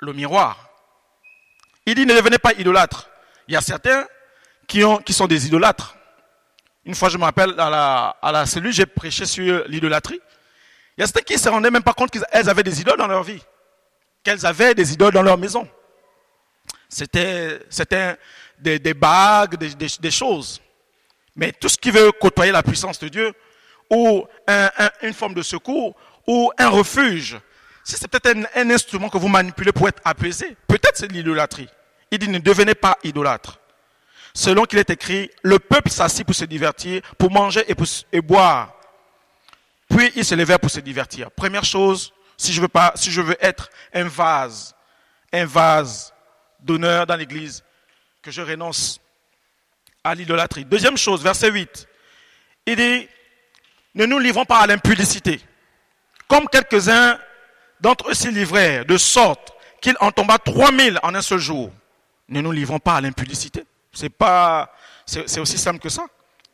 Le 0.00 0.12
miroir. 0.12 0.68
Il 1.86 1.94
dit 1.94 2.06
ne 2.06 2.14
devenez 2.14 2.38
pas 2.38 2.52
idolâtre. 2.54 3.08
Il 3.46 3.54
y 3.54 3.56
a 3.56 3.60
certains 3.60 4.06
qui, 4.68 4.84
ont, 4.84 4.98
qui 4.98 5.12
sont 5.12 5.26
des 5.26 5.46
idolâtres. 5.46 5.96
Une 6.84 6.94
fois, 6.94 7.08
je 7.08 7.18
me 7.18 7.24
rappelle, 7.24 7.54
à 7.58 7.68
la, 7.68 8.16
à 8.22 8.30
la 8.30 8.46
cellule, 8.46 8.72
j'ai 8.72 8.86
prêché 8.86 9.26
sur 9.26 9.64
l'idolâtrie. 9.66 10.20
Il 10.96 11.00
y 11.00 11.04
a 11.04 11.06
certains 11.06 11.22
qui 11.22 11.32
ne 11.32 11.38
se 11.38 11.48
rendaient 11.48 11.70
même 11.70 11.82
pas 11.82 11.94
compte 11.94 12.10
qu'elles 12.10 12.48
avaient 12.48 12.62
des 12.62 12.80
idoles 12.80 12.98
dans 12.98 13.06
leur 13.06 13.22
vie. 13.24 13.42
Qu'elles 14.22 14.46
avaient 14.46 14.74
des 14.74 14.92
idoles 14.92 15.12
dans 15.12 15.22
leur 15.22 15.38
maison. 15.38 15.68
C'était, 16.88 17.60
des, 18.58 18.78
des, 18.78 18.94
bagues, 18.94 19.56
des, 19.56 20.10
choses. 20.10 20.60
Mais 21.34 21.52
tout 21.52 21.68
ce 21.68 21.76
qui 21.76 21.90
veut 21.90 22.10
côtoyer 22.12 22.52
la 22.52 22.62
puissance 22.62 22.98
de 22.98 23.08
Dieu, 23.08 23.32
ou 23.90 24.26
un, 24.46 24.70
une 25.02 25.14
forme 25.14 25.34
de 25.34 25.42
secours, 25.42 25.94
ou 26.26 26.50
un 26.58 26.68
refuge, 26.68 27.38
si 27.84 27.96
c'est 27.96 28.08
peut-être 28.08 28.36
un, 28.36 28.44
un, 28.54 28.70
instrument 28.70 29.08
que 29.08 29.18
vous 29.18 29.28
manipulez 29.28 29.72
pour 29.72 29.88
être 29.88 30.00
apaisé, 30.04 30.56
peut-être 30.66 30.96
c'est 30.96 31.12
l'idolâtrie. 31.12 31.68
Il 32.10 32.18
dit 32.18 32.28
ne 32.28 32.38
devenez 32.38 32.74
pas 32.74 32.98
idolâtre. 33.04 33.60
Selon 34.38 34.66
qu'il 34.66 34.78
est 34.78 34.88
écrit, 34.88 35.32
le 35.42 35.58
peuple 35.58 35.90
s'assit 35.90 36.24
pour 36.24 36.32
se 36.32 36.44
divertir, 36.44 37.02
pour 37.18 37.32
manger 37.32 37.64
et, 38.12 38.20
boire. 38.20 38.72
Puis 39.90 40.12
il 40.14 40.24
se 40.24 40.36
levait 40.36 40.58
pour 40.58 40.70
se 40.70 40.78
divertir. 40.78 41.32
Première 41.32 41.64
chose, 41.64 42.12
si 42.36 42.52
je 42.52 42.60
veux 42.60 42.68
si 42.94 43.10
je 43.10 43.20
veux 43.20 43.36
être 43.40 43.68
un 43.92 44.04
vase, 44.04 44.76
un 45.32 45.44
vase 45.44 46.14
d'honneur 46.60 47.04
dans 47.04 47.16
l'église, 47.16 47.64
que 48.22 48.30
je 48.30 48.40
renonce 48.40 49.00
à 50.04 50.14
l'idolâtrie. 50.14 50.64
Deuxième 50.64 50.96
chose, 50.96 51.20
verset 51.20 51.50
8. 51.50 51.88
Il 52.66 52.76
dit, 52.76 53.08
ne 53.96 54.06
nous 54.06 54.20
livrons 54.20 54.44
pas 54.44 54.60
à 54.60 54.68
l'impudicité. 54.68 55.40
Comme 56.28 56.48
quelques-uns 56.48 57.18
d'entre 57.80 58.08
eux 58.08 58.14
s'y 58.14 58.30
livrèrent, 58.30 58.84
de 58.84 58.98
sorte 58.98 59.52
qu'il 59.80 59.96
en 59.98 60.12
tomba 60.12 60.38
3000 60.38 61.00
en 61.02 61.16
un 61.16 61.22
seul 61.22 61.40
jour 61.40 61.72
ne 62.28 62.40
nous 62.40 62.52
livrons 62.52 62.78
pas 62.78 62.94
à 62.94 63.00
l'impudicité. 63.00 63.64
C'est 63.92 64.10
pas, 64.10 64.72
c'est 65.06 65.40
aussi 65.40 65.58
simple 65.58 65.78
que 65.78 65.88
ça. 65.88 66.06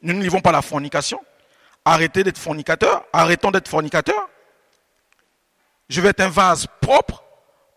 Ne 0.03 0.13
nous 0.13 0.21
livrons 0.21 0.41
pas 0.41 0.53
la 0.53 0.63
fornication. 0.63 1.21
Arrêtez 1.85 2.25
d'être 2.25 2.39
fornicateur. 2.39 3.05
Arrêtons 3.13 3.51
d'être 3.51 3.69
fornicateur. 3.69 4.29
Je 5.89 6.01
vais 6.01 6.11
être 6.11 6.21
un 6.21 6.29
vase 6.29 6.67
propre 6.81 7.23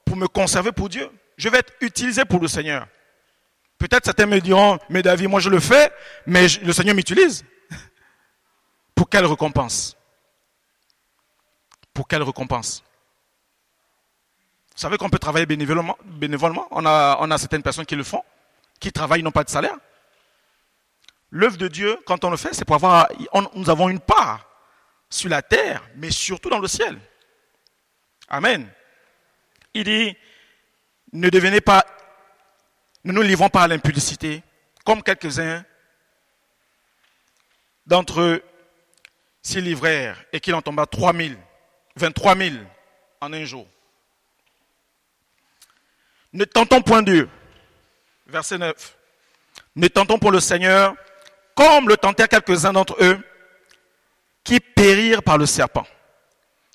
pour 0.06 0.16
me 0.16 0.28
conserver 0.28 0.72
pour 0.72 0.90
Dieu. 0.90 1.10
Je 1.38 1.50
vais 1.50 1.60
être 1.60 1.74
utilisé 1.82 2.26
pour 2.26 2.40
le 2.40 2.48
Seigneur. 2.48 2.88
Peut-être 3.78 4.06
certains 4.06 4.26
me 4.26 4.40
diront, 4.40 4.80
mais 4.90 5.04
David, 5.04 5.30
moi 5.30 5.40
je 5.40 5.50
le 5.50 5.60
fais, 5.60 5.92
mais 6.26 6.48
le 6.64 6.74
Seigneur 6.74 6.96
m'utilise. 6.96 7.46
Pour 8.96 9.08
quelle 9.08 9.26
récompense? 9.26 9.96
Pour 11.94 12.08
quelle 12.08 12.24
récompense? 12.24 12.84
Vous 14.76 14.82
savez 14.82 14.98
qu'on 14.98 15.10
peut 15.10 15.20
travailler 15.20 15.46
bénévolement, 15.46 15.96
bénévolement? 16.04 16.68
On, 16.72 16.86
a, 16.88 17.18
on 17.20 17.30
a 17.30 17.38
certaines 17.38 17.62
personnes 17.62 17.86
qui 17.86 17.96
le 17.96 18.04
font, 18.04 18.24
qui 18.80 18.92
travaillent, 18.92 19.24
n'ont 19.24 19.32
pas 19.32 19.44
de 19.44 19.50
salaire. 19.50 19.78
L'œuvre 21.30 21.58
de 21.58 21.68
Dieu, 21.68 21.98
quand 22.06 22.24
on 22.24 22.30
le 22.30 22.38
fait, 22.38 22.54
c'est 22.54 22.66
pour 22.66 22.76
avoir, 22.76 23.10
nous 23.54 23.70
avons 23.70 23.90
une 23.90 24.00
part 24.00 24.50
sur 25.10 25.30
la 25.30 25.42
terre, 25.42 25.84
mais 25.96 26.12
surtout 26.12 26.50
dans 26.50 26.60
le 26.60 26.68
ciel. 26.68 27.00
Amen. 28.30 28.70
Il 29.74 29.84
dit, 29.84 30.16
ne 31.14 31.30
devenez 31.30 31.62
pas, 31.62 31.86
ne 33.04 33.12
nous 33.12 33.22
livrons 33.22 33.50
pas 33.50 33.64
à 33.64 33.68
l'impudicité, 33.68 34.44
comme 34.86 35.04
quelques-uns 35.04 35.64
d'entre 37.86 38.22
eux 38.22 38.44
s'y 39.42 39.62
livrèrent 39.62 40.24
et 40.34 40.40
qu'il 40.40 40.56
en 40.56 40.62
tomba 40.62 40.86
3 40.86 41.14
000, 41.14 41.36
23 41.96 42.36
000 42.36 42.56
en 43.22 43.34
un 43.34 43.46
jour. 43.46 43.68
Ne 46.34 46.46
tentons 46.46 46.82
point 46.82 47.02
Dieu. 47.02 47.30
Verset 48.28 48.58
9. 48.58 48.98
Ne 49.76 49.88
tentons 49.88 50.20
pour 50.20 50.32
le 50.32 50.40
Seigneur 50.40 50.96
comme 51.56 51.88
le 51.88 51.98
tentèrent 51.98 52.28
quelques-uns 52.28 52.74
d'entre 52.74 52.96
eux 53.02 53.20
qui 54.44 54.60
périrent 54.60 55.24
par 55.24 55.38
le 55.38 55.46
serpent. 55.46 55.88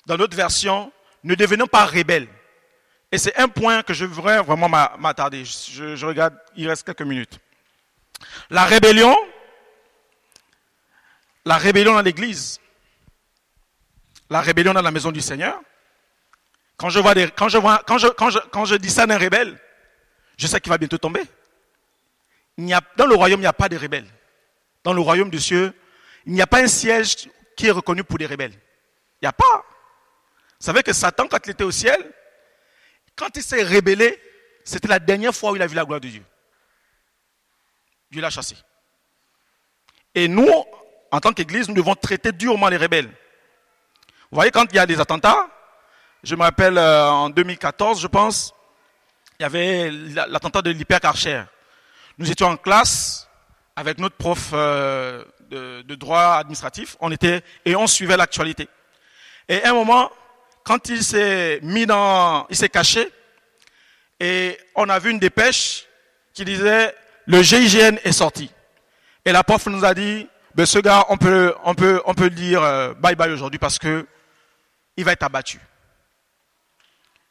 Dans 0.05 0.17
l'autre 0.17 0.35
version, 0.35 0.91
ne 1.23 1.35
devenons 1.35 1.67
pas 1.67 1.85
rebelles. 1.85 2.27
Et 3.11 3.17
c'est 3.17 3.37
un 3.37 3.47
point 3.47 3.83
que 3.83 3.93
je 3.93 4.05
voudrais 4.05 4.41
vraiment 4.41 4.67
m'attarder. 4.67 5.45
Je, 5.45 6.05
regarde, 6.05 6.35
il 6.55 6.67
reste 6.67 6.85
quelques 6.85 7.03
minutes. 7.03 7.39
La 8.49 8.65
rébellion, 8.65 9.15
la 11.45 11.57
rébellion 11.57 11.93
dans 11.93 12.01
l'église, 12.01 12.59
la 14.29 14.41
rébellion 14.41 14.73
dans 14.73 14.81
la 14.81 14.91
maison 14.91 15.11
du 15.11 15.21
Seigneur, 15.21 15.61
quand 16.75 16.89
je, 16.89 16.99
quand 18.09 18.65
je 18.65 18.75
dis 18.75 18.89
ça 18.89 19.05
d'un 19.05 19.17
rebelle, 19.17 19.57
je 20.37 20.47
sais 20.47 20.59
qu'il 20.59 20.71
va 20.71 20.77
bientôt 20.77 20.97
tomber. 20.97 21.21
Dans 22.57 23.05
le 23.05 23.15
royaume, 23.15 23.39
il 23.39 23.43
n'y 23.43 23.47
a 23.47 23.53
pas 23.53 23.69
de 23.69 23.77
rebelles. 23.77 24.07
Dans 24.83 24.93
le 24.93 25.01
royaume 25.01 25.29
des 25.29 25.39
cieux, 25.39 25.73
il 26.25 26.33
n'y 26.33 26.41
a 26.41 26.47
pas 26.47 26.61
un 26.61 26.67
siège 26.67 27.29
qui 27.55 27.67
est 27.67 27.71
reconnu 27.71 28.03
pour 28.03 28.17
des 28.17 28.25
rebelles. 28.25 28.53
Il 28.53 29.25
n'y 29.25 29.29
a 29.29 29.33
pas. 29.33 29.65
Vous 30.59 30.65
savez 30.65 30.83
que 30.83 30.93
Satan, 30.93 31.27
quand 31.27 31.39
il 31.45 31.51
était 31.51 31.63
au 31.63 31.71
ciel, 31.71 31.97
quand 33.15 33.35
il 33.35 33.43
s'est 33.43 33.63
rébellé, 33.63 34.19
c'était 34.63 34.87
la 34.87 34.99
dernière 34.99 35.35
fois 35.35 35.51
où 35.51 35.55
il 35.55 35.61
a 35.61 35.67
vu 35.67 35.75
la 35.75 35.85
gloire 35.85 35.99
de 35.99 36.07
Dieu. 36.07 36.23
Dieu 38.11 38.21
l'a 38.21 38.29
chassé. 38.29 38.55
Et 40.15 40.27
nous, 40.27 40.49
en 41.11 41.19
tant 41.19 41.33
qu'Église, 41.33 41.67
nous 41.67 41.75
devons 41.75 41.95
traiter 41.95 42.31
durement 42.31 42.69
les 42.69 42.77
rebelles. 42.77 43.09
Vous 44.31 44.35
voyez, 44.37 44.51
quand 44.51 44.65
il 44.71 44.75
y 44.75 44.79
a 44.79 44.85
des 44.85 44.99
attentats, 44.99 45.47
je 46.23 46.35
me 46.35 46.41
rappelle 46.41 46.77
euh, 46.77 47.09
en 47.09 47.29
2014, 47.29 48.01
je 48.01 48.07
pense, 48.07 48.53
il 49.39 49.43
y 49.43 49.45
avait 49.45 49.91
l'attentat 49.91 50.61
de 50.61 50.71
l'hypercarchère. 50.71 51.47
Nous 52.17 52.29
étions 52.29 52.47
en 52.47 52.57
classe 52.57 53.27
avec 53.75 53.97
notre 53.97 54.15
prof 54.15 54.51
euh, 54.53 55.23
de, 55.49 55.95
droit 55.95 56.35
administratif. 56.35 56.95
On 56.99 57.11
était 57.11 57.43
et 57.65 57.75
on 57.75 57.87
suivait 57.87 58.17
l'actualité. 58.17 58.69
Et 59.49 59.63
à 59.63 59.71
un 59.71 59.73
moment, 59.73 60.11
quand 60.63 60.89
il 60.89 61.03
s'est 61.03 61.59
mis 61.63 61.85
dans, 61.85 62.47
il 62.49 62.55
s'est 62.55 62.69
caché, 62.69 63.11
et 64.19 64.57
on 64.75 64.89
a 64.89 64.99
vu 64.99 65.11
une 65.11 65.19
dépêche 65.19 65.85
qui 66.33 66.45
disait 66.45 66.95
le 67.25 67.41
GIGN 67.41 67.97
est 68.03 68.11
sorti. 68.11 68.51
Et 69.25 69.31
l'apôtre 69.31 69.69
nous 69.69 69.83
a 69.83 69.93
dit, 69.93 70.27
ben 70.55 70.65
ce 70.65 70.79
gars, 70.79 71.05
on 71.09 71.17
peut, 71.17 71.55
on 71.63 71.73
peut, 71.73 72.01
on 72.05 72.13
peut 72.13 72.29
dire 72.29 72.61
euh, 72.61 72.93
bye 72.93 73.15
bye 73.15 73.31
aujourd'hui 73.31 73.59
parce 73.59 73.79
que 73.79 74.07
il 74.97 75.03
va 75.03 75.13
être 75.13 75.23
abattu. 75.23 75.57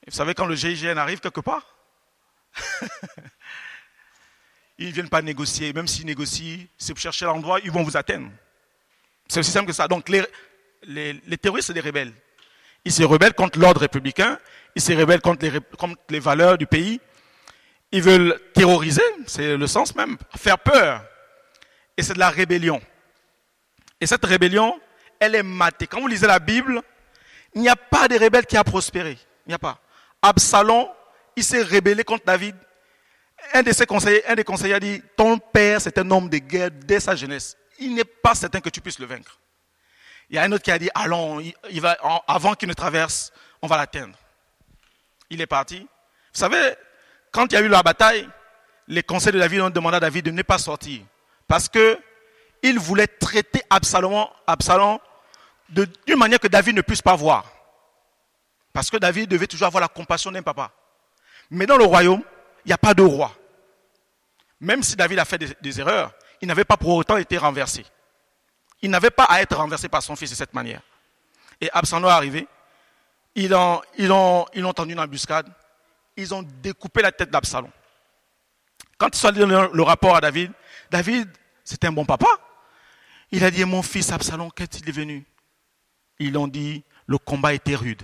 Et 0.04 0.10
vous 0.10 0.16
savez, 0.16 0.34
quand 0.34 0.46
le 0.46 0.56
GIGN 0.56 0.98
arrive 0.98 1.20
quelque 1.20 1.40
part, 1.40 1.76
ils 4.82 4.88
ne 4.88 4.92
viennent 4.92 5.08
pas 5.08 5.22
négocier. 5.22 5.72
Même 5.72 5.86
s'ils 5.86 6.06
négocient, 6.06 6.66
c'est 6.76 6.92
pour 6.92 7.00
chercher 7.00 7.24
l'endroit, 7.24 7.60
ils 7.62 7.70
vont 7.70 7.82
vous 7.82 7.96
atteindre. 7.96 8.30
C'est 9.28 9.40
aussi 9.40 9.50
simple 9.50 9.66
que 9.66 9.72
ça. 9.72 9.86
Donc 9.88 10.08
les, 10.08 10.26
terroristes, 11.40 11.68
c'est 11.68 11.74
des 11.74 11.80
rebelles. 11.80 12.12
Ils 12.84 12.92
se 12.92 13.04
rebellent 13.04 13.34
contre 13.34 13.60
l'ordre 13.60 13.80
républicain, 13.80 14.38
ils 14.74 14.82
se 14.82 14.92
rebellent 14.92 15.20
contre 15.20 15.46
les, 15.46 15.60
contre 15.78 16.00
les 16.10 16.18
valeurs 16.18 16.58
du 16.58 16.66
pays. 16.66 17.00
Ils 17.92 18.02
veulent 18.02 18.40
terroriser, 18.54 19.02
c'est 19.26 19.56
le 19.56 19.66
sens 19.66 19.94
même, 19.94 20.16
faire 20.36 20.58
peur. 20.58 21.04
Et 21.96 22.02
c'est 22.02 22.14
de 22.14 22.18
la 22.18 22.30
rébellion. 22.30 22.80
Et 24.00 24.06
cette 24.06 24.24
rébellion, 24.24 24.80
elle 25.20 25.36
est 25.36 25.42
matée. 25.44 25.86
Quand 25.86 26.00
vous 26.00 26.08
lisez 26.08 26.26
la 26.26 26.40
Bible, 26.40 26.82
il 27.54 27.60
n'y 27.60 27.68
a 27.68 27.76
pas 27.76 28.08
de 28.08 28.18
rebelle 28.18 28.46
qui 28.46 28.56
a 28.56 28.64
prospéré. 28.64 29.16
Il 29.46 29.50
n'y 29.50 29.54
a 29.54 29.58
pas. 29.58 29.78
Absalom, 30.20 30.88
il 31.36 31.44
s'est 31.44 31.62
rébellé 31.62 32.02
contre 32.02 32.24
David. 32.24 32.56
Un 33.54 33.62
de 33.62 33.72
ses 33.72 33.86
conseillers, 33.86 34.26
un 34.26 34.34
des 34.34 34.44
conseillers 34.44 34.74
a 34.74 34.80
dit, 34.80 35.02
ton 35.16 35.38
père, 35.38 35.80
c'est 35.80 35.98
un 35.98 36.10
homme 36.10 36.28
de 36.28 36.38
guerre 36.38 36.70
dès 36.70 37.00
sa 37.00 37.14
jeunesse. 37.14 37.56
Il 37.78 37.94
n'est 37.94 38.04
pas 38.04 38.34
certain 38.34 38.60
que 38.60 38.70
tu 38.70 38.80
puisses 38.80 38.98
le 38.98 39.06
vaincre. 39.06 39.38
Il 40.30 40.36
y 40.36 40.38
a 40.38 40.42
un 40.42 40.52
autre 40.52 40.62
qui 40.62 40.70
a 40.70 40.78
dit, 40.78 40.88
allons, 40.94 41.42
avant 42.26 42.54
qu'il 42.54 42.68
ne 42.68 42.74
traverse, 42.74 43.32
on 43.60 43.66
va 43.66 43.76
l'atteindre. 43.76 44.16
Il 45.28 45.40
est 45.40 45.46
parti. 45.46 45.80
Vous 45.80 46.40
savez, 46.40 46.74
quand 47.30 47.46
il 47.52 47.54
y 47.54 47.58
a 47.58 47.60
eu 47.60 47.68
la 47.68 47.82
bataille, 47.82 48.28
les 48.88 49.02
conseils 49.02 49.32
de 49.32 49.38
David 49.38 49.60
ont 49.60 49.70
demandé 49.70 49.96
à 49.96 50.00
David 50.00 50.24
de 50.26 50.30
ne 50.30 50.42
pas 50.42 50.58
sortir. 50.58 51.02
Parce 51.46 51.68
que 51.68 51.98
il 52.62 52.78
voulait 52.78 53.06
traiter 53.06 53.62
Absalom 53.68 54.28
d'une 55.68 56.16
manière 56.16 56.38
que 56.38 56.48
David 56.48 56.76
ne 56.76 56.82
puisse 56.82 57.02
pas 57.02 57.16
voir. 57.16 57.50
Parce 58.72 58.88
que 58.88 58.96
David 58.96 59.28
devait 59.28 59.46
toujours 59.46 59.66
avoir 59.66 59.80
la 59.80 59.88
compassion 59.88 60.30
d'un 60.30 60.42
papa. 60.42 60.70
Mais 61.50 61.66
dans 61.66 61.76
le 61.76 61.84
royaume, 61.84 62.22
il 62.64 62.68
n'y 62.68 62.72
a 62.72 62.78
pas 62.78 62.94
de 62.94 63.02
roi. 63.02 63.34
Même 64.62 64.84
si 64.84 64.94
David 64.94 65.18
a 65.18 65.24
fait 65.24 65.38
des, 65.60 65.80
erreurs, 65.80 66.14
il 66.40 66.46
n'avait 66.46 66.64
pas 66.64 66.76
pour 66.76 66.94
autant 66.94 67.16
été 67.16 67.36
renversé. 67.36 67.84
Il 68.80 68.90
n'avait 68.90 69.10
pas 69.10 69.24
à 69.24 69.42
être 69.42 69.56
renversé 69.56 69.88
par 69.88 70.04
son 70.04 70.14
fils 70.14 70.30
de 70.30 70.36
cette 70.36 70.54
manière. 70.54 70.80
Et 71.60 71.68
Absalom 71.72 72.08
est 72.08 72.12
arrivé. 72.12 72.46
Ils 73.34 73.52
ont, 73.54 73.82
ils, 73.98 74.08
tendu 74.72 74.92
une 74.92 75.00
embuscade. 75.00 75.52
Ils 76.16 76.32
ont 76.32 76.42
découpé 76.62 77.02
la 77.02 77.10
tête 77.10 77.28
d'Absalom. 77.28 77.70
Quand 78.98 79.08
ils 79.12 79.18
sont 79.18 79.28
allés 79.28 79.44
le 79.44 79.82
rapport 79.82 80.14
à 80.14 80.20
David, 80.20 80.52
David, 80.88 81.28
c'était 81.64 81.88
un 81.88 81.92
bon 81.92 82.04
papa. 82.04 82.28
Il 83.32 83.42
a 83.44 83.50
dit, 83.50 83.64
mon 83.64 83.82
fils 83.82 84.12
Absalom, 84.12 84.52
qu'est-il 84.52 84.84
devenu? 84.84 85.24
Ils 86.20 86.38
ont 86.38 86.46
dit, 86.46 86.84
le 87.06 87.18
combat 87.18 87.52
était 87.52 87.74
rude. 87.74 88.02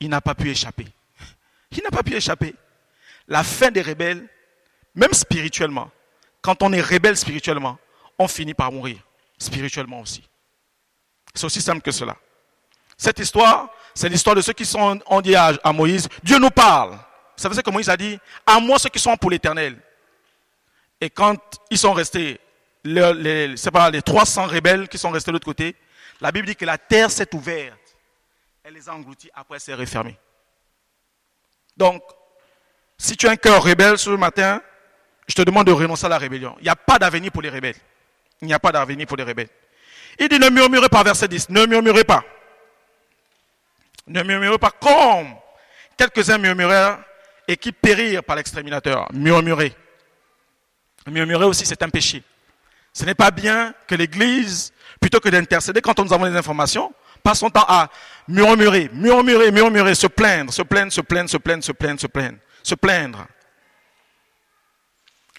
Il 0.00 0.08
n'a 0.08 0.22
pas 0.22 0.34
pu 0.34 0.48
échapper. 0.48 0.86
Il 1.72 1.82
n'a 1.82 1.90
pas 1.90 2.02
pu 2.02 2.14
échapper. 2.14 2.54
La 3.28 3.44
fin 3.44 3.70
des 3.70 3.82
rebelles, 3.82 4.26
même 4.96 5.12
spirituellement, 5.12 5.90
quand 6.40 6.62
on 6.62 6.72
est 6.72 6.80
rebelle 6.80 7.16
spirituellement, 7.16 7.78
on 8.18 8.26
finit 8.26 8.54
par 8.54 8.72
mourir, 8.72 8.98
spirituellement 9.38 10.00
aussi. 10.00 10.28
C'est 11.34 11.44
aussi 11.44 11.60
simple 11.60 11.82
que 11.82 11.92
cela. 11.92 12.16
Cette 12.96 13.18
histoire, 13.18 13.68
c'est 13.94 14.08
l'histoire 14.08 14.34
de 14.34 14.40
ceux 14.40 14.54
qui 14.54 14.64
sont, 14.64 14.98
on 15.06 15.20
dit 15.20 15.36
à, 15.36 15.52
Moïse, 15.72 16.08
Dieu 16.22 16.38
nous 16.38 16.50
parle. 16.50 16.92
Vous 16.92 17.42
savez 17.42 17.54
ce 17.54 17.60
que 17.60 17.70
Moïse 17.70 17.90
a 17.90 17.96
dit 17.96 18.18
À 18.46 18.58
moi 18.58 18.78
ceux 18.78 18.88
qui 18.88 18.98
sont 18.98 19.16
pour 19.16 19.30
l'éternel. 19.30 19.78
Et 20.98 21.10
quand 21.10 21.36
ils 21.70 21.76
sont 21.76 21.92
restés, 21.92 22.40
c'est 22.84 23.70
pas 23.70 23.90
les 23.90 24.00
300 24.00 24.46
rebelles 24.46 24.88
qui 24.88 24.96
sont 24.96 25.10
restés 25.10 25.30
de 25.30 25.34
l'autre 25.34 25.44
côté, 25.44 25.76
la 26.22 26.32
Bible 26.32 26.46
dit 26.46 26.56
que 26.56 26.64
la 26.64 26.78
terre 26.78 27.10
s'est 27.10 27.34
ouverte. 27.34 27.78
Elle 28.64 28.74
les 28.74 28.88
a 28.88 28.94
engloutis, 28.94 29.30
après 29.34 29.58
s'est 29.58 29.74
refermée. 29.74 30.18
Donc, 31.76 32.02
si 32.96 33.16
tu 33.16 33.28
as 33.28 33.32
un 33.32 33.36
cœur 33.36 33.62
rebelle 33.62 33.98
ce 33.98 34.08
matin, 34.10 34.62
je 35.26 35.34
te 35.34 35.42
demande 35.42 35.66
de 35.66 35.72
renoncer 35.72 36.06
à 36.06 36.08
la 36.08 36.18
rébellion. 36.18 36.54
Il 36.60 36.64
n'y 36.64 36.68
a 36.68 36.76
pas 36.76 36.98
d'avenir 36.98 37.32
pour 37.32 37.42
les 37.42 37.50
rebelles. 37.50 37.76
Il 38.40 38.46
n'y 38.46 38.54
a 38.54 38.58
pas 38.58 38.72
d'avenir 38.72 39.06
pour 39.06 39.16
les 39.16 39.24
rebelles. 39.24 39.48
Il 40.18 40.28
dit 40.28 40.38
ne 40.38 40.48
murmurez 40.48 40.88
pas, 40.88 41.02
verset 41.02 41.28
10. 41.28 41.50
Ne 41.50 41.66
murmurez 41.66 42.04
pas. 42.04 42.24
Ne 44.06 44.22
murmurez 44.22 44.58
pas 44.58 44.70
comme 44.70 45.34
quelques-uns 45.96 46.38
murmurèrent 46.38 46.98
et 47.48 47.56
qui 47.56 47.72
périrent 47.72 48.22
par 48.22 48.36
l'exterminateur. 48.36 49.08
Murmurez. 49.12 49.74
Murmurer 51.08 51.44
aussi, 51.44 51.66
c'est 51.66 51.82
un 51.82 51.88
péché. 51.88 52.22
Ce 52.92 53.04
n'est 53.04 53.14
pas 53.14 53.30
bien 53.30 53.74
que 53.86 53.94
l'Église, 53.94 54.72
plutôt 55.00 55.20
que 55.20 55.28
d'intercéder 55.28 55.80
quand 55.80 55.98
nous 55.98 56.12
avons 56.12 56.28
des 56.28 56.36
informations, 56.36 56.92
passe 57.22 57.40
son 57.40 57.50
temps 57.50 57.66
à 57.68 57.88
murmurer, 58.28 58.90
murmurer, 58.92 59.50
murmurer, 59.50 59.94
se 59.94 60.06
plaindre, 60.06 60.52
se 60.52 60.62
plaindre, 60.62 60.92
se 60.92 61.00
plaindre, 61.00 61.28
se 61.28 61.36
plaindre, 61.36 61.64
se 61.64 61.72
plaindre, 61.72 62.00
se 62.00 62.06
plaindre, 62.06 62.38
se 62.62 62.74
plaindre. 62.74 63.26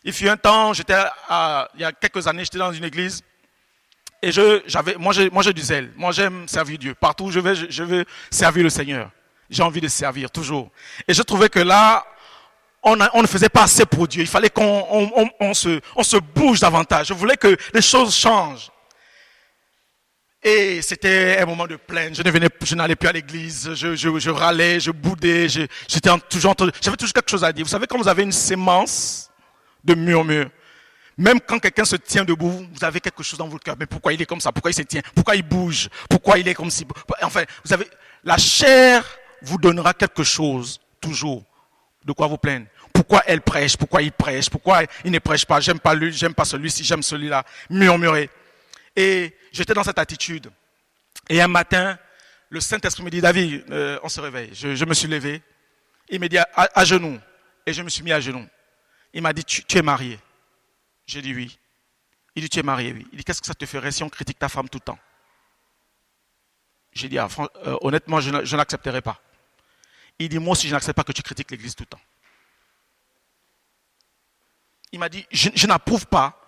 Il 0.08 0.14
fut 0.14 0.30
un 0.30 0.38
temps, 0.38 0.72
j'étais, 0.72 0.96
il 1.76 1.82
y 1.82 1.84
a 1.84 1.92
quelques 1.92 2.28
années, 2.28 2.46
j'étais 2.46 2.58
dans 2.58 2.72
une 2.72 2.86
église 2.86 3.22
et 4.22 4.32
je, 4.32 4.62
j'avais, 4.66 4.96
moi, 4.96 5.12
j'ai, 5.12 5.30
moi, 5.30 5.44
du 5.44 5.62
zèle. 5.62 5.92
Moi, 5.98 6.14
j'aime 6.14 6.48
servir 6.48 6.78
Dieu. 6.78 6.96
Partout 6.96 7.26
où 7.26 7.32
je 7.32 7.42
vais, 7.42 7.56
je, 7.56 7.84
veux 7.84 8.06
servir 8.32 8.64
le 8.64 8.70
Seigneur. 8.70 9.12
J'ai 9.50 9.64
envie 9.64 9.82
de 9.82 9.90
servir 9.90 10.32
toujours. 10.32 10.72
Et 11.10 11.14
je 11.14 11.22
trouvais 11.24 11.50
que 11.50 11.60
là, 11.60 12.06
on, 12.84 12.96
ne 12.96 13.28
faisait 13.28 13.50
pas 13.50 13.64
assez 13.64 13.86
pour 13.86 14.08
Dieu. 14.08 14.22
Il 14.22 14.28
fallait 14.28 14.50
qu'on 14.50 15.54
se, 15.54 15.82
on 15.94 16.04
se 16.04 16.16
bouge 16.16 16.62
davantage. 16.62 17.08
Je 17.08 17.14
voulais 17.14 17.36
que 17.36 17.58
les 17.74 17.82
choses 17.82 18.16
changent. 18.16 18.72
Et 20.42 20.82
c'était 20.82 21.38
un 21.38 21.46
moment 21.46 21.68
de 21.68 21.76
plainte. 21.76 22.16
Je 22.16 22.24
ne 22.24 22.32
venais, 22.32 22.48
je 22.64 22.76
n'allais 22.76 22.96
plus 22.96 23.10
à 23.10 23.12
l'église. 23.12 23.74
Je, 23.74 23.94
je, 23.94 24.20
je, 24.20 24.30
râlais, 24.30 24.80
je 24.80 24.92
boudais. 24.92 25.50
J'étais 25.50 26.10
toujours, 26.30 26.56
j'avais 26.82 26.96
toujours 26.96 27.14
quelque 27.14 27.30
chose 27.30 27.44
à 27.44 27.52
dire. 27.52 27.66
Vous 27.66 27.72
savez, 27.72 27.88
quand 27.88 27.98
vous 27.98 28.08
avez 28.08 28.24
une 28.24 28.32
sémence 28.32 29.28
de 29.96 30.50
même 31.20 31.40
quand 31.42 31.58
quelqu'un 31.58 31.86
se 31.86 31.96
tient 31.96 32.24
debout, 32.24 32.68
vous 32.72 32.84
avez 32.84 33.00
quelque 33.00 33.24
chose 33.24 33.40
dans 33.40 33.48
votre 33.48 33.64
cœur. 33.64 33.76
Mais 33.80 33.88
pourquoi 33.88 34.14
il 34.14 34.22
est 34.22 34.26
comme 34.26 34.40
ça? 34.40 34.52
Pourquoi 34.52 34.70
il 34.70 34.76
se 34.76 34.84
tient? 34.84 35.02
Pourquoi 35.16 35.36
il 35.36 35.42
bouge? 35.42 35.90
Pourquoi 36.08 36.38
il 36.38 36.48
est 36.48 36.54
comme 36.54 36.70
si? 36.70 36.86
Enfin, 37.24 37.44
vous 37.66 37.74
avez 37.74 37.88
la 38.24 38.38
chair 38.38 39.04
vous 39.42 39.58
donnera 39.58 39.94
quelque 39.94 40.24
chose 40.24 40.80
toujours 41.02 41.44
de 42.06 42.12
quoi 42.12 42.28
vous 42.28 42.38
plaindre. 42.38 42.68
Pourquoi 42.94 43.24
elle 43.26 43.42
prêche? 43.42 43.78
Pourquoi 43.78 44.02
il 44.02 44.12
prêche? 44.12 44.50
Pourquoi 44.50 44.84
il 45.04 45.12
ne 45.12 45.20
prêche 45.20 45.46
pas? 45.46 45.60
J'aime 45.60 45.80
pas 45.80 45.94
lui, 45.94 46.12
j'aime 46.14 46.34
pas 46.34 46.46
celui-ci, 46.46 46.84
j'aime 46.84 47.04
celui-là. 47.04 47.44
Murmurer. 47.70 48.30
Et 48.96 49.36
j'étais 49.52 49.74
dans 49.74 49.84
cette 49.84 50.00
attitude. 50.00 50.50
Et 51.30 51.42
un 51.42 51.48
matin, 51.48 51.98
le 52.50 52.60
Saint-Esprit 52.60 53.04
me 53.04 53.10
dit, 53.10 53.22
David, 53.22 53.66
euh, 53.70 54.00
on 54.04 54.10
se 54.10 54.22
réveille. 54.22 54.52
Je, 54.54 54.86
me 54.86 54.94
suis 54.94 55.08
levé. 55.08 55.42
Il 56.10 56.20
m'a 56.20 56.28
dit, 56.28 56.38
à, 56.38 56.86
genoux. 56.86 57.20
Et 57.66 57.74
je 57.74 57.82
me 57.82 57.90
suis 57.90 58.04
mis 58.04 58.12
à 58.12 58.20
genoux. 58.20 58.46
Il 59.14 59.22
m'a 59.22 59.34
dit, 59.34 59.44
tu, 59.44 59.78
es 59.78 59.82
marié. 59.82 60.20
J'ai 61.06 61.22
dit 61.22 61.34
oui. 61.34 61.58
Il 62.36 62.44
dit, 62.44 62.50
tu 62.50 62.60
es 62.60 62.64
marié, 62.64 62.94
oui. 62.94 63.08
Il 63.12 63.18
dit, 63.18 63.24
qu'est-ce 63.24 63.42
que 63.42 63.48
ça 63.48 63.56
te 63.56 63.66
ferait 63.66 63.92
si 63.92 64.04
on 64.04 64.10
critique 64.10 64.38
ta 64.38 64.50
femme 64.50 64.70
tout 64.70 64.78
le 64.78 64.86
temps? 64.86 65.00
J'ai 66.92 67.10
dit, 67.10 67.18
ah, 67.18 67.28
euh, 67.66 67.78
honnêtement, 67.82 68.20
je, 68.20 68.56
n'accepterai 68.56 69.02
pas. 69.02 69.22
Il 70.20 70.30
dit, 70.30 70.40
moi 70.40 70.54
aussi, 70.54 70.68
je 70.68 70.74
n'accepte 70.74 70.96
pas 70.96 71.04
que 71.04 71.12
tu 71.12 71.22
critiques 71.22 71.52
l'Église 71.52 71.76
tout 71.76 71.84
le 71.84 71.88
temps. 71.88 72.02
Il 74.92 75.00
m'a 75.00 75.10
dit, 75.10 75.26
je, 75.32 75.68
n'approuve 75.68 76.08
pas 76.08 76.40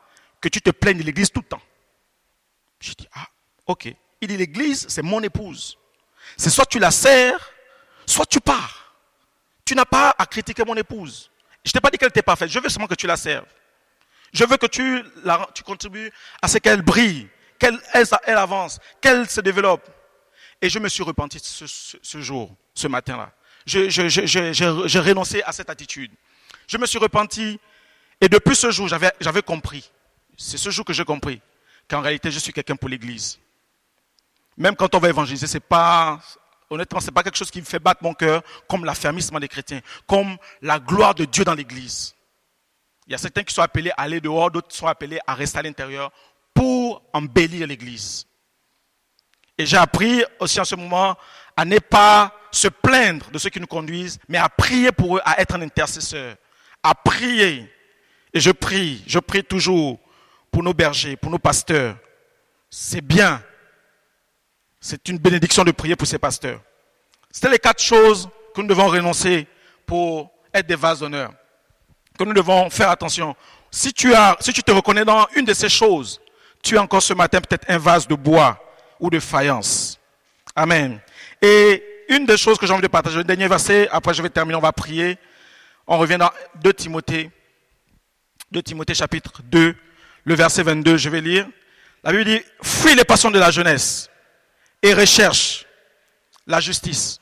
que 0.42 0.50
tu 0.50 0.62
te 0.62 0.72
plaignes 0.72 1.00
de 1.00 1.04
l'Église 1.04 1.32
tout 1.32 1.42
le 1.42 1.48
temps. 1.48 1.62
J'ai 2.80 2.94
dit, 2.94 3.08
ah, 3.14 3.28
ok. 3.68 3.94
Il 4.22 4.28
dit, 4.28 4.38
l'Église, 4.38 4.88
c'est 4.90 5.02
mon 5.02 5.22
épouse. 5.22 5.78
C'est 6.38 6.50
soit 6.50 6.66
tu 6.66 6.80
la 6.80 6.92
sers, 6.92 7.52
soit 8.06 8.26
tu 8.26 8.40
pars. 8.40 8.96
Tu 9.66 9.76
n'as 9.76 9.86
pas 9.86 10.16
à 10.18 10.26
critiquer 10.26 10.64
mon 10.66 10.76
épouse. 10.76 11.29
Je 11.64 11.70
ne 11.70 11.74
t'ai 11.74 11.80
pas 11.82 11.90
dit 11.90 11.98
qu'elle 11.98 12.08
n'était 12.08 12.22
pas 12.22 12.36
faite. 12.36 12.50
Je 12.50 12.60
veux 12.60 12.70
seulement 12.70 12.88
que 12.88 12.96
tu 12.96 13.08
la 13.08 13.18
serves. 13.18 13.46
Je 14.34 14.46
veux 14.46 14.58
que 14.58 14.68
tu, 14.68 15.04
contribues 15.64 16.12
à 16.42 16.48
ce 16.48 16.58
qu'elle 16.60 16.82
brille, 16.82 17.28
qu'elle 17.58 17.78
elle, 17.94 18.38
avance, 18.38 18.80
qu'elle 19.02 19.30
se 19.30 19.42
développe. 19.42 19.90
Et 20.62 20.70
je 20.70 20.80
me 20.80 20.90
suis 20.90 21.04
repenti 21.04 21.40
ce 21.40 22.22
jour, 22.22 22.56
ce 22.74 22.88
matin-là 22.88 23.32
j'ai 23.70 25.00
renoncé 25.00 25.42
à 25.44 25.52
cette 25.52 25.70
attitude. 25.70 26.12
Je 26.68 26.78
me 26.78 26.86
suis 26.86 27.00
repenti 27.00 27.60
et 28.22 28.30
depuis 28.30 28.56
ce 28.56 28.72
jour, 28.72 28.88
j'avais 28.88 29.42
compris. 29.42 29.92
C'est 30.38 30.58
ce 30.58 30.70
jour 30.70 30.86
que 30.86 30.94
j'ai 30.94 31.06
compris 31.06 31.42
qu'en 31.90 32.02
réalité, 32.02 32.32
je 32.32 32.40
suis 32.40 32.54
quelqu'un 32.54 32.76
pour 32.76 32.90
l'Église. 32.90 33.40
Même 34.58 34.76
quand 34.76 34.94
on 34.94 35.00
va 35.00 35.10
évangéliser, 35.10 35.48
c'est 35.48 35.60
pas, 35.60 36.20
honnêtement, 36.70 37.00
c'est 37.00 37.12
pas 37.12 37.24
quelque 37.24 37.38
chose 37.38 37.52
qui 37.52 37.60
me 37.60 37.66
fait 37.66 37.80
battre 37.80 38.04
mon 38.04 38.14
cœur 38.14 38.44
comme 38.68 38.86
l'affermissement 38.86 39.40
des 39.40 39.48
chrétiens, 39.48 39.82
comme 40.08 40.38
la 40.62 40.80
gloire 40.80 41.16
de 41.16 41.26
Dieu 41.26 41.44
dans 41.44 41.56
l'Église. 41.56 42.16
Il 43.08 43.12
y 43.12 43.16
a 43.16 43.18
certains 43.18 43.44
qui 43.44 43.54
sont 43.54 43.62
appelés 43.62 43.92
à 43.92 44.04
aller 44.04 44.22
dehors, 44.22 44.52
d'autres 44.52 44.76
sont 44.76 44.88
appelés 44.88 45.20
à 45.26 45.34
rester 45.34 45.58
à 45.58 45.64
l'intérieur 45.64 46.12
pour 46.54 47.02
embellir 47.14 47.66
l'Église. 47.66 48.28
Et 49.58 49.66
j'ai 49.66 49.78
appris 49.78 50.24
aussi 50.40 50.60
en 50.60 50.66
ce 50.66 50.76
moment 50.76 51.18
à 51.58 51.66
ne 51.66 51.80
pas 51.80 52.34
se 52.52 52.68
plaindre 52.68 53.30
de 53.32 53.38
ceux 53.38 53.50
qui 53.50 53.60
nous 53.60 53.68
conduisent, 53.68 54.20
mais 54.28 54.38
à 54.38 54.48
prier 54.48 54.92
pour 54.92 55.18
eux, 55.18 55.22
à 55.26 55.42
être 55.42 55.56
un 55.56 55.62
intercesseur, 55.62 56.36
à 56.84 56.96
prier. 56.96 57.70
Et 58.34 58.40
je 58.40 58.52
prie, 58.52 59.04
je 59.08 59.20
prie 59.20 59.44
toujours 59.44 60.00
pour 60.52 60.64
nos 60.64 60.74
bergers, 60.74 61.18
pour 61.18 61.32
nos 61.32 61.40
pasteurs. 61.40 61.98
C'est 62.70 63.02
bien. 63.02 63.44
C'est 64.82 65.10
une 65.10 65.18
bénédiction 65.18 65.64
de 65.64 65.72
prier 65.72 65.96
pour 65.96 66.08
ces 66.08 66.18
pasteurs. 66.18 66.62
C'était 67.32 67.50
les 67.50 67.60
quatre 67.60 67.84
choses 67.84 68.30
que 68.56 68.62
nous 68.62 68.68
devons 68.68 68.88
renoncer 68.88 69.48
pour 69.86 70.32
être 70.54 70.68
des 70.68 70.76
vases 70.76 71.00
d'honneur. 71.00 71.32
Que 72.18 72.24
nous 72.24 72.34
devons 72.34 72.70
faire 72.70 72.90
attention. 72.90 73.36
Si 73.72 73.94
tu, 73.94 74.14
as, 74.14 74.38
si 74.40 74.54
tu 74.54 74.64
te 74.64 74.72
reconnais 74.72 75.06
dans 75.06 75.28
une 75.36 75.46
de 75.46 75.54
ces 75.54 75.70
choses, 75.70 76.20
tu 76.64 76.76
es 76.76 76.78
encore 76.78 77.04
ce 77.04 77.14
matin 77.14 77.40
peut-être 77.42 77.70
un 77.70 77.78
vase 77.78 78.08
de 78.08 78.16
bois 78.16 78.58
ou 79.00 79.10
de 79.10 79.20
faïence. 79.20 80.00
Amen. 80.56 81.00
Et 81.42 81.84
une 82.10 82.26
des 82.26 82.38
choses 82.38 82.58
que 82.58 82.66
j'ai 82.66 82.74
envie 82.74 82.82
de 82.82 82.88
partager, 82.88 83.18
le 83.18 83.24
dernier 83.24 83.48
verset, 83.48 83.88
après 83.92 84.14
je 84.14 84.22
vais 84.22 84.30
terminer, 84.30 84.58
on 84.58 84.62
va 84.62 84.72
prier. 84.72 85.18
On 85.88 85.98
revient 85.98 86.18
dans 86.18 86.32
2 86.62 86.74
Timothée, 86.74 87.30
2 88.52 88.62
Timothée 88.62 88.94
chapitre 88.94 89.42
2, 89.44 89.76
le 90.24 90.36
verset 90.36 90.64
22, 90.64 90.98
je 90.98 91.10
vais 91.10 91.22
lire. 91.22 91.48
La 92.04 92.12
Bible 92.12 92.26
dit, 92.26 92.42
fuis 92.62 92.96
les 92.96 93.04
passions 93.04 93.32
de 93.32 93.40
la 93.40 93.52
jeunesse 93.52 94.09
et 94.82 94.94
recherche 94.94 95.66
la 96.48 96.60
justice. 96.60 97.20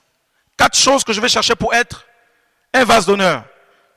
Quatre 0.58 0.78
choses 0.78 1.04
que 1.04 1.14
je 1.14 1.22
vais 1.22 1.30
chercher 1.30 1.56
pour 1.56 1.74
être 1.74 2.06
un 2.74 2.84
vase 2.84 3.06
d'honneur. 3.06 3.46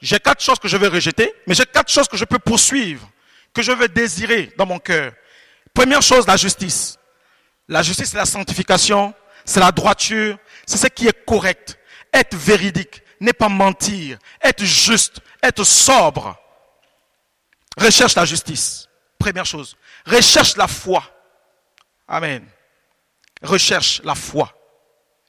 J'ai 0.00 0.18
quatre 0.18 0.42
choses 0.42 0.58
que 0.58 0.68
je 0.68 0.76
vais 0.76 0.88
rejeter, 0.88 1.34
mais 1.46 1.54
j'ai 1.54 1.66
quatre 1.66 1.90
choses 1.90 2.08
que 2.08 2.16
je 2.16 2.24
peux 2.24 2.38
poursuivre, 2.38 3.08
que 3.52 3.62
je 3.62 3.72
veux 3.72 3.88
désirer 3.88 4.52
dans 4.56 4.66
mon 4.66 4.78
cœur. 4.78 5.12
Première 5.74 6.02
chose, 6.02 6.26
la 6.26 6.36
justice. 6.36 6.98
La 7.68 7.82
justice, 7.82 8.10
c'est 8.10 8.16
la 8.16 8.26
sanctification, 8.26 9.14
c'est 9.44 9.60
la 9.60 9.72
droiture, 9.72 10.38
c'est 10.66 10.78
ce 10.78 10.86
qui 10.86 11.06
est 11.06 11.24
correct. 11.24 11.78
Être 12.12 12.36
véridique, 12.36 13.02
n'est 13.20 13.32
pas 13.32 13.48
mentir, 13.48 14.18
être 14.42 14.64
juste, 14.64 15.20
être 15.42 15.62
sobre. 15.62 16.36
Recherche 17.76 18.14
la 18.16 18.24
justice. 18.24 18.88
Première 19.18 19.46
chose. 19.46 19.76
Recherche 20.06 20.56
la 20.56 20.66
foi. 20.66 21.04
Amen. 22.08 22.44
Recherche 23.42 24.00
la 24.04 24.14
foi. 24.14 24.52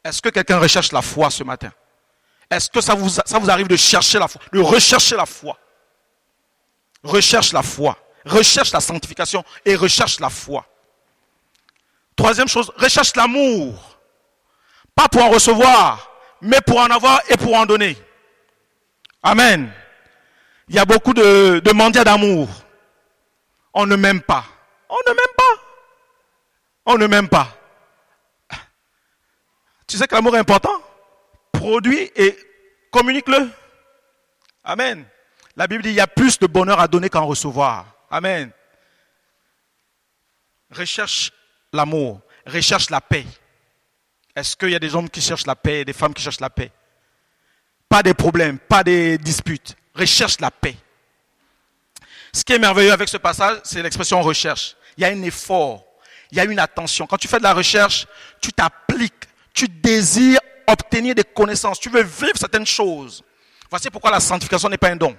Est-ce 0.04 0.22
que 0.22 0.30
quelqu'un 0.30 0.60
recherche 0.60 0.92
la 0.92 1.02
foi 1.02 1.30
ce 1.30 1.44
matin? 1.44 1.72
Est-ce 2.50 2.70
que 2.70 2.82
ça 2.82 2.96
vous, 2.96 3.50
arrive 3.50 3.68
de 3.68 3.78
chercher 3.78 4.20
la 4.20 4.28
foi, 4.28 4.42
de 4.52 4.60
rechercher 4.60 5.16
la 5.16 5.26
foi? 5.26 5.58
Recherche 7.04 7.54
la 7.54 7.64
foi. 7.64 7.98
Recherche 8.26 8.72
la 8.72 8.82
sanctification 8.82 9.44
et 9.66 9.76
recherche 9.76 10.20
la 10.20 10.30
foi. 10.30 10.66
Troisième 12.16 12.48
chose, 12.48 12.72
recherche 12.76 13.16
l'amour. 13.16 14.00
Pas 14.94 15.08
pour 15.08 15.24
en 15.24 15.30
recevoir, 15.30 16.12
mais 16.42 16.62
pour 16.62 16.80
en 16.80 16.88
avoir 16.88 17.22
et 17.30 17.38
pour 17.38 17.56
en 17.56 17.66
donner. 17.66 17.98
Amen. 19.24 19.72
Il 20.68 20.76
y 20.76 20.80
a 20.80 20.86
beaucoup 20.86 21.14
de, 21.14 21.62
de 21.64 21.72
mendiants 21.72 22.04
d'amour. 22.04 22.48
On 23.74 23.86
ne 23.86 23.96
m'aime 23.96 24.22
pas. 24.22 24.44
On 24.90 24.98
ne 25.08 25.14
m'aime 25.14 25.36
pas. 25.38 25.64
On 26.86 26.98
ne 26.98 27.08
m'aime 27.08 27.30
pas. 27.30 27.61
Tu 29.92 29.98
sais 29.98 30.08
que 30.08 30.16
l'amour 30.16 30.38
est 30.38 30.40
important? 30.40 30.82
Produis 31.52 32.10
et 32.16 32.38
communique-le. 32.92 33.52
Amen. 34.64 35.06
La 35.58 35.68
Bible 35.68 35.84
dit 35.84 35.90
il 35.90 35.96
y 35.96 36.00
a 36.00 36.08
plus 36.08 36.40
de 36.40 36.48
bonheur 36.48 36.80
à 36.80 36.88
donner 36.88 37.10
qu'à 37.10 37.20
en 37.20 37.28
recevoir. 37.28 37.94
Amen. 38.10 38.52
Recherche 40.74 41.34
l'amour, 41.74 42.22
recherche 42.46 42.90
la 42.90 43.02
paix. 43.02 43.26
Est-ce 44.34 44.56
qu'il 44.56 44.70
y 44.70 44.76
a 44.76 44.80
des 44.80 44.96
hommes 44.96 45.10
qui 45.10 45.20
cherchent 45.20 45.46
la 45.46 45.58
paix 45.58 45.84
des 45.84 45.92
femmes 45.92 46.14
qui 46.14 46.24
cherchent 46.24 46.40
la 46.40 46.50
paix? 46.50 46.72
Pas 47.90 48.02
des 48.02 48.14
problèmes, 48.14 48.60
pas 48.60 48.86
des 48.86 49.18
disputes. 49.18 49.76
Recherche 49.94 50.40
la 50.40 50.52
paix. 50.52 50.78
Ce 52.32 52.46
qui 52.46 52.54
est 52.54 52.60
merveilleux 52.60 52.94
avec 52.94 53.10
ce 53.10 53.18
passage, 53.18 53.60
c'est 53.66 53.84
l'expression 53.84 54.22
recherche. 54.22 54.78
Il 54.96 55.02
y 55.02 55.06
a 55.06 55.10
un 55.10 55.22
effort, 55.24 55.86
il 56.32 56.38
y 56.38 56.40
a 56.40 56.46
une 56.46 56.60
attention. 56.60 57.06
Quand 57.08 57.18
tu 57.18 57.28
fais 57.28 57.40
de 57.40 57.44
la 57.44 57.54
recherche, 57.54 58.08
tu 58.40 58.54
t'appliques, 58.54 59.21
tu 59.54 59.68
désires 59.68 60.40
obtenir 60.68 61.16
des 61.16 61.24
connaissances, 61.24 61.80
tu 61.80 61.90
veux 61.90 62.04
vivre 62.04 62.38
certaines 62.38 62.66
choses. 62.66 63.24
Voici 63.70 63.90
pourquoi 63.90 64.12
la 64.12 64.20
sanctification 64.20 64.70
n'est 64.70 64.78
pas 64.78 64.90
un 64.90 64.96
don. 64.96 65.16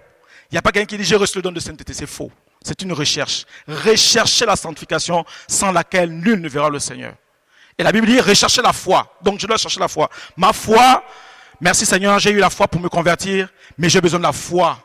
Il 0.50 0.54
n'y 0.54 0.58
a 0.58 0.62
pas 0.62 0.72
quelqu'un 0.72 0.86
qui 0.86 0.98
dit 0.98 1.04
j'ai 1.04 1.16
reçu 1.16 1.38
le 1.38 1.42
don 1.42 1.52
de 1.52 1.60
sainteté, 1.60 1.92
c'est 1.92 2.06
faux. 2.06 2.30
C'est 2.62 2.80
une 2.82 2.92
recherche. 2.92 3.44
Rechercher 3.66 4.46
la 4.46 4.56
sanctification 4.56 5.24
sans 5.48 5.72
laquelle 5.72 6.10
nul 6.10 6.40
ne 6.40 6.48
verra 6.48 6.70
le 6.70 6.78
Seigneur. 6.78 7.14
Et 7.78 7.82
la 7.82 7.90
Bible 7.90 8.06
dit 8.06 8.20
rechercher 8.20 8.62
la 8.62 8.72
foi. 8.72 9.16
Donc 9.22 9.40
je 9.40 9.46
dois 9.46 9.56
chercher 9.56 9.80
la 9.80 9.88
foi. 9.88 10.10
Ma 10.36 10.52
foi, 10.52 11.02
merci 11.60 11.86
Seigneur, 11.86 12.18
j'ai 12.18 12.30
eu 12.30 12.38
la 12.38 12.50
foi 12.50 12.68
pour 12.68 12.80
me 12.80 12.88
convertir, 12.88 13.48
mais 13.78 13.88
j'ai 13.88 14.00
besoin 14.00 14.18
de 14.18 14.24
la 14.24 14.32
foi 14.32 14.78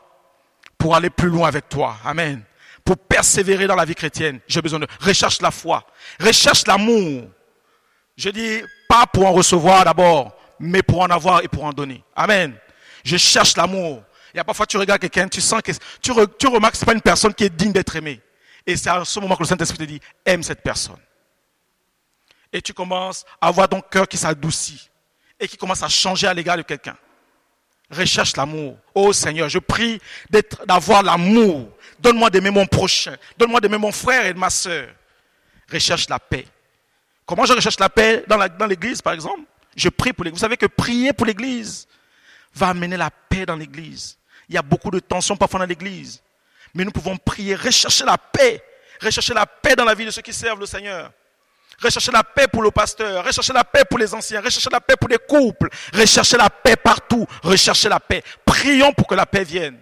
pour 0.76 0.96
aller 0.96 1.10
plus 1.10 1.28
loin 1.28 1.46
avec 1.46 1.68
toi. 1.68 1.96
Amen. 2.04 2.42
Pour 2.84 2.96
persévérer 2.96 3.66
dans 3.66 3.76
la 3.76 3.84
vie 3.84 3.94
chrétienne, 3.94 4.40
j'ai 4.48 4.62
besoin 4.62 4.78
de 4.78 4.86
recherche 5.00 5.42
la 5.42 5.50
foi. 5.50 5.84
Recherche 6.18 6.66
l'amour. 6.66 7.28
Je 8.16 8.30
dis 8.30 8.62
pas 8.88 9.06
pour 9.06 9.26
en 9.26 9.32
recevoir 9.32 9.84
d'abord, 9.84 10.34
mais 10.58 10.82
pour 10.82 11.00
en 11.00 11.10
avoir 11.10 11.44
et 11.44 11.48
pour 11.48 11.64
en 11.64 11.72
donner. 11.72 12.02
Amen. 12.16 12.56
Je 13.04 13.16
cherche 13.16 13.56
l'amour. 13.56 14.02
Il 14.34 14.38
y 14.38 14.40
a 14.40 14.44
parfois 14.44 14.66
tu 14.66 14.76
regardes 14.76 15.00
quelqu'un, 15.00 15.28
tu 15.28 15.40
sens 15.40 15.62
que 15.62 15.72
tu, 16.00 16.10
remarques 16.48 16.72
que 16.72 16.78
ce 16.78 16.84
n'est 16.84 16.86
pas 16.86 16.94
une 16.94 17.00
personne 17.00 17.34
qui 17.34 17.44
est 17.44 17.50
digne 17.50 17.72
d'être 17.72 17.94
aimée. 17.96 18.20
Et 18.66 18.76
c'est 18.76 18.90
à 18.90 19.04
ce 19.04 19.20
moment 19.20 19.36
que 19.36 19.42
le 19.42 19.48
Saint-Esprit 19.48 19.78
te 19.78 19.84
dit, 19.84 20.00
aime 20.24 20.42
cette 20.42 20.62
personne. 20.62 20.98
Et 22.52 22.60
tu 22.60 22.72
commences 22.72 23.24
à 23.40 23.48
avoir 23.48 23.68
ton 23.68 23.80
cœur 23.80 24.08
qui 24.08 24.16
s'adoucit 24.16 24.90
et 25.38 25.46
qui 25.48 25.56
commence 25.56 25.82
à 25.82 25.88
changer 25.88 26.26
à 26.26 26.34
l'égard 26.34 26.56
de 26.56 26.62
quelqu'un. 26.62 26.96
Recherche 27.90 28.36
l'amour. 28.36 28.76
Oh 28.94 29.12
Seigneur, 29.12 29.48
je 29.48 29.58
prie 29.58 30.00
d'avoir 30.66 31.02
l'amour. 31.02 31.70
Donne-moi 31.98 32.28
d'aimer 32.28 32.50
mon 32.50 32.66
prochain. 32.66 33.16
Donne-moi 33.38 33.60
d'aimer 33.60 33.78
mon 33.78 33.92
frère 33.92 34.26
et 34.26 34.34
ma 34.34 34.50
soeur. 34.50 34.88
Recherche 35.72 36.08
la 36.08 36.18
paix. 36.18 36.46
Comment 37.28 37.44
je 37.44 37.52
recherche 37.52 37.78
la 37.78 37.90
paix 37.90 38.24
dans 38.26 38.66
l'église, 38.66 39.02
par 39.02 39.12
exemple? 39.12 39.42
Je 39.76 39.90
prie 39.90 40.14
pour 40.14 40.24
l'église. 40.24 40.40
Vous 40.40 40.44
savez 40.44 40.56
que 40.56 40.64
prier 40.64 41.12
pour 41.12 41.26
l'église 41.26 41.86
va 42.54 42.68
amener 42.68 42.96
la 42.96 43.10
paix 43.10 43.44
dans 43.44 43.54
l'église. 43.54 44.16
Il 44.48 44.54
y 44.54 44.58
a 44.58 44.62
beaucoup 44.62 44.90
de 44.90 44.98
tensions 44.98 45.36
parfois 45.36 45.60
dans 45.60 45.66
l'église. 45.66 46.22
Mais 46.72 46.84
nous 46.84 46.90
pouvons 46.90 47.18
prier, 47.18 47.54
rechercher 47.54 48.06
la 48.06 48.16
paix. 48.16 48.64
Rechercher 49.02 49.34
la 49.34 49.44
paix 49.44 49.76
dans 49.76 49.84
la 49.84 49.94
vie 49.94 50.06
de 50.06 50.10
ceux 50.10 50.22
qui 50.22 50.32
servent 50.32 50.58
le 50.58 50.64
Seigneur. 50.64 51.12
Rechercher 51.82 52.10
la 52.12 52.24
paix 52.24 52.48
pour 52.48 52.62
le 52.62 52.70
pasteur, 52.70 53.22
rechercher 53.22 53.52
la 53.52 53.62
paix 53.62 53.84
pour 53.84 53.98
les 53.98 54.14
anciens, 54.14 54.40
rechercher 54.40 54.70
la 54.72 54.80
paix 54.80 54.96
pour 54.98 55.10
les 55.10 55.18
couples, 55.18 55.68
rechercher 55.92 56.38
la 56.38 56.48
paix 56.48 56.76
partout, 56.76 57.26
rechercher 57.42 57.90
la 57.90 58.00
paix. 58.00 58.24
Prions 58.46 58.94
pour 58.94 59.06
que 59.06 59.14
la 59.14 59.26
paix 59.26 59.44
vienne. 59.44 59.78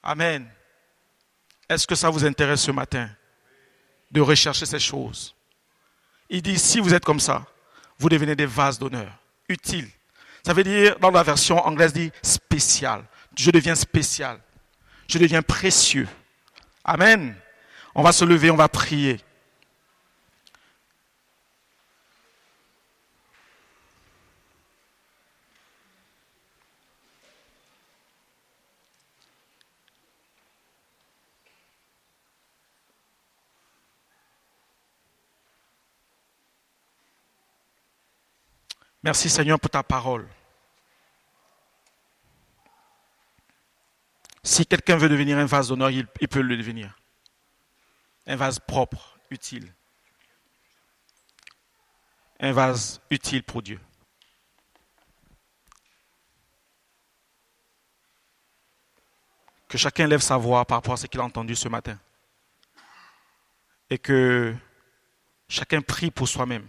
Amen. 0.00 0.48
Est-ce 1.68 1.88
que 1.88 1.96
ça 1.96 2.08
vous 2.08 2.24
intéresse 2.24 2.62
ce 2.62 2.70
matin 2.70 3.10
de 4.12 4.20
rechercher 4.20 4.64
ces 4.64 4.78
choses? 4.78 5.34
Il 6.30 6.42
dit, 6.42 6.58
si 6.58 6.80
vous 6.80 6.94
êtes 6.94 7.04
comme 7.04 7.20
ça, 7.20 7.46
vous 7.98 8.08
devenez 8.08 8.36
des 8.36 8.46
vases 8.46 8.78
d'honneur, 8.78 9.10
utiles. 9.48 9.88
Ça 10.44 10.52
veut 10.52 10.64
dire, 10.64 10.98
dans 10.98 11.10
la 11.10 11.22
version 11.22 11.58
anglaise, 11.66 11.92
dit 11.92 12.10
spécial. 12.22 13.04
Je 13.36 13.50
deviens 13.50 13.74
spécial. 13.74 14.38
Je 15.08 15.18
deviens 15.18 15.42
précieux. 15.42 16.08
Amen. 16.84 17.34
On 17.94 18.02
va 18.02 18.12
se 18.12 18.24
lever, 18.24 18.50
on 18.50 18.56
va 18.56 18.68
prier. 18.68 19.18
Merci 39.08 39.30
Seigneur 39.30 39.58
pour 39.58 39.70
ta 39.70 39.82
parole. 39.82 40.28
Si 44.42 44.66
quelqu'un 44.66 44.98
veut 44.98 45.08
devenir 45.08 45.38
un 45.38 45.46
vase 45.46 45.68
d'honneur, 45.68 45.88
il, 45.88 46.06
peut 46.06 46.42
le 46.42 46.58
devenir. 46.58 46.94
Un 48.26 48.36
vase 48.36 48.58
propre, 48.58 49.18
utile. 49.30 49.72
Un 52.38 52.52
vase 52.52 53.00
utile 53.08 53.42
pour 53.44 53.62
Dieu. 53.62 53.80
Que 59.68 59.78
chacun 59.78 60.06
lève 60.06 60.20
sa 60.20 60.36
voix 60.36 60.66
par 60.66 60.76
rapport 60.76 60.92
à 60.92 60.96
ce 60.98 61.06
qu'il 61.06 61.20
a 61.20 61.24
entendu 61.24 61.56
ce 61.56 61.70
matin. 61.70 61.98
Et 63.88 63.96
que 63.96 64.54
chacun 65.48 65.80
prie 65.80 66.10
pour 66.10 66.28
soi-même. 66.28 66.68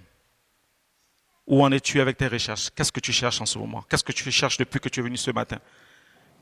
Où 1.50 1.64
en 1.64 1.72
es-tu 1.72 2.00
avec 2.00 2.16
tes 2.16 2.28
recherches? 2.28 2.70
Qu'est-ce 2.76 2.92
que 2.92 3.00
tu 3.00 3.12
cherches 3.12 3.42
en 3.42 3.46
ce 3.48 3.58
moment? 3.58 3.82
Qu'est-ce 3.90 4.04
que 4.04 4.12
tu 4.12 4.32
cherches 4.32 4.58
depuis 4.58 4.80
que 4.80 4.88
tu 4.88 5.00
es 5.00 5.04
venu 5.04 5.18
ce 5.18 5.32
matin? 5.32 5.60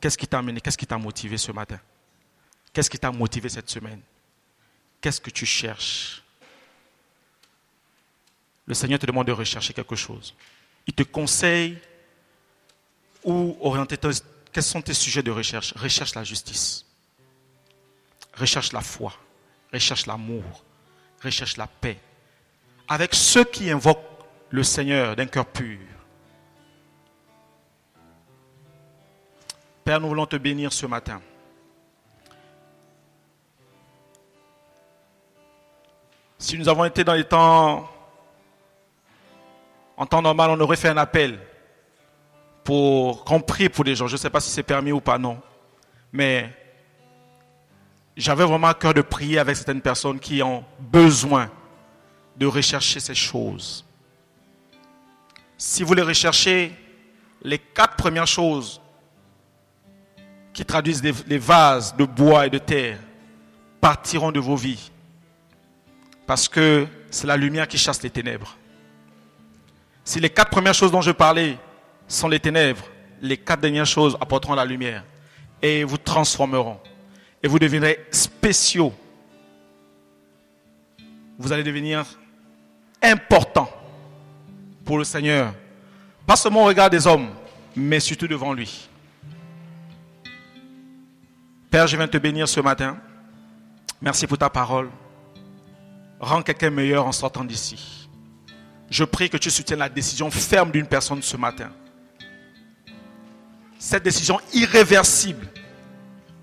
Qu'est-ce 0.02 0.18
qui 0.18 0.28
t'a 0.28 0.40
amené? 0.40 0.60
Qu'est-ce 0.60 0.78
qui 0.78 0.86
t'a 0.86 0.98
motivé 0.98 1.38
ce 1.38 1.54
matin? 1.54 1.80
Qu'est-ce 2.74 2.90
qui 2.90 3.00
t'a 3.00 3.10
motivé 3.10 3.48
cette 3.48 3.70
semaine? 3.70 4.02
Qu'est-ce 5.00 5.22
que 5.22 5.30
tu 5.30 5.46
cherches? 5.46 6.22
Le 8.66 8.74
Seigneur 8.74 9.00
te 9.00 9.06
demande 9.06 9.28
de 9.28 9.32
rechercher 9.32 9.74
quelque 9.74 9.96
chose. 9.96 10.36
Il 10.86 10.94
te 10.94 11.04
conseille 11.04 11.80
ou 13.24 13.58
orienter 13.62 13.98
quels 14.52 14.64
sont 14.64 14.82
tes 14.82 14.94
sujets 14.94 15.24
de 15.24 15.32
recherche? 15.32 15.74
Recherche 15.78 16.16
la 16.16 16.26
justice. 16.26 16.86
Recherche 18.34 18.74
la 18.74 18.82
foi. 18.82 19.14
recherche 19.72 20.06
l'amour, 20.06 20.64
recherche 21.24 21.56
la 21.58 21.68
paix. 21.68 21.98
Avec 22.88 23.14
ceux 23.16 23.44
qui 23.44 23.70
invoquent 23.70 24.17
le 24.50 24.64
Seigneur 24.64 25.16
d'un 25.16 25.26
cœur 25.26 25.46
pur. 25.46 25.80
Père, 29.84 30.02
nous 30.02 30.10
voulons 30.10 30.26
te 30.26 30.36
bénir 30.36 30.74
ce 30.74 30.86
matin. 30.86 31.22
Si 36.38 36.58
nous 36.58 36.70
avons 36.70 36.86
été 36.86 37.04
dans 37.04 37.14
les 37.14 37.24
temps, 37.24 37.90
en 39.96 40.06
temps 40.06 40.22
normal, 40.22 40.52
on 40.52 40.60
aurait 40.60 40.76
fait 40.76 40.90
un 40.90 40.98
appel 40.98 41.40
pour 42.64 43.24
qu'on 43.24 43.40
prie 43.40 43.70
pour 43.70 43.86
les 43.86 43.96
gens. 43.96 44.08
Je 44.08 44.14
ne 44.14 44.18
sais 44.18 44.30
pas 44.30 44.42
si 44.42 44.50
c'est 44.52 44.64
permis 44.64 44.92
ou 44.92 45.00
pas, 45.00 45.18
non. 45.18 45.42
Mais 46.12 46.54
j'avais 48.18 48.44
vraiment 48.44 48.68
à 48.68 48.74
cœur 48.74 48.94
de 48.94 49.02
prier 49.02 49.40
avec 49.40 49.56
certaines 49.56 49.82
personnes 49.82 50.20
qui 50.20 50.44
ont 50.44 50.66
besoin 50.80 51.50
de 52.36 52.46
rechercher 52.46 53.00
ces 53.00 53.16
choses. 53.16 53.87
Si 55.58 55.84
vous 55.84 55.94
les 55.96 56.04
recherchez, 56.04 56.72
les 57.42 57.58
quatre 57.58 57.96
premières 57.96 58.28
choses 58.28 58.80
qui 60.54 60.64
traduisent 60.64 61.04
les 61.04 61.38
vases 61.38 61.96
de 61.96 62.06
bois 62.06 62.46
et 62.46 62.50
de 62.50 62.58
terre 62.58 63.00
partiront 63.82 64.32
de 64.32 64.40
vos 64.40 64.56
vies. 64.56 64.92
Parce 66.26 66.48
que 66.48 66.88
c'est 67.10 67.28
la 67.28 67.38
lumière 67.38 67.68
qui 67.68 67.78
chasse 67.78 68.02
les 68.04 68.10
ténèbres. 68.10 68.58
Si 70.04 70.20
les 70.20 70.30
quatre 70.30 70.50
premières 70.50 70.74
choses 70.74 70.92
dont 70.92 71.02
je 71.02 71.12
parlais 71.12 71.58
sont 72.08 72.28
les 72.28 72.40
ténèbres, 72.40 72.84
les 73.22 73.38
quatre 73.38 73.62
dernières 73.62 73.86
choses 73.86 74.16
apporteront 74.22 74.56
la 74.56 74.66
lumière 74.66 75.04
et 75.62 75.84
vous 75.84 75.98
transformeront. 75.98 76.80
Et 77.42 77.48
vous 77.48 77.60
deviendrez 77.60 78.06
spéciaux. 78.12 78.94
Vous 81.38 81.52
allez 81.52 81.64
devenir 81.64 82.06
important 83.02 83.70
pour 84.88 84.98
le 84.98 85.04
Seigneur. 85.04 85.54
Pas 86.26 86.38
seulement 86.38 86.64
au 86.64 86.68
regard 86.68 86.90
des 86.90 87.06
hommes, 87.06 87.28
mais 87.76 88.00
surtout 88.00 88.28
devant 88.28 88.54
lui. 88.54 88.90
Père, 91.70 91.86
je 91.86 91.98
viens 91.98 92.08
te 92.08 92.18
bénir 92.18 92.48
ce 92.48 92.62
matin. 92.62 92.98
Merci 94.02 94.26
pour 94.26 94.38
ta 94.38 94.50
parole. 94.50 94.90
Rends 96.20 96.42
quelqu'un 96.42 96.70
meilleur 96.70 97.06
en 97.06 97.12
sortant 97.12 97.44
d'ici. 97.44 98.10
Je 98.90 99.04
prie 99.04 99.30
que 99.30 99.38
tu 99.38 99.52
soutiennes 99.52 99.80
la 99.80 99.90
décision 99.90 100.32
ferme 100.32 100.72
d'une 100.72 100.88
personne 100.88 101.22
ce 101.22 101.36
matin. 101.36 101.70
Cette 103.78 104.04
décision 104.04 104.40
irréversible. 104.54 105.48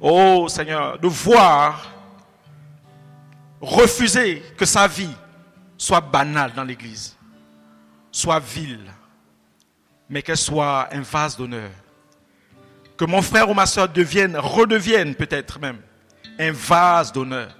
Oh 0.00 0.46
Seigneur, 0.48 0.98
de 0.98 1.08
voir 1.08 1.90
refuser 3.60 4.42
que 4.58 4.66
sa 4.66 4.86
vie 4.86 5.16
soit 5.78 6.02
banale 6.02 6.52
dans 6.54 6.64
l'Église, 6.64 7.13
soit 8.14 8.38
vile, 8.38 8.92
mais 10.08 10.22
qu'elle 10.22 10.36
soit 10.36 10.88
un 10.92 11.00
vase 11.00 11.36
d'honneur 11.36 11.70
que 12.96 13.04
mon 13.04 13.20
frère 13.20 13.50
ou 13.50 13.54
ma 13.54 13.66
soeur 13.66 13.88
devienne, 13.88 14.36
redevienne 14.36 15.16
peut-être 15.16 15.58
même 15.58 15.80
un 16.38 16.52
vase 16.52 17.10
d'honneur 17.10 17.56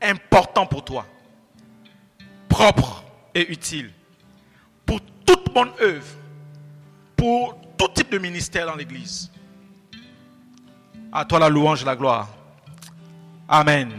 important 0.00 0.64
pour 0.64 0.84
toi, 0.84 1.04
propre 2.48 3.02
et 3.34 3.50
utile 3.50 3.90
pour 4.86 5.00
toute 5.26 5.52
mon 5.52 5.66
œuvre, 5.80 6.06
pour 7.16 7.60
tout 7.76 7.88
type 7.88 8.12
de 8.12 8.18
ministère 8.18 8.66
dans 8.66 8.76
l'Église. 8.76 9.28
À 11.10 11.24
toi 11.24 11.40
la 11.40 11.48
louange 11.48 11.82
et 11.82 11.86
la 11.86 11.96
gloire. 11.96 12.28
Amen. 13.48 13.90